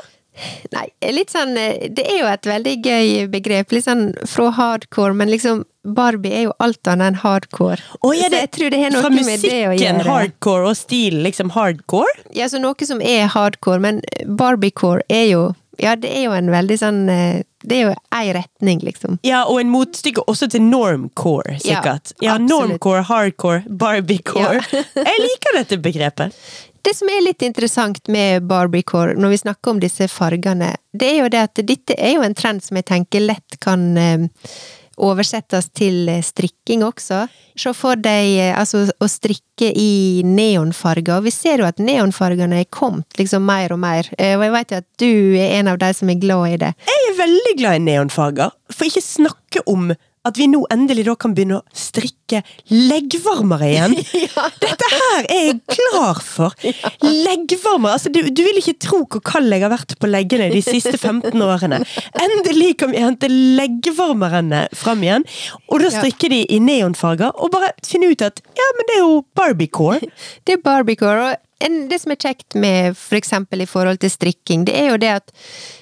Nei, 0.73 0.85
litt 1.13 1.31
sånn 1.33 1.55
eh, 1.57 1.87
Det 1.89 2.03
er 2.05 2.19
jo 2.21 2.27
et 2.29 2.45
veldig 2.45 2.75
gøy 2.85 3.27
begrep, 3.33 3.71
litt 3.73 3.85
sånn 3.87 4.11
fra 4.29 4.51
hardcore, 4.57 5.13
men 5.17 5.31
liksom 5.33 5.63
Barbie 5.87 6.33
er 6.35 6.41
jo 6.49 6.53
alt 6.59 6.83
annet 6.91 7.13
enn 7.13 7.19
hardcore. 7.21 7.77
Oh, 8.03 8.11
ja, 8.11 8.25
så 8.25 8.29
det- 8.33 8.39
jeg 8.41 8.51
tror 8.57 8.69
det 8.73 8.79
har 8.81 8.89
noe 8.91 9.01
Fra 9.01 9.09
med 9.09 9.23
det 9.23 9.51
å 9.65 9.69
musikken 9.71 10.01
hardcore 10.03 10.67
og 10.67 10.75
stilen 10.75 11.23
liksom 11.23 11.49
hardcore? 11.55 12.11
Ja, 12.35 12.45
så 12.51 12.59
noe 12.59 12.85
som 12.85 13.01
er 13.01 13.27
hardcore, 13.27 13.79
men 13.79 14.01
Barbiecore 14.27 15.01
er 15.09 15.25
jo 15.31 15.45
Ja, 15.79 15.91
det 15.95 16.09
er 16.09 16.23
jo 16.25 16.31
en 16.33 16.47
veldig 16.49 16.77
sånn 16.81 17.03
eh, 17.09 17.43
Det 17.61 17.77
er 17.77 17.83
jo 17.89 17.95
ei 18.11 18.31
retning, 18.33 18.79
liksom. 18.81 19.19
Ja, 19.23 19.43
og 19.45 19.59
en 19.61 19.69
motstykke 19.69 20.23
også 20.27 20.47
til 20.49 20.61
normcore, 20.61 21.57
sikkert. 21.61 22.13
Ja, 22.21 22.33
Ja, 22.33 22.37
normcore, 22.37 23.01
hardcore, 23.03 23.63
barbiecore. 23.67 24.61
Jeg 24.71 25.19
liker 25.23 25.57
dette 25.57 25.77
begrepet. 25.81 26.33
Det 26.87 26.93
som 26.95 27.09
er 27.11 27.19
litt 27.19 27.43
interessant 27.43 28.05
med 28.07 28.45
Barbiecore, 28.47 29.17
når 29.19 29.33
vi 29.33 29.37
snakker 29.41 29.73
om 29.73 29.79
disse 29.83 30.05
fargene, 30.07 30.69
det 30.95 31.09
er 31.09 31.17
jo 31.19 31.31
det 31.33 31.41
at 31.49 31.59
dette 31.67 31.97
er 31.99 32.13
jo 32.13 32.21
en 32.23 32.35
trend 32.37 32.63
som 32.63 32.79
jeg 32.79 32.87
tenker 32.87 33.25
lett 33.25 33.57
kan 33.59 33.83
eh, 33.99 34.23
oversettes 34.95 35.67
til 35.75 36.07
eh, 36.07 36.23
strikking 36.23 36.85
også. 36.87 37.25
Se 37.59 37.73
for 37.75 37.99
deg 37.99 38.37
eh, 38.39 38.53
altså, 38.55 38.85
å 38.87 39.11
strikke 39.11 39.67
i 39.67 40.23
neonfarger. 40.23 41.17
Og 41.17 41.27
vi 41.27 41.35
ser 41.35 41.59
jo 41.59 41.67
at 41.67 41.83
neonfargene 41.83 42.63
er 42.63 42.71
kommet 42.71 43.19
liksom 43.19 43.43
mer 43.43 43.75
og 43.75 43.83
mer. 43.83 44.07
Og 44.15 44.47
jeg 44.47 44.55
vet 44.55 44.71
jo 44.71 44.79
at 44.79 44.89
du 45.03 45.11
er 45.43 45.57
en 45.59 45.73
av 45.73 45.83
de 45.83 45.91
som 45.97 46.15
er 46.15 46.23
glad 46.23 46.53
i 46.53 46.61
det. 46.63 46.71
Jeg 46.87 47.09
er 47.09 47.19
veldig 47.19 47.57
glad 47.59 47.81
i 47.81 47.87
neonfarger, 47.89 48.55
for 48.71 48.87
ikke 48.87 49.03
snakke 49.03 49.67
om 49.67 49.91
at 50.27 50.37
vi 50.39 50.47
nå 50.51 50.61
endelig 50.73 51.05
da 51.07 51.15
kan 51.19 51.33
begynne 51.37 51.59
å 51.61 51.65
strikke 51.77 52.41
leggvarmere 52.73 53.67
igjen. 53.71 53.95
Dette 54.63 54.89
her 54.91 55.27
er 55.31 55.41
jeg 55.47 55.59
klar 55.71 56.19
for! 56.25 56.55
Leggvarmere! 57.27 57.93
Altså, 57.97 58.11
du, 58.13 58.21
du 58.29 58.41
vil 58.45 58.59
ikke 58.61 58.75
tro 58.83 59.01
hvor 59.05 59.23
kald 59.25 59.51
jeg 59.53 59.63
har 59.63 59.71
vært 59.73 59.95
på 60.01 60.09
leggene 60.11 60.49
de 60.53 60.61
siste 60.65 60.95
15 60.99 61.31
årene. 61.43 61.79
Endelig 62.27 62.73
kan 62.81 62.91
vi 62.93 63.01
hente 63.03 63.29
leggvarmerne 63.31 64.65
fram 64.77 65.03
igjen, 65.07 65.25
og 65.71 65.79
da 65.81 65.87
Ja. 65.87 66.01
strikker 66.01 66.29
de 66.33 66.41
i 66.51 66.59
neonfarger, 66.59 67.31
og 67.39 67.51
bare 67.53 67.71
finne 67.87 68.11
ut 68.11 68.21
at 68.25 68.41
ja, 68.57 68.65
men 68.77 68.89
det 68.89 68.97
er 68.99 69.03
jo 69.05 69.21
barbiecore. 69.37 70.01
Det 70.47 70.57
er 70.57 70.61
Barbiecore. 70.63 71.31
Og 71.31 71.46
en, 71.59 71.77
det 71.89 71.99
som 72.01 72.13
er 72.13 72.19
kjekt 72.21 72.55
med 72.59 72.97
for 72.97 73.17
eksempel 73.17 73.63
i 73.63 73.67
forhold 73.69 73.99
til 74.03 74.11
strikking, 74.13 74.65
det 74.67 74.75
er 74.77 74.91
jo 74.91 74.99
det 75.01 75.11
at 75.19 75.31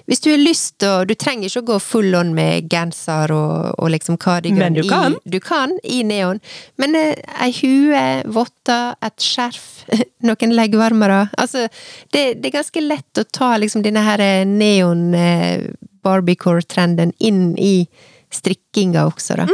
hvis 0.06 0.22
du 0.22 0.30
har 0.30 0.40
lyst 0.42 0.78
til 0.80 1.08
Du 1.10 1.16
trenger 1.18 1.50
ikke 1.50 1.64
å 1.64 1.68
gå 1.72 1.78
full 1.82 2.16
on 2.16 2.34
med 2.38 2.70
genser 2.72 3.32
og, 3.34 3.74
og 3.82 3.90
liksom 3.90 4.20
cardigan 4.22 4.62
Men 4.62 4.78
du 4.78 4.84
kan. 4.88 5.18
I, 5.18 5.32
du 5.34 5.40
kan, 5.42 5.74
i 5.84 6.04
neon. 6.06 6.40
Men 6.78 6.96
eh, 7.00 7.18
ei 7.42 7.52
hue, 7.58 8.04
votter, 8.38 8.94
et 9.06 9.26
skjerf, 9.26 9.86
noen 10.28 10.56
leggvarmere 10.56 11.26
Altså, 11.42 11.68
det, 12.14 12.26
det 12.40 12.52
er 12.52 12.58
ganske 12.60 12.86
lett 12.86 13.22
å 13.22 13.28
ta 13.28 13.56
liksom 13.62 13.84
denne 13.86 14.06
her 14.06 14.24
neon 14.48 15.10
eh, 15.18 15.68
Barbiecore-trenden 16.06 17.16
inn 17.18 17.56
i 17.58 17.88
strikkinga 18.34 19.08
også, 19.10 19.42
da. 19.42 19.50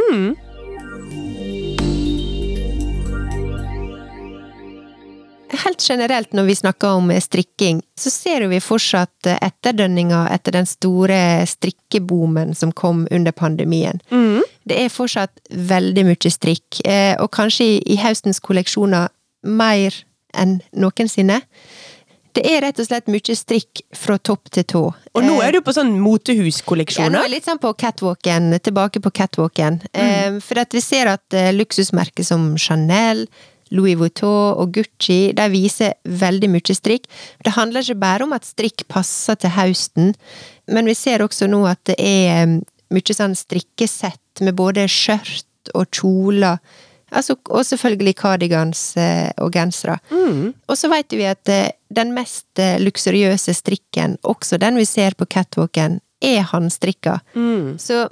Helt 5.52 5.82
generelt 5.84 6.32
når 6.32 6.46
vi 6.48 6.54
snakker 6.56 6.96
om 6.96 7.10
strikking, 7.20 7.82
så 7.98 8.10
ser 8.10 8.46
vi 8.48 8.60
fortsatt 8.60 9.28
etterdønninger 9.34 10.30
etter 10.32 10.56
den 10.56 10.68
store 10.68 11.18
strikkeboomen 11.48 12.54
som 12.56 12.72
kom 12.72 13.04
under 13.10 13.36
pandemien. 13.36 14.00
Det 14.64 14.78
er 14.78 14.92
fortsatt 14.92 15.42
veldig 15.52 16.06
mye 16.08 16.32
strikk, 16.32 16.80
eh, 16.86 17.14
og 17.20 17.32
kanskje 17.36 17.82
i, 17.82 17.98
høstens 18.00 18.40
kolleksjoner 18.40 19.10
mer 19.42 19.96
enn 20.32 20.60
noensinne. 20.72 21.42
Det 22.32 22.46
er 22.48 22.62
rett 22.64 22.78
og 22.80 22.86
slett 22.88 23.10
mye 23.12 23.34
strikk 23.36 23.82
fra 23.92 24.16
topp 24.16 24.48
til 24.54 24.64
tå. 24.64 24.82
Og 25.12 25.24
nå 25.24 25.34
Eh, 25.36 25.48
er 25.48 25.52
du 25.52 25.60
på 25.60 25.74
sånn 25.76 25.92
ja, 27.04 27.10
nå 27.12 27.18
er 27.18 27.28
jeg 27.28 27.34
litt 27.34 27.44
sånn 27.44 27.60
på 27.60 27.74
catwalken, 27.76 28.58
tilbake 28.60 29.02
på 29.04 29.10
catwalken. 29.10 29.82
Mm. 29.92 30.40
for 30.40 30.58
at 30.58 30.72
vi 30.72 30.80
ser 30.80 31.06
at 31.12 31.34
eh, 31.34 31.52
luksusmerker 31.52 32.24
som 32.24 32.56
Chanel, 32.56 33.26
Louis 33.72 33.96
Vuitton 33.98 34.58
og 34.60 34.74
Gucci 34.76 35.32
de 35.36 35.48
viser 35.52 35.96
veldig 36.04 36.50
mye 36.52 36.76
strikk. 36.76 37.08
Det 37.44 37.54
handler 37.56 37.84
ikke 37.84 38.02
bare 38.02 38.26
om 38.26 38.36
at 38.36 38.48
strikk 38.48 38.86
passer 38.92 39.38
til 39.40 39.54
høsten, 39.56 40.12
men 40.72 40.88
vi 40.88 40.96
ser 40.98 41.24
også 41.24 41.48
nå 41.50 41.64
at 41.70 41.82
det 41.90 41.98
er 41.98 42.44
eh, 42.44 42.56
mye 42.92 43.16
sånn 43.16 43.36
strikkesett 43.38 44.42
med 44.44 44.56
både 44.58 44.86
skjørt 44.90 45.72
og 45.74 45.88
kjoler. 45.94 46.60
Altså, 47.12 47.36
og 47.52 47.66
selvfølgelig 47.68 48.14
cardigans 48.16 48.80
eh, 48.96 49.28
og 49.42 49.52
gensere. 49.52 49.98
Og 50.68 50.78
så 50.80 50.88
vet 50.92 51.12
vi 51.12 51.26
at 51.28 51.48
eh, 51.52 51.74
den 51.92 52.14
mest 52.16 52.60
luksuriøse 52.80 53.52
strikken, 53.56 54.16
også 54.24 54.56
den 54.60 54.80
vi 54.80 54.86
ser 54.88 55.16
på 55.18 55.28
catwalken, 55.28 56.00
er 56.22 56.44
håndstrikka. 56.46 57.18
Så 57.82 58.06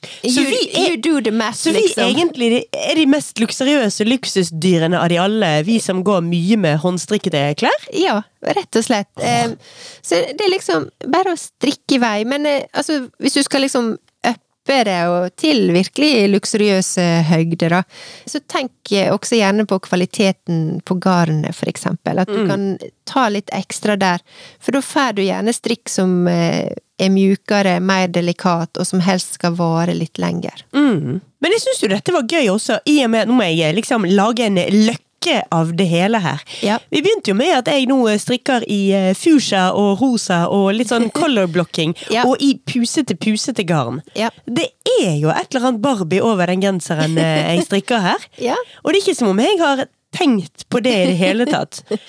Så 0.00 0.40
you, 0.40 0.46
vi 0.48 0.58
er- 0.72 0.90
you 0.90 0.96
do 1.04 1.20
the 1.20 1.30
math, 1.30 1.58
Så 1.60 1.72
vi 1.74 1.82
liksom. 1.82 2.08
egentlig 2.14 2.64
er 2.72 2.94
de 2.96 3.06
mest 3.06 3.36
luksuriøse 3.42 4.06
luksusdyrene 4.08 4.96
av 4.98 5.08
de 5.12 5.18
alle, 5.20 5.50
vi 5.66 5.78
som 5.80 6.02
går 6.06 6.22
mye 6.24 6.56
med 6.56 6.78
håndstrikkede 6.80 7.42
klær? 7.60 7.88
Ja, 7.92 8.22
rett 8.42 8.76
og 8.80 8.84
slett. 8.86 9.10
Eh, 9.20 9.52
så 10.00 10.22
det 10.32 10.40
er 10.46 10.54
liksom 10.54 10.88
bare 11.06 11.34
å 11.34 11.40
strikke 11.40 11.98
i 11.98 12.00
vei. 12.02 12.24
Men 12.24 12.46
eh, 12.48 12.62
altså, 12.72 13.02
hvis 13.20 13.36
du 13.36 13.42
skal 13.44 13.60
liksom 13.66 13.92
uppe 14.24 14.84
det 14.86 14.98
og 15.08 15.30
til 15.40 15.70
virkelig 15.74 16.28
luksuriøse 16.32 17.04
høgder, 17.28 17.68
da, 17.76 17.82
så 18.28 18.40
tenk 18.48 18.92
eh, 18.92 19.08
også 19.12 19.36
gjerne 19.40 19.64
på 19.68 19.78
kvaliteten 19.84 20.80
på 20.86 20.96
garnet, 21.00 21.54
for 21.56 21.68
eksempel. 21.68 22.20
At 22.24 22.28
du 22.32 22.46
kan 22.48 22.78
ta 23.08 23.28
litt 23.32 23.50
ekstra 23.56 23.96
der. 24.00 24.20
For 24.60 24.72
da 24.76 24.80
får 24.84 25.16
du 25.18 25.22
gjerne 25.26 25.52
strikk 25.56 25.88
som 25.92 26.22
eh, 26.30 26.70
er 27.00 27.10
mjukere, 27.14 27.78
mer 27.80 28.08
delikat, 28.12 28.76
og 28.80 28.86
som 28.88 29.00
helst 29.04 29.38
skal 29.38 29.54
vare 29.58 29.94
litt 29.96 30.18
lenger. 30.20 30.64
Mm. 30.76 31.20
Men 31.40 31.54
jeg 31.56 31.62
syns 31.64 31.80
jo 31.84 31.88
dette 31.92 32.12
var 32.14 32.26
gøy 32.28 32.50
også, 32.52 32.80
i 32.90 32.98
og 33.04 33.10
med 33.14 33.24
at 33.24 33.30
Nå 33.30 33.38
må 33.40 33.46
jeg 33.48 33.74
liksom 33.78 34.04
lage 34.10 34.44
en 34.50 34.58
løkke 34.60 35.06
av 35.52 35.74
det 35.76 35.84
hele 35.90 36.16
her. 36.24 36.40
Ja. 36.64 36.78
Vi 36.88 37.02
begynte 37.04 37.32
jo 37.32 37.36
med 37.36 37.52
at 37.58 37.66
jeg 37.68 37.84
nå 37.90 37.98
strikker 38.22 38.64
i 38.72 38.78
eh, 38.96 39.10
fuchsia 39.16 39.66
og 39.76 40.00
rosa 40.00 40.46
og 40.48 40.70
litt 40.78 40.88
sånn 40.92 41.10
color 41.18 41.48
blocking, 41.52 41.92
Ja. 42.12 42.24
og 42.28 42.40
i 42.40 42.54
pusete, 42.64 43.16
pusete 43.20 43.64
garn. 43.68 44.00
Ja. 44.16 44.30
Det 44.48 44.70
er 45.02 45.16
jo 45.20 45.28
et 45.32 45.52
eller 45.54 45.70
annet 45.74 45.82
Barbie 45.84 46.22
over 46.24 46.48
den 46.48 46.64
genseren 46.64 47.16
eh, 47.20 47.54
jeg 47.56 47.66
strikker 47.68 48.00
her. 48.10 48.28
Ja. 48.50 48.56
Og 48.84 48.92
det 48.92 49.00
er 49.00 49.04
ikke 49.08 49.18
som 49.20 49.32
om 49.34 49.40
jeg 49.44 49.60
har 49.60 49.84
tenkt 50.16 50.64
på 50.72 50.80
det 50.82 50.90
i 51.04 51.06
det 51.12 51.18
hele 51.20 51.44
tatt. 51.46 51.82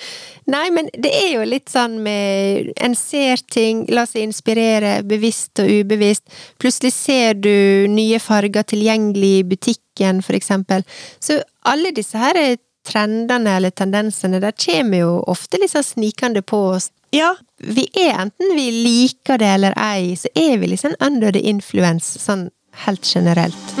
Nei, 0.50 0.70
men 0.74 0.88
det 0.98 1.12
er 1.14 1.28
jo 1.36 1.44
litt 1.46 1.70
sånn 1.70 2.00
med 2.02 2.72
En 2.82 2.96
ser 2.98 3.38
ting, 3.52 3.84
la 3.94 4.02
seg 4.10 4.24
inspirere, 4.26 4.96
bevisst 5.06 5.62
og 5.62 5.70
ubevisst. 5.70 6.26
Plutselig 6.62 6.92
ser 6.96 7.38
du 7.38 7.86
nye 7.92 8.18
farger 8.22 8.66
tilgjengelig 8.74 9.32
i 9.38 9.46
butikken, 9.54 10.22
for 10.26 10.38
eksempel. 10.38 10.82
Så 11.22 11.38
alle 11.68 11.94
disse 11.94 12.18
her 12.18 12.40
trendene 12.82 13.56
eller 13.60 13.70
tendensene, 13.70 14.40
der 14.42 14.56
kommer 14.58 15.04
jo 15.04 15.14
ofte 15.30 15.62
sånn 15.70 15.86
snikende 15.86 16.42
på 16.42 16.64
oss. 16.74 16.90
Ja, 17.14 17.36
Vi 17.62 17.84
er, 17.94 18.16
enten 18.18 18.56
vi 18.56 18.70
liker 18.74 19.38
det 19.38 19.46
eller 19.54 19.76
ei, 19.78 20.16
så 20.18 20.26
er 20.34 20.56
vi 20.58 20.72
liksom 20.72 20.96
under 20.98 21.30
the 21.30 21.38
influence, 21.38 22.18
sånn 22.18 22.48
helt 22.86 23.06
generelt. 23.06 23.76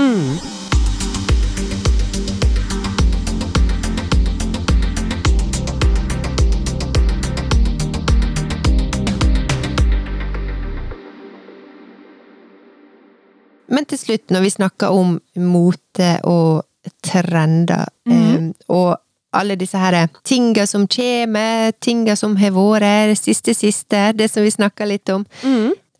Men 13.72 13.88
til 13.88 13.98
slutt, 13.98 14.28
når 14.30 14.44
vi 14.44 14.52
snakker 14.52 14.92
om 14.92 15.16
mote 15.40 16.10
og 16.28 16.66
trender, 17.04 17.88
eh, 18.10 18.50
og 18.68 18.96
alle 19.32 19.56
disse 19.56 19.78
her 19.80 20.08
tinga 20.28 20.66
som 20.68 20.86
kommer, 20.90 21.72
tinga 21.80 22.16
som 22.16 22.36
har 22.36 22.52
vært, 22.52 23.16
siste 23.18 23.54
siste, 23.56 24.12
det 24.12 24.28
som 24.30 24.44
vi 24.44 24.52
snakka 24.52 24.84
litt 24.84 25.08
om, 25.08 25.24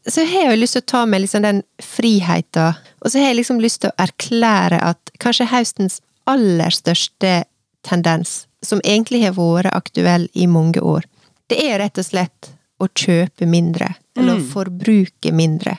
så 0.06 0.24
har 0.26 0.48
jeg 0.48 0.50
jo 0.50 0.60
lyst 0.60 0.76
til 0.76 0.82
å 0.82 0.90
ta 0.92 1.04
med 1.06 1.22
liksom 1.22 1.42
den 1.46 1.62
friheten, 1.80 2.74
og 3.00 3.10
så 3.10 3.18
har 3.18 3.30
jeg 3.30 3.40
liksom 3.40 3.60
lyst 3.62 3.82
til 3.82 3.92
å 3.92 4.02
erklære 4.02 4.82
at 4.82 5.12
kanskje 5.22 5.48
høstens 5.48 6.00
aller 6.26 6.70
største 6.74 7.44
tendens, 7.86 8.46
som 8.62 8.82
egentlig 8.84 9.22
har 9.24 9.38
vært 9.38 9.72
aktuell 9.72 10.28
i 10.34 10.46
mange 10.46 10.82
år, 10.82 11.06
det 11.48 11.60
er 11.62 11.78
rett 11.78 11.98
og 11.98 12.04
slett 12.04 12.52
å 12.82 12.88
kjøpe 12.88 13.46
mindre, 13.46 13.94
eller 14.18 14.38
å 14.38 14.44
forbruke 14.52 15.32
mindre. 15.32 15.78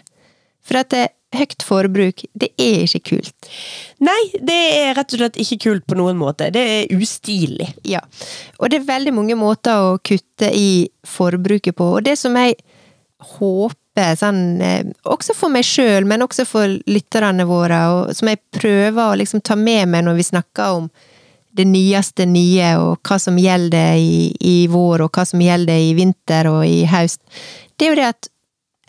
For 0.64 0.80
at 0.80 0.89
det, 0.94 1.08
høyt 1.34 1.66
forbruk, 1.66 2.24
det 2.38 2.52
er 2.62 2.84
ikke 2.86 3.04
kult. 3.14 3.50
Nei, 4.04 4.20
det 4.40 4.58
er 4.80 4.98
rett 4.98 5.16
og 5.16 5.22
slett 5.22 5.40
ikke 5.42 5.60
kult 5.68 5.88
på 5.90 5.98
noen 6.00 6.20
måte. 6.20 6.50
Det 6.54 6.64
er 6.64 6.94
ustilig. 6.96 7.70
Ja. 7.88 8.02
Og 8.60 8.72
det 8.72 8.82
er 8.82 8.90
veldig 8.90 9.16
mange 9.16 9.38
måter 9.40 9.94
å 9.94 9.96
kutte 10.04 10.52
i 10.54 10.90
forbruket 11.08 11.78
på, 11.80 11.96
og 11.98 12.06
det 12.08 12.18
som 12.20 12.38
jeg 12.40 12.58
håper, 13.38 14.18
sånn, 14.20 14.44
eh, 14.62 14.84
også 15.06 15.36
for 15.38 15.54
meg 15.54 15.66
sjøl, 15.68 16.08
men 16.10 16.26
også 16.26 16.46
for 16.50 16.78
lytterne 16.90 17.46
våre, 17.48 17.80
og 17.94 18.14
som 18.18 18.32
jeg 18.32 18.42
prøver 18.56 19.02
å 19.06 19.18
liksom 19.20 19.44
ta 19.46 19.56
med 19.60 19.88
meg 19.92 20.06
når 20.06 20.20
vi 20.20 20.30
snakker 20.32 20.80
om 20.80 20.90
det 21.54 21.66
nyeste 21.70 22.26
nye, 22.26 22.74
og 22.82 23.06
hva 23.06 23.20
som 23.22 23.38
gjelder 23.38 24.00
i, 24.02 24.34
i 24.42 24.56
vår, 24.72 25.06
og 25.06 25.14
hva 25.14 25.26
som 25.30 25.42
gjelder 25.44 25.78
i 25.78 25.94
vinter 25.98 26.50
og 26.50 26.64
i 26.66 26.84
høst, 26.90 27.22
det 27.78 27.86
er 27.86 27.94
jo 27.94 28.00
det 28.00 28.10
at 28.10 28.30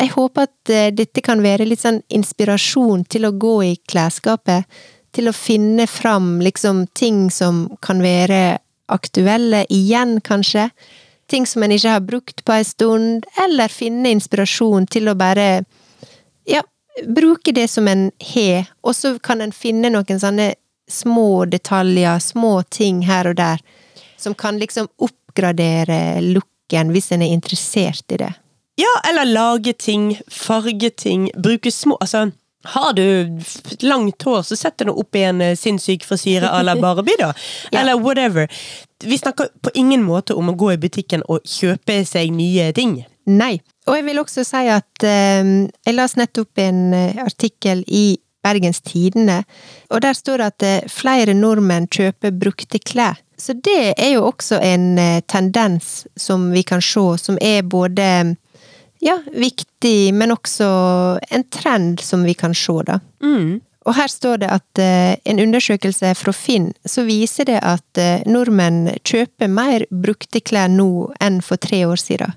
jeg 0.01 0.11
håper 0.17 0.49
at 0.49 0.73
eh, 0.73 0.91
dette 0.95 1.23
kan 1.25 1.43
være 1.45 1.67
litt 1.69 1.83
sånn 1.85 2.03
inspirasjon 2.13 3.05
til 3.11 3.29
å 3.29 3.35
gå 3.39 3.55
i 3.65 3.73
klesskapet, 3.91 4.67
til 5.15 5.31
å 5.31 5.37
finne 5.37 5.87
fram 5.87 6.41
liksom 6.43 6.89
ting 6.99 7.29
som 7.31 7.69
kan 7.85 8.03
være 8.03 8.59
aktuelle 8.91 9.63
igjen, 9.73 10.19
kanskje. 10.21 10.69
Ting 11.31 11.47
som 11.47 11.63
en 11.63 11.73
ikke 11.73 11.95
har 11.95 12.05
brukt 12.05 12.43
på 12.45 12.57
en 12.57 12.67
stund, 12.67 13.29
eller 13.41 13.73
finne 13.73 14.11
inspirasjon 14.13 14.89
til 14.91 15.09
å 15.09 15.17
bare 15.17 15.65
ja, 16.51 16.65
bruke 17.07 17.55
det 17.55 17.69
som 17.71 17.89
en 17.89 18.09
har, 18.35 18.67
og 18.83 18.99
så 18.99 19.15
kan 19.23 19.41
en 19.41 19.55
finne 19.55 19.93
noen 19.95 20.21
sånne 20.21 20.53
små 20.91 21.47
detaljer, 21.49 22.19
små 22.21 22.59
ting 22.69 23.05
her 23.07 23.31
og 23.31 23.39
der, 23.39 23.63
som 24.21 24.35
kan 24.35 24.59
liksom 24.61 24.91
oppgradere 24.99 26.21
looken 26.21 26.91
hvis 26.93 27.13
en 27.15 27.25
er 27.25 27.33
interessert 27.33 28.13
i 28.13 28.21
det. 28.27 28.35
Ja, 28.81 29.11
eller 29.11 29.25
lage 29.25 29.73
ting, 29.73 30.21
farge 30.29 30.91
ting, 30.91 31.31
bruke 31.37 31.71
små 31.73 31.97
Altså, 32.01 32.31
har 32.65 32.93
du 32.93 33.41
langt 33.81 34.23
hår, 34.23 34.43
så 34.43 34.57
sett 34.57 34.79
det 34.79 34.89
nå 34.89 34.95
opp 34.99 35.17
i 35.17 35.23
en 35.29 35.43
eh, 35.45 35.57
sinnssyk 35.57 36.05
frisyre 36.05 36.49
à 36.49 36.63
la 36.63 36.75
Barbie, 36.81 37.17
da. 37.19 37.33
Ja. 37.71 37.81
Eller 37.81 38.01
whatever. 38.01 38.49
Vi 39.05 39.19
snakker 39.19 39.49
på 39.61 39.71
ingen 39.75 40.03
måte 40.03 40.35
om 40.35 40.49
å 40.49 40.57
gå 40.59 40.73
i 40.73 40.81
butikken 40.81 41.23
og 41.29 41.45
kjøpe 41.45 42.01
seg 42.09 42.33
nye 42.33 42.73
ting. 42.73 43.03
Nei. 43.31 43.59
Og 43.87 43.99
jeg 43.99 44.07
vil 44.07 44.21
også 44.21 44.45
si 44.49 44.67
at 44.73 45.05
eh, 45.05 45.45
jeg 45.85 45.97
las 45.97 46.17
nettopp 46.17 46.63
en 46.65 46.87
eh, 46.97 47.21
artikkel 47.25 47.85
i 47.87 48.07
Bergens 48.45 48.83
Tidende, 48.85 49.43
og 49.89 50.03
der 50.05 50.17
står 50.17 50.41
det 50.41 50.49
at 50.53 50.65
eh, 50.69 50.89
flere 50.93 51.37
nordmenn 51.37 51.89
kjøper 51.93 52.33
brukte 52.33 52.81
klær. 52.81 53.21
Så 53.41 53.57
det 53.59 53.95
er 53.99 54.13
jo 54.15 54.29
også 54.29 54.61
en 54.63 54.95
tendens 55.27 56.05
som 56.17 56.53
vi 56.55 56.63
kan 56.63 56.81
se, 56.85 57.03
som 57.19 57.39
er 57.43 57.65
både 57.67 58.37
ja, 59.05 59.19
viktig, 59.33 60.15
men 60.17 60.33
også 60.33 60.67
en 61.31 61.45
trend 61.53 62.01
som 62.01 62.25
vi 62.25 62.35
kan 62.39 62.55
se, 62.57 62.81
da. 62.89 63.01
Og 63.85 63.93
her 63.99 64.09
står 64.09 64.41
det 64.41 64.49
at 64.49 64.81
eh, 64.81 65.15
en 65.29 65.43
undersøkelse 65.45 66.15
fra 66.17 66.33
Finn, 66.33 66.71
så 66.89 67.05
viser 67.05 67.51
det 67.51 67.59
at 67.61 68.01
eh, 68.01 68.25
nordmenn 68.25 68.95
kjøper 69.05 69.51
mer 69.53 69.85
brukte 69.93 70.41
klær 70.41 70.73
nå 70.73 71.11
enn 71.21 71.43
for 71.45 71.61
tre 71.61 71.83
år 71.85 72.01
siden. 72.01 72.33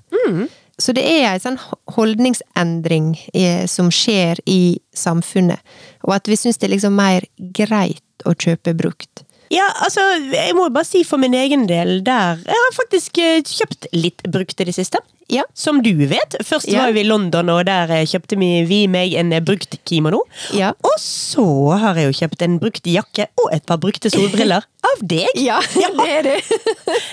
Så 0.78 0.92
det 0.94 1.06
er 1.08 1.32
en 1.32 1.42
sånn 1.42 1.56
holdningsendring 1.96 3.14
eh, 3.32 3.64
som 3.66 3.88
skjer 3.90 4.38
i 4.46 4.78
samfunnet, 4.94 5.64
og 6.04 6.18
at 6.18 6.28
vi 6.28 6.36
syns 6.38 6.60
det 6.60 6.68
er 6.68 6.76
liksom 6.76 7.00
mer 7.00 7.24
greit 7.56 8.28
å 8.28 8.36
kjøpe 8.36 8.76
brukt. 8.78 9.24
Ja, 9.50 9.64
altså, 9.84 10.02
jeg 10.32 10.54
må 10.56 10.66
bare 10.74 10.84
si 10.84 11.04
for 11.08 11.16
min 11.20 11.32
egen 11.34 11.66
del 11.70 12.02
der 12.04 12.40
Jeg 12.44 12.58
har 12.64 12.74
faktisk 12.76 13.16
eh, 13.22 13.38
kjøpt 13.46 13.86
litt 13.96 14.22
brukt 14.28 14.60
i 14.60 14.66
det 14.68 14.74
siste. 14.76 15.00
Ja. 15.28 15.42
Som 15.56 15.82
du 15.84 15.90
vet. 16.08 16.36
Først 16.44 16.68
Ja. 16.72 16.86
var 16.86 16.92
vi 16.96 17.00
i 17.02 17.08
London, 17.08 17.48
og 17.52 17.64
der 17.68 17.90
eh, 17.92 18.04
kjøpte 18.08 18.36
vi, 18.40 18.86
meg 18.88 19.12
en 19.20 19.32
eh, 19.32 19.40
brukt 19.44 19.76
kimono. 19.88 20.22
Ja. 20.56 20.70
Og 20.84 20.96
så 21.00 21.44
har 21.80 21.96
jeg 22.00 22.08
jo 22.12 22.18
kjøpt 22.22 22.44
en 22.46 22.58
brukt 22.62 22.86
jakke 22.88 23.26
og 23.36 23.50
et 23.52 23.66
par 23.68 23.76
brukte 23.82 24.08
solbriller 24.12 24.64
av 24.92 25.02
deg. 25.04 25.28
Ja, 25.36 25.60
det 25.60 26.08
er 26.08 26.22
det. 26.30 26.38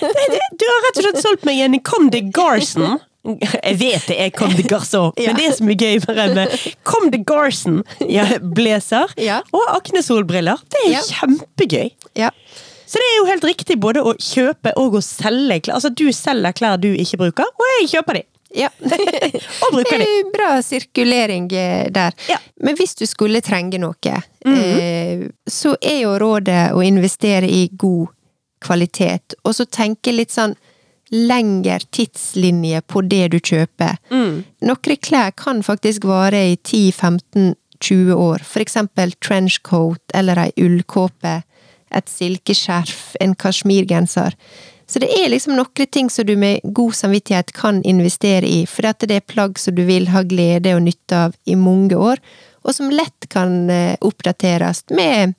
Det- 0.00 0.30
det- 0.32 0.52
Du 0.56 0.64
har 0.68 0.80
rett 0.86 0.96
og 1.00 1.04
slett 1.04 1.22
solgt 1.24 1.44
meg 1.44 1.60
en 1.60 1.78
Conde 1.84 2.16
de 2.16 2.30
Garson. 2.32 2.98
Jeg 3.26 3.76
vet 3.80 4.06
det 4.08 4.16
er 4.22 4.30
Comme 4.30 4.54
de 4.56 4.62
Garçon, 4.62 5.10
Ja. 5.18 5.32
men 5.32 5.40
det 5.40 5.56
som 5.56 5.68
er 5.68 5.74
gøy 5.80 5.98
med 6.34 6.54
Comme 6.84 7.10
de 7.10 7.18
Garson 7.26 7.82
ja, 8.08 8.26
Ja. 9.18 9.40
og 9.52 9.64
Akne-solbriller. 9.74 10.62
Det 10.70 10.84
er 10.94 11.02
kjempegøy. 11.10 11.90
Ja. 12.14 12.30
Så 12.86 13.00
det 13.02 13.06
er 13.10 13.16
jo 13.18 13.26
helt 13.26 13.44
riktig 13.44 13.80
både 13.82 14.02
å 14.06 14.14
kjøpe 14.14 14.72
og 14.78 14.94
å 14.94 15.02
selge 15.02 15.60
klær. 15.66 15.74
Altså, 15.80 15.90
du 15.90 16.06
selger 16.14 16.52
klær 16.54 16.78
du 16.78 16.92
ikke 16.94 17.18
bruker, 17.18 17.44
og 17.50 17.70
jeg 17.80 17.88
kjøper 17.96 18.20
de. 18.20 18.22
Ja. 18.56 18.68
Og 19.66 19.72
bruker 19.74 19.98
de. 20.00 20.06
Bra 20.32 20.62
sirkulering 20.62 21.50
eh, 21.52 21.88
der. 21.92 22.14
Men 22.62 22.76
hvis 22.78 22.94
du 22.96 23.02
skulle 23.10 23.42
trenge 23.44 23.76
noe, 23.82 24.20
eh, 24.46 25.26
så 25.50 25.74
er 25.82 25.98
jo 26.04 26.14
rådet 26.22 26.70
å 26.72 26.80
investere 26.86 27.50
i 27.50 27.66
god 27.76 28.06
kvalitet, 28.62 29.34
og 29.44 29.52
så 29.58 29.66
tenke 29.68 30.14
litt 30.14 30.32
sånn 30.32 30.54
lengre 31.12 31.78
tidslinje 31.94 32.82
på 32.90 33.02
det 33.06 33.28
du 33.34 33.38
kjøper. 33.38 33.98
Noen 34.66 35.00
klær 35.02 35.34
kan 35.38 35.62
faktisk 35.62 36.06
vare 36.08 36.42
i 36.52 36.56
10-15-20 36.56 38.14
år, 38.14 38.42
for 38.44 38.64
eksempel 38.64 39.14
trenchcoat 39.22 40.16
eller 40.16 40.46
ei 40.46 40.52
ullkåpe, 40.58 41.42
et 41.94 42.08
silkeskjerf, 42.10 43.14
en 43.20 43.36
kasjmirgenser. 43.38 44.34
Så 44.86 45.02
det 45.02 45.10
er 45.18 45.30
liksom 45.30 45.56
noen 45.58 45.88
ting 45.90 46.10
som 46.10 46.26
du 46.26 46.36
med 46.38 46.62
god 46.62 46.94
samvittighet 46.94 47.52
kan 47.54 47.80
investere 47.82 48.46
i, 48.46 48.66
for 48.70 48.86
dette 48.86 49.08
det 49.10 49.20
er 49.20 49.32
plagg 49.32 49.58
som 49.58 49.74
du 49.74 49.82
vil 49.86 50.10
ha 50.14 50.22
glede 50.26 50.76
og 50.76 50.84
nytte 50.86 51.24
av 51.26 51.34
i 51.44 51.56
mange 51.58 51.98
år, 51.98 52.22
og 52.66 52.74
som 52.74 52.90
lett 52.90 53.28
kan 53.30 53.70
eh, 53.70 53.94
oppdateres 54.02 54.84
med 54.94 55.34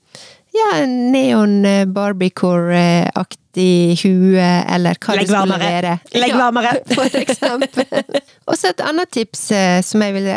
ja, 0.57 0.85
neon 0.87 1.65
eh, 1.65 1.85
barbiecore-aktig 1.85 3.97
hue, 4.03 4.47
eller 4.75 4.97
hva 5.01 5.17
Legg 5.17 5.27
det 5.27 5.33
skulle 5.33 5.59
være. 5.61 5.93
Legg 6.17 6.35
varmere. 6.37 6.73
for 6.97 7.19
eksempel. 7.21 8.17
Og 8.47 8.57
så 8.57 8.71
et 8.71 8.83
annet 8.85 9.11
tips 9.13 9.47
eh, 9.55 9.79
som 9.85 10.03
jeg 10.05 10.17
vil 10.17 10.29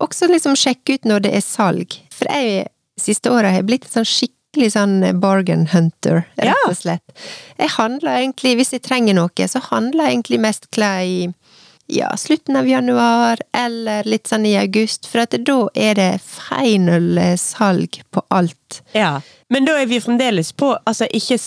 også 0.00 0.30
liksom 0.30 0.58
sjekke 0.58 0.98
ut 0.98 1.08
når 1.08 1.26
det 1.26 1.34
er 1.38 1.44
salg. 1.44 1.96
For 2.14 2.30
jeg 2.32 2.68
siste 3.00 3.32
året 3.32 3.56
har 3.56 3.66
blitt 3.66 3.88
en 3.88 4.00
sånn 4.00 4.08
skikkelig 4.08 4.72
sånn 4.74 4.96
bargain 5.22 5.66
hunter, 5.72 6.24
rett 6.40 6.68
og 6.68 6.76
slett. 6.76 7.14
Jeg 7.60 7.72
handler 7.76 8.18
egentlig, 8.18 8.56
hvis 8.60 8.74
jeg 8.76 8.84
trenger 8.86 9.16
noe, 9.16 9.48
så 9.48 9.62
handler 9.70 10.08
jeg 10.08 10.18
egentlig 10.18 10.42
mest 10.42 10.68
klær 10.74 11.06
i 11.06 11.30
ja, 11.90 12.10
slutten 12.16 12.56
av 12.56 12.68
januar, 12.68 13.42
eller 13.56 14.06
litt 14.08 14.30
sånn 14.30 14.46
i 14.48 14.56
august, 14.60 15.08
for 15.10 15.24
at 15.24 15.34
da 15.46 15.58
er 15.74 15.98
det 15.98 16.10
final 16.22 17.18
salg 17.40 18.00
på 18.14 18.24
alt. 18.28 18.80
Ja, 18.96 19.18
men 19.50 19.66
da 19.66 19.76
er 19.80 19.90
vi 19.90 20.00
fremdeles 20.02 20.52
på, 20.52 20.72
altså 20.86 21.08
ikke 21.10 21.38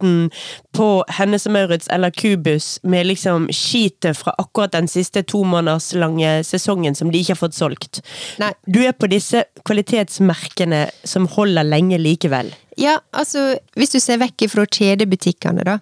salgsbøtten 0.00 0.30
på 0.72 1.04
Hennes 1.08 1.46
og 1.46 1.52
Maurits 1.52 1.88
eller 1.90 2.10
Kubus 2.10 2.78
med 2.82 3.06
liksom 3.06 3.48
skitet 3.50 4.16
fra 4.16 4.34
akkurat 4.38 4.72
den 4.72 4.88
siste 4.88 5.22
to 5.22 5.44
måneders 5.44 5.92
lange 5.94 6.44
sesongen 6.44 6.94
som 6.94 7.10
de 7.10 7.18
ikke 7.18 7.34
har 7.34 7.40
fått 7.40 7.54
solgt. 7.54 8.02
Nei. 8.38 8.52
Du 8.66 8.80
er 8.84 8.92
på 8.92 9.06
disse 9.06 9.44
kvalitetsmerkene 9.64 10.90
som 11.04 11.26
holder 11.26 11.64
lenge 11.64 11.98
likevel. 11.98 12.52
Ja, 12.76 13.00
altså, 13.12 13.58
hvis 13.76 13.90
du 13.90 14.00
ser 14.00 14.20
vekk 14.20 14.48
fra 14.48 14.64
kjedebutikkene, 14.64 15.64
da, 15.64 15.78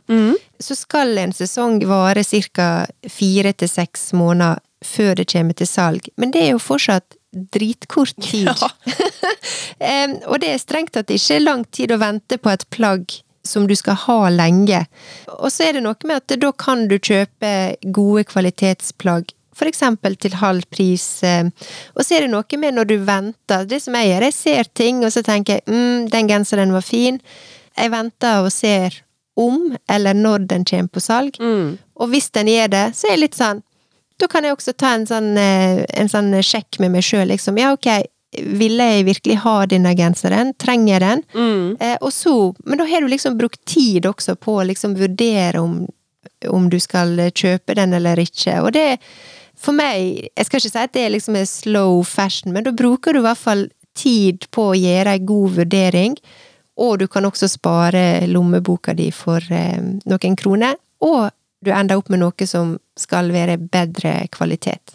så 0.59 0.75
skal 0.75 1.19
en 1.19 1.33
sesong 1.33 1.85
vare 1.87 2.25
ca. 2.25 2.87
fire 3.09 3.53
til 3.53 3.69
seks 3.69 4.13
måneder 4.13 4.59
før 4.83 5.15
det 5.15 5.29
kommer 5.31 5.55
til 5.55 5.67
salg. 5.67 6.09
Men 6.17 6.33
det 6.33 6.43
er 6.43 6.51
jo 6.53 6.59
fortsatt 6.59 7.15
dritkort 7.53 8.17
tid. 8.31 8.49
Ja. 8.49 8.69
um, 10.07 10.19
og 10.27 10.41
det 10.41 10.55
er 10.55 10.59
strengt 10.59 10.95
tatt 10.97 11.11
ikke 11.11 11.39
lang 11.43 11.65
tid 11.71 11.93
å 11.93 12.01
vente 12.01 12.39
på 12.39 12.51
et 12.51 12.67
plagg 12.71 13.21
som 13.49 13.67
du 13.69 13.75
skal 13.79 13.97
ha 14.05 14.19
lenge. 14.35 14.85
Og 15.39 15.49
så 15.53 15.69
er 15.69 15.79
det 15.79 15.83
noe 15.87 15.97
med 16.09 16.21
at 16.23 16.37
da 16.41 16.53
kan 16.53 16.87
du 16.91 16.99
kjøpe 16.99 17.51
gode 17.97 18.25
kvalitetsplagg 18.29 19.33
for 19.59 19.67
eksempel 19.67 20.15
til 20.23 20.37
halv 20.39 20.63
pris. 20.71 21.23
eh, 21.27 21.49
Og 21.97 22.05
så 22.07 22.15
er 22.15 22.21
det 22.27 22.31
noe 22.31 22.59
med 22.63 22.77
når 22.77 22.87
du 22.93 22.97
venter. 23.03 23.65
Det 23.67 23.81
som 23.83 23.97
jeg 23.99 24.13
gjør, 24.13 24.27
jeg 24.29 24.37
ser 24.37 24.69
ting, 24.79 25.01
og 25.05 25.11
så 25.11 25.23
tenker 25.27 25.59
jeg 25.59 25.65
mm, 25.67 26.09
den 26.13 26.29
genseren 26.31 26.71
var 26.73 26.85
fin. 26.87 27.19
Jeg 27.77 27.91
venter 27.91 28.45
og 28.45 28.53
ser 28.55 29.01
om, 29.39 29.77
eller 29.91 30.15
når 30.15 30.47
den 30.51 30.65
kommer 30.67 30.89
på 30.95 31.01
salg. 31.03 31.37
Og 31.99 32.09
hvis 32.13 32.31
den 32.35 32.47
gjør 32.53 32.71
det, 32.71 32.85
så 32.95 33.09
er 33.09 33.17
jeg 33.17 33.25
litt 33.27 33.39
sånn 33.39 33.65
Da 34.19 34.27
kan 34.27 34.43
jeg 34.43 34.55
også 34.57 34.73
ta 34.75 34.95
en 34.97 35.05
sånn, 35.07 35.37
eh, 35.39 35.85
en 35.95 36.09
sånn 36.11 36.33
sjekk 36.43 36.81
med 36.83 36.91
meg 36.91 37.05
sjøl, 37.07 37.29
liksom. 37.31 37.59
Ja, 37.59 37.69
ok, 37.77 37.87
ville 38.37 38.85
jeg 38.85 39.07
virkelig 39.09 39.39
ha 39.45 39.55
denne 39.67 39.95
genseren? 39.97 40.53
Trenger 40.61 40.95
jeg 40.95 41.01
den? 41.05 41.23
Eh, 41.81 41.97
og 42.01 42.13
så 42.13 42.55
Men 42.65 42.79
da 42.79 42.85
har 42.85 43.01
du 43.01 43.09
liksom 43.09 43.39
brukt 43.39 43.61
tid 43.65 44.07
også 44.07 44.37
på 44.37 44.59
å 44.61 44.67
liksom 44.69 44.99
vurdere 44.99 45.61
om, 45.61 45.87
om 46.49 46.69
du 46.69 46.79
skal 46.81 47.17
kjøpe 47.33 47.75
den 47.75 47.95
eller 47.97 48.21
ikke. 48.21 48.61
Og 48.63 48.73
det 48.77 48.99
for 49.59 49.75
meg 49.75 50.29
Jeg 50.37 50.47
skal 50.47 50.61
ikke 50.61 50.71
si 50.71 50.79
at 50.79 50.95
det 50.95 51.09
liksom 51.11 51.37
er 51.37 51.49
slow 51.49 52.05
fashion, 52.07 52.53
men 52.53 52.65
da 52.65 52.73
bruker 52.73 53.13
du 53.13 53.23
i 53.23 53.27
hvert 53.27 53.41
fall 53.41 53.67
tid 53.99 54.47
på 54.55 54.71
å 54.71 54.79
gjøre 54.79 55.17
ei 55.17 55.25
god 55.27 55.57
vurdering. 55.57 56.15
Og 56.79 57.01
du 57.01 57.09
kan 57.11 57.27
også 57.27 57.49
spare 57.51 58.29
lommeboka 58.31 58.95
di 58.95 59.11
for 59.11 59.43
eh, 59.51 59.81
noen 60.07 60.39
kroner. 60.39 60.79
Og 61.03 61.31
du 61.65 61.73
ender 61.75 61.99
opp 61.99 62.11
med 62.13 62.23
noe 62.23 62.47
som 62.47 62.77
skal 62.99 63.33
være 63.35 63.59
bedre 63.59 64.21
kvalitet. 64.31 64.95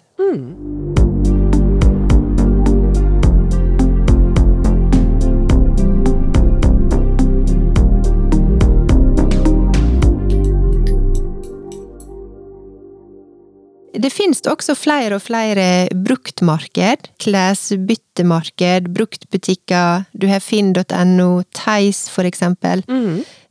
Det 13.93 14.09
finnes 14.09 14.41
også 14.49 14.73
flere 14.77 15.17
og 15.19 15.21
flere 15.21 15.87
bruktmarked. 15.93 17.11
Klesbyttemarked, 17.21 18.89
bruktbutikker. 18.95 20.07
Du 20.17 20.27
har 20.31 20.41
finn.no, 20.41 21.43
Theis 21.53 22.07
for 22.09 22.25
eksempel. 22.25 22.81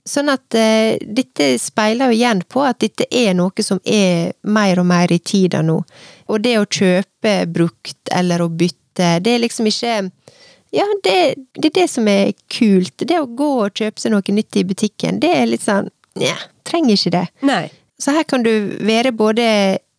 Sånn 0.02 0.32
at 0.32 0.54
eh, 0.58 0.98
dette 0.98 1.52
speiler 1.62 2.10
jo 2.10 2.16
igjen 2.16 2.40
på 2.50 2.64
at 2.66 2.80
dette 2.82 3.06
er 3.06 3.36
noe 3.38 3.62
som 3.62 3.78
er 3.86 4.32
mer 4.42 4.80
og 4.82 4.88
mer 4.90 5.12
i 5.14 5.20
tida 5.22 5.60
nå. 5.62 5.78
Og 6.26 6.42
det 6.42 6.56
å 6.58 6.66
kjøpe 6.66 7.36
brukt 7.46 8.10
eller 8.10 8.42
å 8.42 8.50
bytte, 8.50 9.20
det 9.22 9.36
er 9.36 9.44
liksom 9.46 9.70
ikke 9.70 10.00
Ja, 10.72 10.86
det, 11.04 11.14
det 11.54 11.68
er 11.68 11.74
det 11.76 11.88
som 11.92 12.08
er 12.08 12.32
kult. 12.50 12.96
Det 12.98 13.18
å 13.20 13.28
gå 13.28 13.50
og 13.66 13.78
kjøpe 13.78 14.00
seg 14.00 14.14
noe 14.14 14.34
nytt 14.34 14.56
i 14.56 14.64
butikken, 14.64 15.20
det 15.20 15.30
er 15.36 15.46
litt 15.46 15.62
sånn 15.62 15.90
Nja, 16.18 16.34
trenger 16.68 16.98
ikke 16.98 17.12
det. 17.14 17.26
Nei. 17.48 17.70
Så 17.96 18.12
her 18.12 18.26
kan 18.28 18.42
du 18.44 18.50
være 18.84 19.14
både 19.16 19.44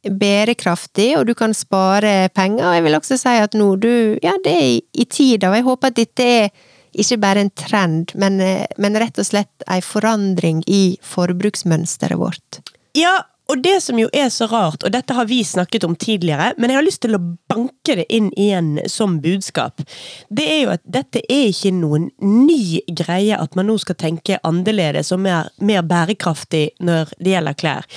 bærekraftig, 0.04 1.14
og 1.18 1.28
du 1.28 1.34
kan 1.38 1.54
spare 1.56 2.30
penger. 2.36 2.68
Og 2.68 2.78
jeg 2.78 2.86
vil 2.88 3.00
også 3.00 3.18
si 3.22 3.36
at 3.40 3.58
nå, 3.58 3.74
du 3.82 4.20
Ja, 4.24 4.36
det 4.44 4.54
er 4.54 4.70
i, 4.94 5.06
tida, 5.06 5.50
og 5.50 5.58
jeg 5.58 5.68
håper 5.68 5.92
at 5.92 6.00
dette 6.00 6.24
er 6.24 6.50
ikke 6.94 7.18
bare 7.24 7.42
en 7.42 7.54
trend, 7.58 8.14
men, 8.16 8.40
eh, 8.42 8.66
men 8.78 8.98
rett 9.02 9.18
og 9.18 9.26
slett 9.26 9.66
en 9.68 9.82
forandring 9.82 10.64
i 10.68 10.98
forbruksmønsteret 11.02 12.20
vårt. 12.20 12.62
Ja, 12.94 13.24
og 13.52 13.60
det 13.64 13.82
som 13.84 14.00
jo 14.00 14.08
er 14.16 14.30
så 14.32 14.48
rart, 14.48 14.86
og 14.86 14.94
dette 14.94 15.14
har 15.14 15.28
vi 15.28 15.42
snakket 15.44 15.84
om 15.84 15.96
tidligere, 16.00 16.54
men 16.58 16.72
jeg 16.72 16.80
har 16.80 16.86
lyst 16.86 17.02
til 17.04 17.18
å 17.18 17.24
banke 17.52 17.98
det 18.00 18.06
inn 18.14 18.30
igjen 18.40 18.78
som 18.90 19.18
budskap, 19.24 19.84
det 20.30 20.46
er 20.48 20.62
jo 20.62 20.72
at 20.78 20.84
dette 20.86 21.22
er 21.28 21.50
ikke 21.52 21.74
noen 21.76 22.08
ny 22.24 22.80
greie 22.88 23.36
at 23.36 23.58
man 23.60 23.68
nå 23.68 23.76
skal 23.84 24.00
tenke 24.00 24.40
annerledes 24.48 25.12
og 25.12 25.26
mer, 25.26 25.52
mer 25.60 25.84
bærekraftig 25.84 26.70
når 26.80 27.12
det 27.20 27.36
gjelder 27.36 27.60
klær. 27.60 27.90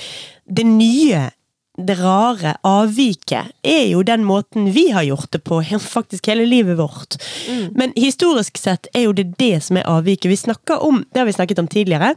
Det 0.47 0.67
nye 0.67 1.23
det 1.77 1.93
rare 1.99 2.55
avviket 2.65 3.51
er 3.63 3.83
jo 3.91 4.01
den 4.01 4.23
måten 4.25 4.71
vi 4.73 4.87
har 4.95 5.03
gjort 5.05 5.29
det 5.35 5.43
på 5.45 5.59
faktisk 5.97 6.27
hele 6.27 6.45
livet 6.49 6.77
vårt. 6.79 7.17
Men 7.77 7.93
historisk 7.95 8.57
sett 8.57 8.87
er 8.93 9.05
jo 9.07 9.13
det 9.13 9.35
det 9.37 9.59
som 9.63 9.77
er 9.77 9.85
avviket. 9.89 10.29
Vi 10.31 10.39
snakker 10.47 10.81
om, 10.83 11.03
det 11.13 11.21
har 11.21 11.29
vi 11.29 11.35
snakket 11.37 11.59
om 11.61 11.67
tidligere, 11.67 12.15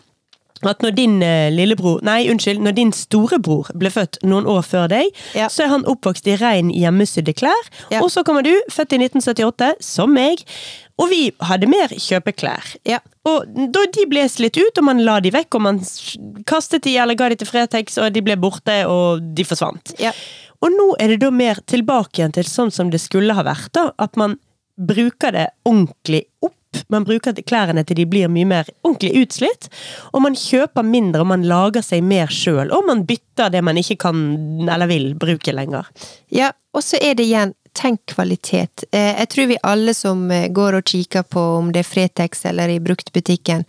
at 0.60 0.82
når 0.84 0.92
din 0.92 1.22
eh, 1.24 1.48
lillebror, 1.52 2.02
nei 2.04 2.26
unnskyld, 2.28 2.60
når 2.60 2.74
din 2.76 2.90
storebror 2.92 3.70
ble 3.80 3.88
født 3.92 4.18
noen 4.28 4.44
år 4.48 4.60
før 4.66 4.90
deg, 4.92 5.08
Ja. 5.34 5.46
så 5.48 5.64
er 5.64 5.70
han 5.72 5.86
oppvokst 5.88 6.26
i 6.28 6.34
rein 6.36 6.68
hjemmesydde 6.72 7.32
klær. 7.32 7.70
Ja. 7.92 8.02
Og 8.04 8.10
så 8.12 8.24
kommer 8.28 8.44
du, 8.44 8.52
født 8.72 8.92
i 8.92 8.98
1978, 9.00 9.70
som 9.80 10.12
meg, 10.12 10.44
og 11.00 11.08
vi 11.08 11.30
hadde 11.48 11.68
mer 11.70 11.88
kjøpeklær. 11.96 12.74
Ja. 12.84 12.98
Og 13.28 13.48
da 13.72 13.82
de 13.92 14.06
ble 14.08 14.22
slitt 14.32 14.56
ut, 14.56 14.78
og 14.80 14.86
man 14.86 15.02
la 15.04 15.18
de 15.20 15.32
vekk, 15.34 15.58
og 15.58 15.64
man 15.66 15.80
kastet 16.48 16.86
de 16.86 16.94
eller 16.96 17.18
ga 17.18 17.28
de 17.28 17.40
til 17.40 17.50
Fretex, 17.50 17.98
og 18.00 18.14
de 18.14 18.22
ble 18.24 18.36
borte, 18.40 18.78
og 18.88 19.20
de 19.36 19.44
forsvant. 19.44 19.92
Ja. 20.00 20.14
Og 20.64 20.72
nå 20.72 20.86
er 21.00 21.12
det 21.12 21.20
da 21.24 21.32
mer 21.32 21.60
tilbake 21.68 22.20
igjen 22.20 22.32
til 22.36 22.48
sånn 22.48 22.72
som 22.72 22.92
det 22.92 23.00
skulle 23.02 23.36
ha 23.36 23.44
vært, 23.44 23.72
da. 23.76 23.90
At 24.00 24.16
man 24.20 24.38
bruker 24.80 25.36
det 25.36 25.50
ordentlig 25.68 26.24
opp. 26.44 26.56
Man 26.92 27.04
bruker 27.04 27.34
klærne 27.44 27.82
til 27.84 27.98
de 27.98 28.06
blir 28.08 28.30
mye 28.30 28.46
mer 28.48 28.68
ordentlig 28.86 29.24
utslitt. 29.24 29.68
Og 30.14 30.22
man 30.24 30.38
kjøper 30.38 30.86
mindre, 30.86 31.24
og 31.24 31.32
man 31.32 31.44
lager 31.48 31.84
seg 31.84 32.04
mer 32.06 32.30
sjøl. 32.32 32.70
Og 32.72 32.86
man 32.88 33.04
bytter 33.08 33.52
det 33.52 33.64
man 33.66 33.80
ikke 33.80 33.98
kan 34.06 34.20
eller 34.64 34.88
vil 34.88 35.12
bruke 35.18 35.52
lenger. 35.56 35.88
Ja, 36.32 36.52
og 36.72 36.84
så 36.86 37.00
er 37.02 37.18
det 37.18 37.26
igjen 37.26 37.56
tenk 37.72 38.00
kvalitet. 38.06 38.84
Eh, 38.92 39.18
Jeg 39.20 39.28
tror 39.28 39.46
vi 39.46 39.56
alle 39.62 39.94
som 39.94 40.30
eh, 40.30 40.48
går 40.48 40.80
og 40.80 40.84
kikker 40.84 41.22
på 41.22 41.40
om 41.58 41.72
det 41.72 41.84
er 41.84 41.88
Fretex 41.88 42.44
eller 42.46 42.68
i 42.68 42.80
bruktbutikken, 42.80 43.64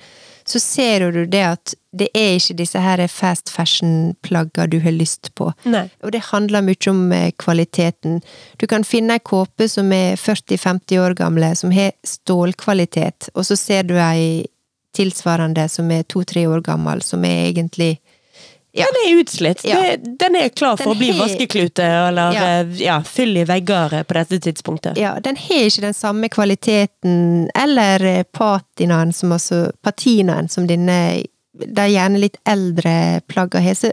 så 0.46 0.60
ser 0.60 1.12
du 1.12 1.26
det 1.26 1.44
at 1.46 1.74
det 1.94 2.08
er 2.18 2.38
ikke 2.40 2.56
disse 2.58 2.80
her 2.82 3.02
fast 3.12 3.52
fashion-plagga 3.52 4.66
du 4.68 4.80
har 4.80 4.92
lyst 4.92 5.30
på. 5.36 5.52
Nei. 5.70 5.86
Og 6.04 6.12
det 6.16 6.24
handler 6.32 6.64
mye 6.66 6.90
om 6.90 7.12
eh, 7.12 7.32
kvaliteten. 7.38 8.22
Du 8.58 8.68
kan 8.68 8.84
finne 8.88 9.20
ei 9.20 9.24
kåpe 9.24 9.68
som 9.70 9.92
er 9.94 10.16
40-50 10.20 10.98
år 11.04 11.18
gamle, 11.20 11.54
som 11.56 11.72
har 11.76 11.92
stålkvalitet, 12.08 13.30
og 13.36 13.46
så 13.46 13.58
ser 13.60 13.84
du 13.84 13.98
ei 14.00 14.48
tilsvarende 14.96 15.70
som 15.72 15.92
er 15.92 16.04
to-tre 16.04 16.48
år 16.52 16.64
gammel, 16.66 17.02
som 17.06 17.24
er 17.24 17.52
egentlig 17.52 17.94
Ja. 18.74 18.86
Den 18.88 19.02
er 19.04 19.20
utslitt. 19.20 19.64
Ja. 19.68 19.80
Den 20.00 20.36
er 20.40 20.50
klar 20.56 20.78
for 20.80 20.94
Den 20.94 20.94
å 20.94 21.00
bli 21.02 21.10
har- 21.12 21.20
vaskeklute 21.26 21.84
eller 21.84 22.32
Ja. 22.34 22.44
ja. 22.46 22.64
ja, 22.80 23.02
fyll 23.04 23.36
i 23.38 23.44
vegger 23.44 23.94
eh, 23.98 24.04
på 24.08 24.14
dette 24.16 24.40
tidspunktet. 24.40 24.98
Ja, 24.98 25.18
den 25.20 25.36
har 25.36 25.66
ikke 25.68 25.82
den 25.90 25.94
samme 25.98 26.30
kvaliteten, 26.32 27.50
eller 27.56 28.06
eh, 28.06 28.24
patinaen 28.24 29.12
som 29.14 29.32
også 29.36 29.72
Patinaen 29.84 30.48
som 30.50 30.68
denne 30.68 31.24
De 31.54 31.88
gjerne 31.92 32.18
litt 32.24 32.38
eldre 32.48 33.22
plagga 33.28 33.60
har. 33.60 33.76
Så 33.76 33.92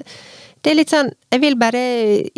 det 0.63 0.71
er 0.71 0.77
litt 0.79 0.91
sånn 0.95 1.11
Jeg 1.33 1.41
vil 1.43 1.57
bare 1.59 1.83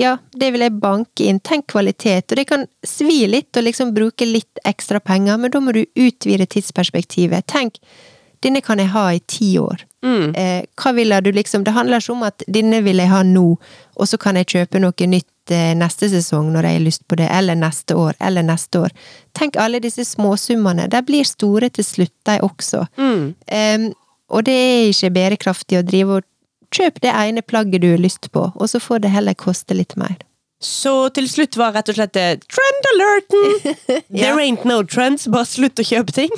Ja, 0.01 0.17
det 0.33 0.49
vil 0.55 0.65
jeg 0.65 0.79
banke 0.81 1.27
inn. 1.29 1.41
Tenk 1.45 1.67
kvalitet. 1.69 2.33
Og 2.33 2.37
det 2.41 2.47
kan 2.49 2.65
svi 2.87 3.27
litt 3.29 3.53
å 3.57 3.63
liksom 3.63 3.93
bruke 3.95 4.25
litt 4.25 4.59
ekstra 4.65 4.99
penger, 5.01 5.37
men 5.37 5.51
da 5.53 5.61
må 5.61 5.73
du 5.77 5.85
utvide 5.95 6.47
tidsperspektivet. 6.49 7.47
Tenk 7.47 7.77
denne 8.45 8.63
kan 8.65 8.81
jeg 8.81 8.93
ha 8.95 9.07
i 9.13 9.21
ti 9.29 9.53
år. 9.61 9.85
Mm. 10.05 10.35
Eh, 10.35 10.63
hva 10.81 10.93
ville 10.97 11.19
du 11.21 11.29
liksom 11.33 11.65
Det 11.65 11.75
handler 11.77 12.01
ikke 12.01 12.15
om 12.15 12.23
at 12.25 12.43
denne 12.49 12.79
vil 12.81 13.03
jeg 13.03 13.13
ha 13.13 13.21
nå, 13.27 13.59
og 13.97 14.09
så 14.09 14.17
kan 14.17 14.39
jeg 14.41 14.49
kjøpe 14.49 14.81
noe 14.81 15.09
nytt 15.13 15.53
eh, 15.53 15.75
neste 15.77 16.09
sesong 16.09 16.49
når 16.55 16.69
jeg 16.69 16.79
har 16.79 16.87
lyst 16.87 17.05
på 17.09 17.19
det, 17.21 17.29
eller 17.29 17.59
neste 17.59 17.97
år, 18.01 18.17
eller 18.21 18.47
neste 18.47 18.87
år. 18.87 18.97
Tenk 19.37 19.61
alle 19.61 19.83
disse 19.85 20.07
småsummene. 20.09 20.89
De 20.89 21.03
blir 21.05 21.29
store 21.29 21.69
til 21.69 21.85
slutt, 21.85 22.17
de 22.25 22.39
også. 22.47 22.87
Mm. 22.97 23.35
Eh, 23.47 23.91
og 24.31 24.47
det 24.47 24.57
er 24.57 24.89
ikke 24.89 25.15
bærekraftig 25.19 25.81
å 25.81 25.87
drive 25.87 26.21
og 26.21 26.29
kjøpe 26.75 27.03
det 27.03 27.13
ene 27.13 27.43
plagget 27.43 27.83
du 27.83 27.91
har 27.91 28.01
lyst 28.01 28.31
på, 28.33 28.51
og 28.55 28.71
så 28.71 28.81
får 28.81 29.05
det 29.05 29.15
heller 29.15 29.35
koste 29.35 29.77
litt 29.77 29.97
mer. 30.01 30.17
Så 30.61 30.93
til 31.17 31.25
slutt 31.25 31.57
var 31.57 31.73
rett 31.73 31.89
og 31.89 31.97
slett 31.97 32.13
det 32.13 32.43
trend 32.53 32.89
alerten! 32.91 33.77
There 34.13 34.37
ain't 34.43 34.67
no 34.69 34.83
trends, 34.85 35.25
bare 35.33 35.49
slutt 35.49 35.81
å 35.81 35.87
kjøpe 35.89 36.13
ting. 36.13 36.35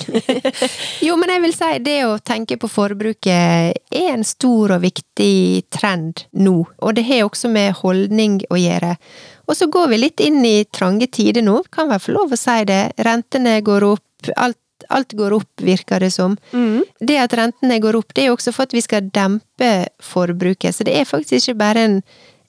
Jo, 1.06 1.16
men 1.18 1.32
jeg 1.32 1.42
vil 1.42 1.54
si 1.56 1.70
det 1.82 1.96
å 2.06 2.14
tenke 2.22 2.54
på 2.60 2.70
forbruket 2.70 3.82
er 3.90 4.12
en 4.12 4.22
stor 4.26 4.76
og 4.76 4.84
viktig 4.84 5.66
trend 5.74 6.24
nå, 6.38 6.54
og 6.78 6.94
det 6.94 7.06
har 7.08 7.26
også 7.26 7.50
med 7.50 7.74
holdning 7.80 8.38
å 8.52 8.60
gjøre. 8.60 8.94
Og 9.50 9.58
så 9.58 9.66
går 9.66 9.90
vi 9.90 10.02
litt 10.04 10.22
inn 10.22 10.38
i 10.46 10.62
trange 10.70 11.10
tider 11.10 11.42
nå, 11.42 11.58
kan 11.74 11.90
vel 11.90 12.02
få 12.02 12.14
lov 12.14 12.34
å 12.36 12.38
si 12.38 12.60
det. 12.70 12.82
Rentene 13.02 13.58
går 13.66 13.88
opp, 13.90 14.30
alt, 14.36 14.86
alt 14.94 15.16
går 15.18 15.34
opp, 15.34 15.50
virker 15.66 16.06
det 16.06 16.12
som. 16.14 16.38
Mm. 16.54 16.84
Det 17.02 17.18
at 17.24 17.34
rentene 17.38 17.80
går 17.82 17.98
opp, 17.98 18.14
det 18.14 18.24
er 18.24 18.30
jo 18.30 18.38
også 18.38 18.54
for 18.54 18.70
at 18.70 18.76
vi 18.76 18.84
skal 18.86 19.10
dempe 19.10 19.72
forbruket, 20.02 20.78
så 20.78 20.86
det 20.86 20.94
er 21.00 21.10
faktisk 21.10 21.50
ikke 21.50 21.58
bare 21.66 21.88
en, 21.88 21.98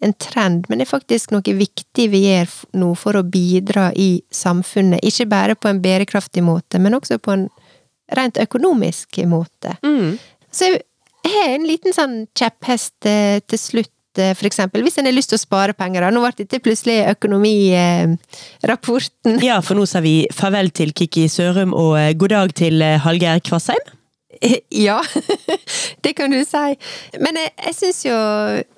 en 0.04 0.14
trend, 0.20 0.66
men 0.70 0.80
det 0.80 0.86
er 0.88 0.92
faktisk 0.92 1.32
noe 1.34 1.56
viktig 1.58 2.06
vi 2.12 2.20
gjør 2.28 2.50
nå 2.82 2.90
for 3.00 3.14
å 3.18 3.24
bidra 3.26 3.92
i 3.96 4.22
samfunnet. 4.34 5.04
Ikke 5.06 5.26
bare 5.32 5.56
på 5.56 5.68
en 5.72 5.82
bærekraftig 5.84 6.44
måte, 6.46 6.80
men 6.84 6.98
også 6.98 7.16
på 7.24 7.32
en 7.36 7.46
rent 8.14 8.38
økonomisk 8.42 9.08
måte. 9.30 9.78
Mm. 9.86 10.18
Så 10.54 10.66
jeg 11.24 11.34
har 11.34 11.56
en 11.56 11.66
liten 11.68 11.94
sånn 11.96 12.26
kjepphest 12.36 13.06
eh, 13.10 13.40
til 13.48 13.60
slutt, 13.60 14.20
eh, 14.20 14.34
for 14.38 14.46
eksempel, 14.50 14.84
hvis 14.84 14.98
en 15.00 15.06
har 15.08 15.16
lyst 15.16 15.30
til 15.32 15.40
å 15.40 15.46
spare 15.46 15.74
penger. 15.78 16.02
da. 16.04 16.10
Nå 16.12 16.20
ble 16.26 16.34
dette 16.44 16.64
plutselig 16.64 16.98
økonomirapporten. 17.16 19.32
Ja, 19.46 19.58
for 19.64 19.74
nå 19.80 19.84
sa 19.90 20.00
vi 20.04 20.16
farvel 20.36 20.68
til 20.76 20.90
Kikki 20.92 21.24
Sørum 21.32 21.72
og 21.74 21.92
eh, 22.02 22.18
god 22.20 22.32
dag 22.36 22.50
til 22.60 22.76
Hallgeir 23.06 23.40
Kvassheim. 23.46 23.86
Ja, 24.70 25.04
det 26.02 26.14
kan 26.14 26.32
du 26.32 26.42
si. 26.46 26.64
Men 27.20 27.38
jeg, 27.40 27.52
jeg 27.66 27.76
syns 27.78 28.06
jo 28.06 28.16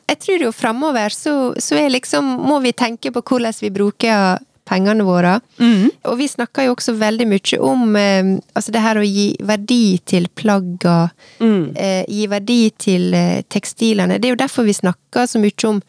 Jeg 0.06 0.20
tror 0.22 0.44
jo 0.48 0.52
framover 0.54 1.14
så, 1.14 1.54
så 1.60 1.80
er 1.80 1.94
liksom 1.94 2.28
Må 2.46 2.60
vi 2.64 2.76
tenke 2.78 3.14
på 3.16 3.24
hvordan 3.26 3.56
vi 3.62 3.74
bruker 3.74 4.44
pengene 4.66 5.06
våre. 5.06 5.36
Mm. 5.62 5.92
Og 6.10 6.16
vi 6.18 6.26
snakker 6.26 6.66
jo 6.66 6.74
også 6.74 6.96
veldig 6.98 7.28
mye 7.30 7.60
om 7.62 7.96
eh, 8.00 8.32
altså 8.58 8.74
det 8.74 8.82
her 8.82 8.98
å 8.98 9.06
gi 9.06 9.28
verdi 9.46 10.00
til 10.10 10.26
plagga. 10.34 11.12
Mm. 11.38 11.76
Eh, 11.78 12.02
gi 12.10 12.26
verdi 12.32 12.60
til 12.82 13.14
eh, 13.14 13.44
tekstilene. 13.46 14.18
Det 14.18 14.30
er 14.30 14.34
jo 14.34 14.42
derfor 14.42 14.66
vi 14.66 14.74
snakker 14.74 15.30
så 15.30 15.42
mye 15.44 15.70
om 15.70 15.84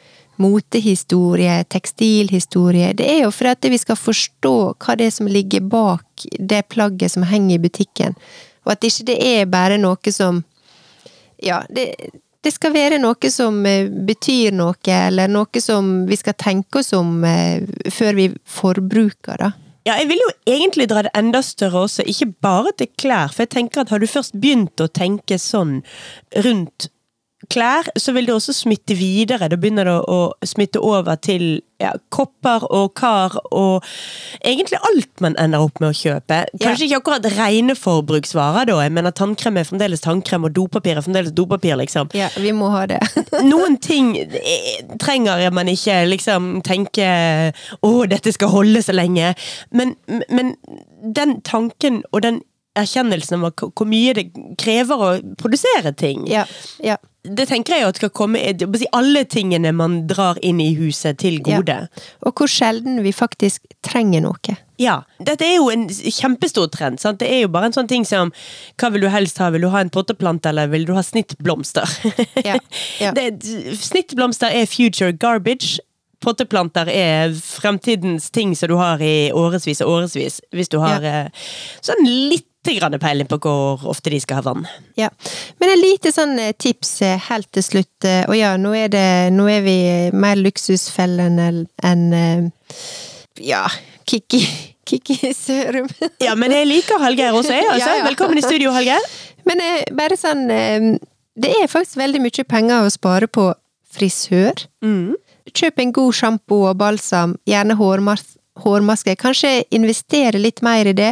motehistorie, 0.45 1.63
tekstilhistorie. 1.73 2.93
Det 2.99 3.07
er 3.09 3.23
jo 3.25 3.33
for 3.33 3.55
at 3.55 3.65
vi 3.65 3.79
skal 3.81 3.97
forstå 3.97 4.57
hva 4.77 4.97
det 4.99 5.09
er 5.09 5.15
som 5.15 5.31
ligger 5.31 5.65
bak 5.65 6.27
det 6.37 6.67
plagget 6.69 7.15
som 7.15 7.25
henger 7.25 7.57
i 7.57 7.65
butikken. 7.65 8.19
Og 8.67 8.75
at 8.75 8.87
ikke 8.87 9.07
det 9.13 9.17
er 9.23 9.51
bare 9.51 9.81
noe 9.81 10.13
som 10.15 10.43
Ja, 11.43 11.61
det, 11.69 11.91
det 12.47 12.53
skal 12.55 12.73
være 12.73 12.99
noe 13.03 13.31
som 13.33 13.59
eh, 13.69 13.91
betyr 13.91 14.55
noe, 14.57 14.79
eller 14.89 15.29
noe 15.29 15.61
som 15.63 16.07
vi 16.09 16.17
skal 16.17 16.37
tenke 16.41 16.81
oss 16.81 16.95
om 16.97 17.25
eh, 17.29 17.65
før 17.93 18.17
vi 18.17 18.31
forbruker, 18.49 19.43
da. 19.43 19.53
Ja, 19.87 19.95
jeg 20.01 20.09
vil 20.11 20.19
jo 20.19 20.31
egentlig 20.51 20.89
dra 20.91 21.05
det 21.07 21.13
enda 21.15 21.43
større 21.47 21.85
også, 21.87 22.03
ikke 22.11 22.33
bare 22.43 22.73
til 22.75 22.89
klær. 22.99 23.31
For 23.31 23.45
jeg 23.45 23.53
tenker 23.55 23.85
at 23.85 23.93
har 23.95 24.03
du 24.03 24.09
først 24.11 24.35
begynt 24.43 24.83
å 24.83 24.89
tenke 24.91 25.39
sånn 25.39 25.77
rundt 26.43 26.89
klær, 27.53 27.89
så 28.01 28.13
vil 28.17 28.27
det 28.27 28.35
også 28.35 28.55
smitte 28.57 28.97
videre. 28.97 29.49
Da 29.53 29.59
begynner 29.61 29.87
det 29.89 29.97
å 30.09 30.21
smitte 30.47 30.81
over 30.81 31.19
til 31.21 31.61
ja, 31.83 31.91
kopper 32.09 32.65
og 32.73 32.95
kar 32.97 33.35
og 33.53 33.85
egentlig 34.41 34.79
alt 34.89 35.21
man 35.21 35.37
ender 35.41 35.67
opp 35.67 35.83
med 35.83 35.93
å 35.93 35.97
kjøpe. 35.97 36.39
Kanskje 36.63 36.89
ikke 36.89 37.01
akkurat 37.03 37.29
rene 37.37 37.77
forbruksvarer, 37.77 38.71
da. 38.71 38.79
Jeg 38.87 38.95
mener 38.97 39.13
Tannkrem 39.17 39.61
er 39.61 39.69
fremdeles 39.69 40.05
tannkrem, 40.05 40.49
og 40.49 40.57
dopapir 40.57 40.97
er 40.97 41.05
fremdeles 41.05 41.37
dopapir, 41.37 41.77
liksom. 41.77 42.09
Ja, 42.17 42.31
vi 42.41 42.55
må 42.57 42.73
ha 42.73 42.87
det. 42.89 43.03
Noen 43.53 43.77
ting 43.85 44.15
eh, 44.17 44.83
trenger 45.03 45.45
man 45.53 45.69
ikke 45.73 46.01
liksom 46.09 46.63
tenke 46.67 47.07
å, 47.85 47.93
dette 48.09 48.33
skal 48.33 48.55
holde 48.55 48.81
så 48.85 48.97
lenge. 48.97 49.35
Men, 49.77 49.99
men 50.33 50.57
den 51.05 51.41
tanken 51.45 52.01
og 52.13 52.25
den 52.25 52.41
erkjennelsen 52.77 53.45
av 53.45 53.53
hvor 53.67 53.89
mye 53.89 54.15
det 54.17 54.29
krever 54.61 55.05
å 55.07 55.11
produsere 55.41 55.93
ting, 55.97 56.27
Ja, 56.31 56.45
ja. 56.85 56.97
det 57.23 57.49
tenker 57.51 57.77
jeg 57.77 57.85
jo 57.85 57.89
at 57.93 58.01
skal 58.01 58.13
komme 58.15 58.43
alle 58.93 59.25
tingene 59.25 59.73
man 59.73 60.05
drar 60.11 60.39
inn 60.43 60.61
i 60.61 60.73
huset 60.79 61.19
til 61.23 61.41
gode. 61.45 61.87
Og 62.23 62.37
hvor 62.37 62.51
sjelden 62.51 63.03
vi 63.05 63.13
faktisk 63.17 63.67
trenger 63.87 64.25
noe. 64.27 64.57
Ja. 64.81 65.01
Dette 65.25 65.47
er 65.47 65.57
jo 65.57 65.71
en 65.73 65.87
kjempestor 65.89 66.69
trend. 66.73 67.01
Sant? 67.01 67.21
Det 67.21 67.29
er 67.33 67.45
jo 67.47 67.53
bare 67.53 67.71
en 67.71 67.77
sånn 67.77 67.89
ting 67.89 68.05
som 68.05 68.33
Hva 68.77 68.91
vil 68.93 69.07
du 69.07 69.09
helst 69.13 69.41
ha? 69.41 69.49
Vil 69.55 69.65
du 69.65 69.71
ha 69.73 69.81
en 69.81 69.93
potteplante, 69.93 70.51
eller 70.53 70.69
vil 70.73 70.85
du 70.89 70.93
ha 70.97 71.05
snittblomster? 71.05 71.89
Ja, 72.45 72.59
ja. 73.03 73.13
Det, 73.17 73.31
snittblomster 73.81 74.53
er 74.53 74.69
future 74.71 75.17
garbage. 75.17 75.79
Potteplanter 76.25 76.89
er 76.89 77.35
fremtidens 77.37 78.31
ting 78.33 78.55
som 78.57 78.71
du 78.73 78.77
har 78.81 79.03
i 79.05 79.31
årevis 79.37 79.83
og 79.85 79.99
årevis. 79.99 80.41
Hvis 80.53 80.73
du 80.73 80.79
har 80.81 81.05
ja. 81.05 81.25
sånn 81.85 82.05
litt 82.07 82.49
grann 82.75 82.99
peiling 82.99 83.29
på 83.31 83.39
hvor 83.39 83.85
ofte 83.87 84.11
de 84.11 84.19
skal 84.21 84.41
ha 84.41 84.43
vann. 84.49 84.67
Ja. 84.99 85.09
Men 85.61 85.71
et 85.75 85.79
lite 85.83 86.13
sånn 86.15 86.35
eh, 86.43 86.53
tips 86.59 86.91
eh, 87.07 87.19
helt 87.29 87.49
til 87.55 87.63
slutt. 87.63 88.05
eh, 88.05 88.25
Og 88.27 88.35
ja, 88.39 88.57
nå 88.59 88.73
er, 88.75 88.89
det, 88.93 89.05
nå 89.33 89.47
er 89.53 89.63
vi 89.63 89.77
mer 90.17 90.37
luksusfellen 90.41 91.39
enn 91.85 92.51
Ja, 93.41 93.67
Kikki. 94.09 94.43
Kikki 94.87 95.33
Sørum. 95.35 95.89
Ja, 96.27 96.35
men 96.39 96.53
jeg 96.55 96.67
liker 96.71 96.99
Hallgeir 97.03 97.35
også, 97.35 97.53
jeg. 97.55 97.67
Altså. 97.71 97.91
Ja, 97.91 98.01
ja. 98.01 98.05
Velkommen 98.07 98.39
i 98.39 98.45
studio, 98.45 98.71
Hallgeir. 98.75 99.03
Men 99.47 99.63
eh, 99.63 99.85
bare 99.95 100.19
sånn 100.19 100.47
eh, 100.51 100.87
Det 101.37 101.53
er 101.61 101.71
faktisk 101.71 101.99
veldig 102.01 102.23
mye 102.25 102.45
penger 102.49 102.87
å 102.87 102.93
spare 102.95 103.27
på 103.31 103.51
frisør. 103.97 104.67
Mm. 104.85 105.15
Kjøp 105.57 105.79
en 105.83 105.93
god 105.95 106.15
sjampo 106.19 106.63
og 106.71 106.77
balsam, 106.81 107.37
gjerne 107.49 107.77
hårmas 107.79 108.25
hårmaske. 108.57 109.13
Kanskje 109.21 109.67
investere 109.77 110.39
litt 110.41 110.63
mer 110.65 110.89
i 110.89 110.95
det. 110.97 111.11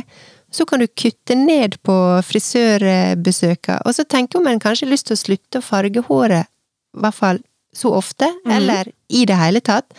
Så 0.55 0.67
kan 0.71 0.83
du 0.83 0.87
kutte 0.87 1.35
ned 1.35 1.81
på 1.83 1.97
frisørbesøka. 2.23 3.81
Og 3.85 3.97
så 3.97 4.05
tenke 4.07 4.39
om 4.39 4.47
en 4.47 4.63
kanskje 4.63 4.87
lyst 4.87 5.09
til 5.09 5.17
å 5.17 5.23
slutte 5.25 5.59
å 5.59 5.67
farge 5.67 6.05
håret, 6.07 6.47
i 6.95 7.03
hvert 7.03 7.19
fall 7.19 7.43
så 7.75 7.91
ofte, 7.99 8.29
eller 8.47 8.93
i 9.11 9.25
det 9.27 9.35
hele 9.35 9.63
tatt. 9.65 9.91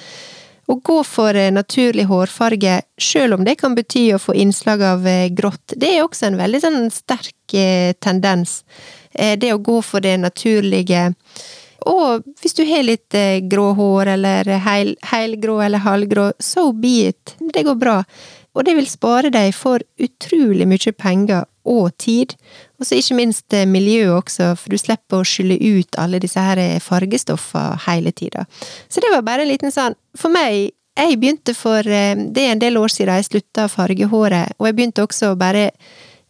Å 0.66 0.76
gå 0.82 1.02
for 1.06 1.38
eh, 1.38 1.52
naturlig 1.54 2.08
hårfarge, 2.10 2.80
selv 2.98 3.38
om 3.38 3.44
det 3.46 3.58
kan 3.60 3.76
bety 3.78 4.08
å 4.16 4.22
få 4.22 4.34
innslag 4.34 4.82
av 4.82 5.06
eh, 5.08 5.28
grått, 5.30 5.76
det 5.78 5.92
er 5.92 6.06
også 6.06 6.30
en 6.30 6.40
veldig 6.40 6.62
sånn 6.64 6.80
sterk 6.94 7.54
eh, 7.54 7.94
tendens. 8.02 8.64
Det 9.16 9.48
å 9.54 9.62
gå 9.64 9.78
for 9.86 10.04
det 10.04 10.18
naturlige. 10.20 11.06
Og 11.88 12.26
hvis 12.42 12.58
du 12.58 12.66
har 12.68 12.82
litt 12.84 13.16
grå 13.48 13.70
hår, 13.78 14.10
eller 14.18 14.50
heil, 14.66 14.90
heilgrå 15.08 15.62
eller 15.64 15.80
halvgrå, 15.86 16.26
so 16.44 16.74
be 16.76 17.14
it. 17.14 17.32
Det 17.40 17.64
går 17.64 17.78
bra. 17.80 18.02
Og 18.56 18.64
det 18.64 18.76
vil 18.78 18.88
spare 18.88 19.32
deg 19.34 19.52
for 19.56 19.84
utrolig 20.00 20.68
mye 20.70 20.94
penger 20.96 21.44
og 21.66 21.92
tid. 22.02 22.36
Og 22.80 22.88
så 22.88 23.00
ikke 23.00 23.18
minst 23.18 23.56
miljøet 23.68 24.14
også, 24.16 24.54
for 24.60 24.72
du 24.72 24.80
slipper 24.80 25.20
å 25.20 25.28
skylle 25.28 25.58
ut 25.60 26.00
alle 26.00 26.22
disse 26.24 26.40
her 26.40 26.62
eh, 26.62 26.80
fargestoffene 26.84 27.82
hele 27.88 28.14
tida. 28.16 28.46
Så 28.88 29.04
det 29.04 29.12
var 29.12 29.26
bare 29.28 29.46
en 29.46 29.52
liten 29.52 29.74
sånn 29.74 29.98
For 30.16 30.32
meg, 30.32 30.72
jeg 30.96 31.20
begynte 31.20 31.56
for 31.58 31.84
eh, 31.84 32.16
Det 32.16 32.46
er 32.46 32.56
en 32.56 32.64
del 32.64 32.80
år 32.80 32.94
siden 32.94 33.20
jeg 33.20 33.30
slutta 33.30 33.68
å 33.68 33.74
farge 33.74 34.08
håret, 34.12 34.56
og 34.60 34.70
jeg 34.70 34.78
begynte 34.78 35.04
også 35.04 35.34
å 35.34 35.40
bare 35.40 35.72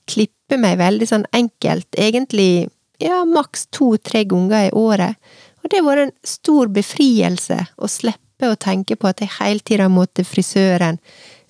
klippe 0.09 0.57
meg 0.61 0.77
veldig 0.79 1.07
sånn 1.09 1.25
enkelt. 1.33 1.87
Egentlig 1.97 2.67
ja, 3.01 3.23
maks 3.25 3.67
to-tre 3.73 4.23
ganger 4.29 4.69
i 4.69 4.75
året. 4.77 5.17
Og 5.63 5.71
det 5.71 5.79
har 5.79 5.87
vært 5.87 6.03
en 6.05 6.17
stor 6.29 6.69
befrielse 6.69 7.57
å 7.77 7.89
slippe 7.89 8.51
å 8.51 8.59
tenke 8.59 8.97
på 8.99 9.09
at 9.09 9.23
jeg 9.23 9.33
hele 9.39 9.65
tida 9.65 9.87
må 9.89 10.05
til 10.05 10.27
frisøren, 10.29 10.99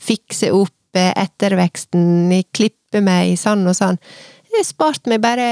fikse 0.06 0.52
opp 0.56 0.98
eh, 1.00 1.12
etterveksten, 1.26 2.32
klippe 2.56 3.02
meg 3.04 3.36
sånn 3.42 3.66
og 3.68 3.76
sånn. 3.78 4.00
Det 4.50 4.62
har 4.62 4.68
spart 4.68 5.10
meg 5.12 5.24
bare 5.26 5.48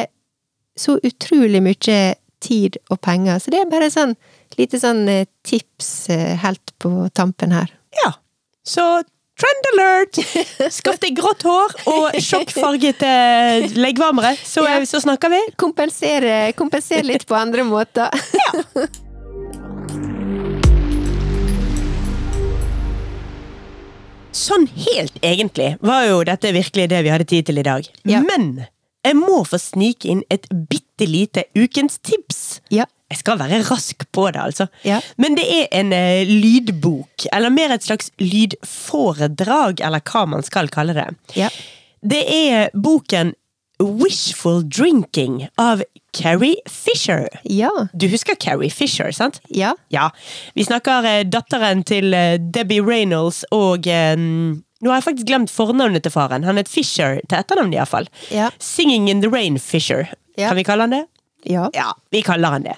så 0.80 0.95
utrolig 1.06 1.60
mye 1.62 1.97
tid 2.43 2.78
og 2.91 2.99
penger. 3.06 3.39
Så 3.39 3.51
det 3.54 3.60
er 3.64 3.72
bare 3.72 3.89
sånn 3.93 4.16
lite 4.58 4.80
sånn 4.82 5.04
eh, 5.10 5.26
tips 5.47 6.10
eh, 6.14 6.34
helt 6.43 6.74
på 6.82 7.08
tampen 7.16 7.54
her. 7.56 7.72
Ja. 8.04 8.14
Så 8.64 8.84
trend 9.39 9.70
alert! 9.74 10.20
Skaff 10.78 10.99
deg 11.01 11.16
grått 11.18 11.43
hår 11.47 11.74
og 11.89 12.18
sjokkfargete 12.22 13.10
leggvarmere, 13.82 14.36
så, 14.45 14.64
Ja. 14.70 14.78
så 14.88 15.01
snakker 15.04 15.34
vi. 15.34 15.39
Kompensere, 15.60 16.54
kompensere 16.58 17.04
litt 17.10 17.26
på 17.28 17.36
andre 17.36 17.66
måter. 17.68 18.14
Sånn 24.34 24.66
helt 24.88 25.18
egentlig 25.22 25.76
var 25.86 26.08
jo 26.08 26.22
dette 26.26 26.54
virkelig 26.56 26.88
det 26.90 27.04
vi 27.06 27.12
hadde 27.14 27.28
tid 27.30 27.46
til 27.48 27.62
i 27.62 27.66
dag. 27.66 27.86
Ja. 28.10 28.22
Men 28.26 28.66
jeg 29.06 29.18
må 29.20 29.44
få 29.46 29.60
snike 29.62 30.10
inn 30.10 30.24
et 30.34 30.48
bitte 30.50 31.06
lite 31.06 31.46
ukens 31.54 32.00
tips. 32.02 32.42
Ja. 32.74 32.88
Jeg 33.12 33.20
skal 33.20 33.38
være 33.38 33.62
rask 33.68 34.08
på 34.16 34.26
det, 34.34 34.42
altså. 34.42 34.68
Ja. 34.88 34.98
Men 35.22 35.38
det 35.38 35.46
er 35.46 35.68
en 35.78 35.94
uh, 35.94 36.26
lydbok, 36.26 37.28
eller 37.30 37.54
mer 37.54 37.76
et 37.76 37.86
slags 37.86 38.10
lydforedrag, 38.18 39.84
eller 39.86 40.02
hva 40.02 40.26
man 40.32 40.46
skal 40.46 40.72
kalle 40.74 40.96
det. 40.98 41.06
Ja. 41.38 41.52
Det 42.02 42.24
er 42.26 42.74
boken 42.74 43.36
Wishful 43.84 44.64
Drinking 44.66 45.44
av 45.62 45.84
Carrie 46.14 46.55
Fisher. 46.70 47.28
Ja. 47.43 47.72
Du 47.93 48.07
husker 48.07 48.36
Carrie 48.36 48.70
Fisher, 48.70 49.11
sant? 49.11 49.41
Ja. 49.49 49.76
Ja. 49.89 50.09
Vi 50.53 50.66
snakker 50.66 51.05
eh, 51.09 51.24
datteren 51.26 51.84
til 51.84 52.14
eh, 52.14 52.38
Debbie 52.38 52.84
Reynolds 52.84 53.43
og 53.51 53.88
eh, 53.88 54.18
Nå 54.84 54.91
har 54.91 54.99
jeg 54.99 55.05
faktisk 55.05 55.28
glemt 55.30 55.51
fornavnet 55.53 56.03
til 56.03 56.11
faren. 56.11 56.43
Han 56.43 56.57
het 56.59 56.68
Fisher 56.68 57.22
til 57.32 57.38
etternavn, 57.38 57.72
iallfall. 57.72 58.09
Ja. 58.36 58.49
Singing 58.59 59.07
in 59.07 59.22
the 59.24 59.30
Rain 59.32 59.55
Fisher. 59.55 60.09
Ja. 60.36 60.49
Kan 60.49 60.57
vi 60.59 60.66
kalle 60.68 60.84
han 60.84 60.95
det? 60.97 61.05
Ja. 61.50 61.70
Ja, 61.76 61.91
vi 62.12 62.22
kaller 62.22 62.50
han 62.58 62.64
det. 62.64 62.76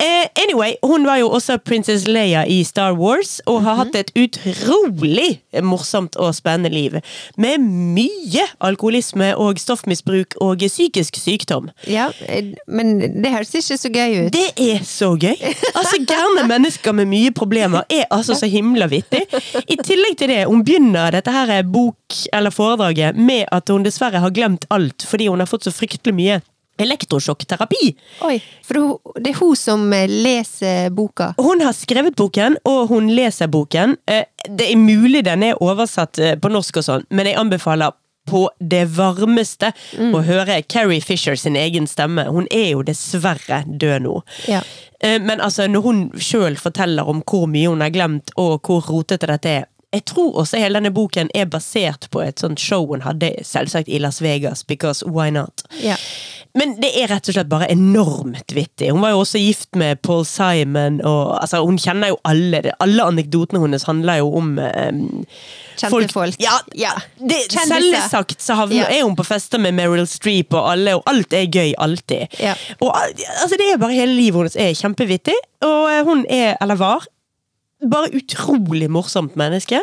Eh, 0.00 0.28
anyway, 0.42 0.76
hun 0.82 1.04
var 1.04 1.18
jo 1.20 1.28
også 1.28 1.58
Princess 1.60 2.06
Leia 2.08 2.46
i 2.48 2.62
Star 2.64 2.94
Wars, 2.96 3.40
og 3.46 3.58
har 3.66 3.74
hatt 3.82 3.94
et 3.98 4.12
utrolig 4.16 5.40
morsomt 5.62 6.16
og 6.16 6.32
spennende 6.34 6.70
liv. 6.72 6.94
Med 7.36 7.60
mye 7.60 8.46
alkoholisme 8.64 9.32
og 9.36 9.58
stoffmisbruk 9.60 10.36
og 10.40 10.62
psykisk 10.64 11.16
sykdom. 11.20 11.68
ja. 11.86 12.08
eh, 12.28 12.54
Men 12.66 13.00
det 13.22 13.32
høres 13.34 13.52
ikke 13.54 13.76
så 13.76 13.90
gøy 13.92 14.26
ut. 14.26 14.32
Det 14.32 14.46
er 14.56 14.84
så 14.84 15.12
gøy! 15.20 15.36
Altså, 15.74 16.00
Gærne 16.08 16.46
mennesker 16.48 16.92
med 16.96 17.06
mye 17.10 17.30
problemer 17.36 17.84
er 17.90 18.06
altså 18.10 18.34
så 18.34 18.46
himla 18.48 18.86
vittig. 18.90 19.26
I 19.68 19.76
tillegg 19.84 20.16
til 20.18 20.28
det, 20.32 20.44
hun 20.48 20.64
begynner 20.64 21.10
dette 21.12 21.30
her 21.34 21.60
bok- 21.62 21.96
eller 22.32 22.50
foredraget 22.50 23.16
med 23.16 23.44
at 23.52 23.68
hun 23.68 23.84
dessverre 23.84 24.18
har 24.22 24.32
glemt 24.34 24.64
alt 24.70 25.04
fordi 25.06 25.28
hun 25.30 25.38
har 25.40 25.46
fått 25.50 25.64
så 25.68 25.70
fryktelig 25.74 26.14
mye 26.16 26.40
elektrosjokkterapi. 26.80 27.90
Oi, 28.26 28.36
for 28.66 28.98
det 29.20 29.32
er 29.34 29.38
hun 29.40 29.56
som 29.56 29.86
eh, 29.92 30.06
leser 30.10 30.90
boka. 30.94 31.32
Hun 31.38 31.60
har 31.64 31.72
skrevet 31.76 32.16
boken, 32.18 32.56
og 32.64 32.88
hun 32.94 33.10
leser 33.14 33.48
boken. 33.52 33.96
Eh, 34.06 34.24
Det 34.48 34.70
er 34.72 34.76
mulig 34.80 35.24
den 35.24 35.42
er 35.44 35.58
oversatt 35.62 36.18
eh, 36.18 36.36
på 36.40 36.48
norsk 36.48 36.76
og 36.80 36.84
sånn, 36.86 37.02
men 37.10 37.26
jeg 37.28 37.36
anbefaler 37.36 37.92
på 38.30 38.44
det 38.60 38.84
varmeste 38.94 39.72
å 40.14 40.20
høre 40.22 40.60
Carrie 40.68 41.00
Fisher 41.02 41.34
sin 41.36 41.56
egen 41.56 41.86
stemme. 41.88 42.24
Hun 42.30 42.46
er 42.52 42.70
jo 42.76 42.82
dessverre 42.86 43.64
død 43.66 44.04
nå. 44.04 44.14
Ja. 44.46 44.60
Men 45.02 45.40
altså, 45.40 45.64
når 45.66 45.82
hun 45.82 46.00
sjøl 46.20 46.56
forteller 46.60 47.08
om 47.08 47.22
hvor 47.26 47.48
mye 47.50 47.72
hun 47.72 47.80
har 47.82 47.90
glemt, 47.90 48.30
og 48.38 48.60
hvor 48.68 48.84
rotete 48.86 49.26
dette 49.26 49.48
er 49.62 49.66
Jeg 49.92 50.04
tror 50.06 50.36
også 50.38 50.60
hele 50.60 50.78
denne 50.78 50.92
boken 50.94 51.32
er 51.34 51.48
basert 51.50 52.06
på 52.14 52.20
et 52.22 52.38
sånt 52.38 52.60
show 52.62 52.84
hun 52.92 53.00
hadde, 53.02 53.32
selvsagt 53.42 53.88
i 53.90 53.98
Las 53.98 54.20
Vegas, 54.22 54.62
because 54.62 55.02
why 55.04 55.30
not? 55.34 55.64
Ja. 55.82 55.96
Men 56.58 56.74
det 56.82 56.90
er 56.98 57.10
rett 57.12 57.28
og 57.30 57.36
slett 57.36 57.50
bare 57.50 57.68
enormt 57.70 58.54
vittig. 58.54 58.88
Hun 58.90 59.02
var 59.04 59.12
jo 59.14 59.20
også 59.22 59.38
gift 59.38 59.76
med 59.78 60.00
Paul 60.02 60.24
Simon, 60.26 60.98
og 61.06 61.36
altså, 61.38 61.60
hun 61.66 61.78
kjenner 61.78 62.10
jo 62.10 62.18
alle. 62.26 62.62
Alle 62.82 63.06
anekdotene 63.06 63.60
hennes 63.62 63.86
handler 63.86 64.18
jo 64.18 64.32
om 64.40 64.56
um, 64.58 65.04
Kjente 65.80 66.12
folk. 66.12 66.40
Ja, 66.42 66.58
Ja. 66.76 66.96
Det, 67.16 67.38
selvsagt 67.54 68.42
så 68.42 68.56
havner, 68.58 68.82
Ja. 68.82 68.88
er 68.98 69.04
hun 69.04 69.16
på 69.16 69.24
fester 69.24 69.58
med 69.62 69.74
Meryl 69.78 70.06
Streep 70.10 70.54
og 70.54 70.72
alle, 70.72 70.96
og 70.98 71.06
alt 71.06 71.32
er 71.32 71.46
gøy 71.46 71.74
alltid. 71.78 72.26
Ja. 72.40 72.56
Og 72.80 72.90
altså, 72.96 73.56
det 73.56 73.70
er 73.70 73.78
bare 73.78 73.96
hele 73.96 74.16
livet 74.18 74.42
hennes 74.42 74.56
er 74.56 74.74
kjempevittig, 74.74 75.36
og 75.62 75.86
eh, 75.92 76.02
hun 76.04 76.26
er, 76.28 76.56
eller 76.60 76.80
var, 76.80 77.06
bare 77.90 78.10
utrolig 78.16 78.90
morsomt 78.90 79.36
menneske. 79.40 79.80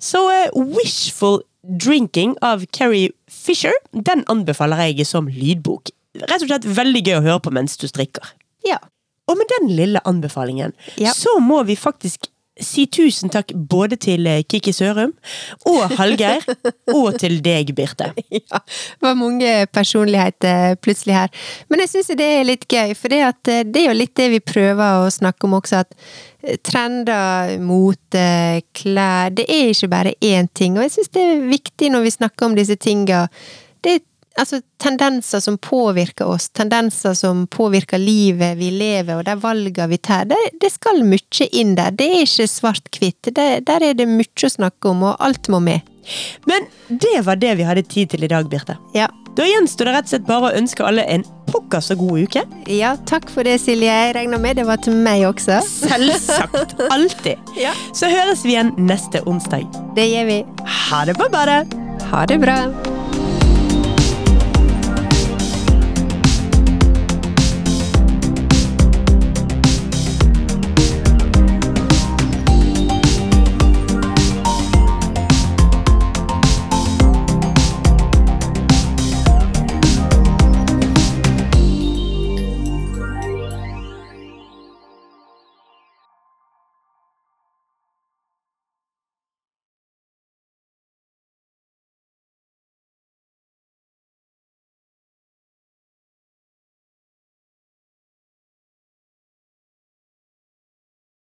Så 0.00 0.24
uh, 0.24 0.56
Wishful 0.56 1.42
Drinking 1.68 2.36
av 2.42 2.64
Carrie 2.72 3.10
Fisher, 3.28 3.74
den 3.92 4.24
anbefaler 4.30 4.88
jeg 4.88 5.06
som 5.06 5.28
lydbok. 5.28 5.92
Rett 6.26 6.42
og 6.42 6.48
slett 6.50 6.66
veldig 6.78 7.04
gøy 7.06 7.18
å 7.20 7.24
høre 7.26 7.42
på 7.44 7.52
mens 7.54 7.76
du 7.80 7.86
strikker. 7.90 8.34
Ja. 8.66 8.80
Og 9.28 9.36
med 9.36 9.50
den 9.58 9.70
lille 9.76 10.00
anbefalingen, 10.08 10.72
Ja. 10.96 11.12
så 11.12 11.38
må 11.44 11.62
vi 11.68 11.76
faktisk 11.76 12.30
si 12.58 12.86
tusen 12.90 13.30
takk 13.30 13.52
både 13.70 13.94
til 14.02 14.26
eh, 14.26 14.40
Kiki 14.42 14.72
Sørum 14.74 15.12
og 15.70 15.92
Hallgeir, 15.94 16.42
og 16.96 17.18
til 17.20 17.36
deg, 17.44 17.70
Birte. 17.76 18.08
ja. 18.34 18.58
Det 18.58 19.04
var 19.04 19.14
mange 19.14 19.52
personligheter 19.70 20.74
plutselig 20.82 21.14
her. 21.14 21.30
Men 21.70 21.84
jeg 21.84 21.92
syns 21.92 22.10
det 22.18 22.26
er 22.26 22.48
litt 22.48 22.66
gøy, 22.66 22.96
for 22.98 23.14
det, 23.14 23.20
at 23.28 23.52
eh, 23.52 23.62
det 23.62 23.84
er 23.84 23.92
jo 23.92 23.98
litt 24.00 24.14
det 24.18 24.30
vi 24.34 24.42
prøver 24.42 25.04
å 25.04 25.12
snakke 25.14 25.46
om 25.46 25.54
også, 25.60 25.84
at 25.84 25.94
eh, 26.42 26.58
trender, 26.66 27.54
mote, 27.62 28.26
klær 28.74 29.30
Det 29.38 29.46
er 29.46 29.70
ikke 29.70 29.92
bare 29.94 30.16
én 30.18 30.50
ting. 30.50 30.78
Og 30.78 30.86
jeg 30.88 30.96
syns 30.98 31.14
det 31.14 31.26
er 31.28 31.46
viktig 31.54 31.92
når 31.94 32.08
vi 32.08 32.16
snakker 32.18 32.48
om 32.50 32.58
disse 32.58 32.74
tinga. 32.80 33.28
Det 33.84 34.00
er 34.00 34.06
altså 34.38 34.60
tendenser 34.82 35.42
som 35.44 35.58
påvirker 35.58 36.28
oss, 36.28 36.48
tendenser 36.54 37.14
som 37.18 37.46
påvirker 37.50 37.98
livet 37.98 38.58
vi 38.58 38.70
lever, 38.74 39.18
og 39.18 39.26
de 39.26 39.36
valgene 39.42 39.90
vi 39.90 39.98
tar. 39.98 40.28
Det, 40.30 40.38
det 40.60 40.72
skal 40.74 41.04
mye 41.06 41.50
inn 41.52 41.76
der. 41.78 41.94
Det 41.98 42.08
er 42.08 42.26
ikke 42.26 42.48
svart-hvitt. 42.50 43.32
Der 43.34 43.78
er 43.78 43.94
det 43.98 44.08
mye 44.08 44.48
å 44.48 44.52
snakke 44.52 44.92
om, 44.92 45.06
og 45.10 45.16
alt 45.24 45.50
må 45.52 45.62
med. 45.62 45.86
Men 46.48 46.68
det 46.88 47.20
var 47.26 47.36
det 47.36 47.58
vi 47.58 47.66
hadde 47.68 47.84
tid 47.84 48.14
til 48.14 48.24
i 48.24 48.30
dag, 48.30 48.48
Birte. 48.48 48.78
Ja. 48.96 49.10
Da 49.38 49.44
gjenstår 49.46 49.86
det 49.86 49.92
rett 49.94 50.06
og 50.08 50.10
slett 50.10 50.24
bare 50.26 50.48
å 50.48 50.56
ønske 50.58 50.82
alle 50.82 51.04
en 51.06 51.22
pokker 51.46 51.84
så 51.84 51.94
god 51.98 52.26
uke. 52.26 52.42
Ja, 52.74 52.96
takk 53.06 53.30
for 53.30 53.46
det, 53.46 53.60
Silje. 53.62 53.86
Jeg 53.86 54.16
regner 54.16 54.42
med 54.42 54.58
det 54.58 54.66
var 54.66 54.82
til 54.82 54.98
meg 54.98 55.28
også. 55.28 55.60
Selvsagt. 55.62 56.74
Alltid. 56.96 57.38
Ja. 57.60 57.76
Så 57.94 58.10
høres 58.10 58.42
vi 58.42 58.56
igjen 58.56 58.74
neste 58.82 59.22
onsdag. 59.30 59.68
Det 59.94 60.10
gjør 60.10 60.32
vi. 60.32 60.44
Ha 60.88 61.04
det 61.06 61.18
på 61.20 61.30
badet! 61.30 61.66
Ha 62.10 62.26
det 62.26 62.42
bra. 62.42 62.62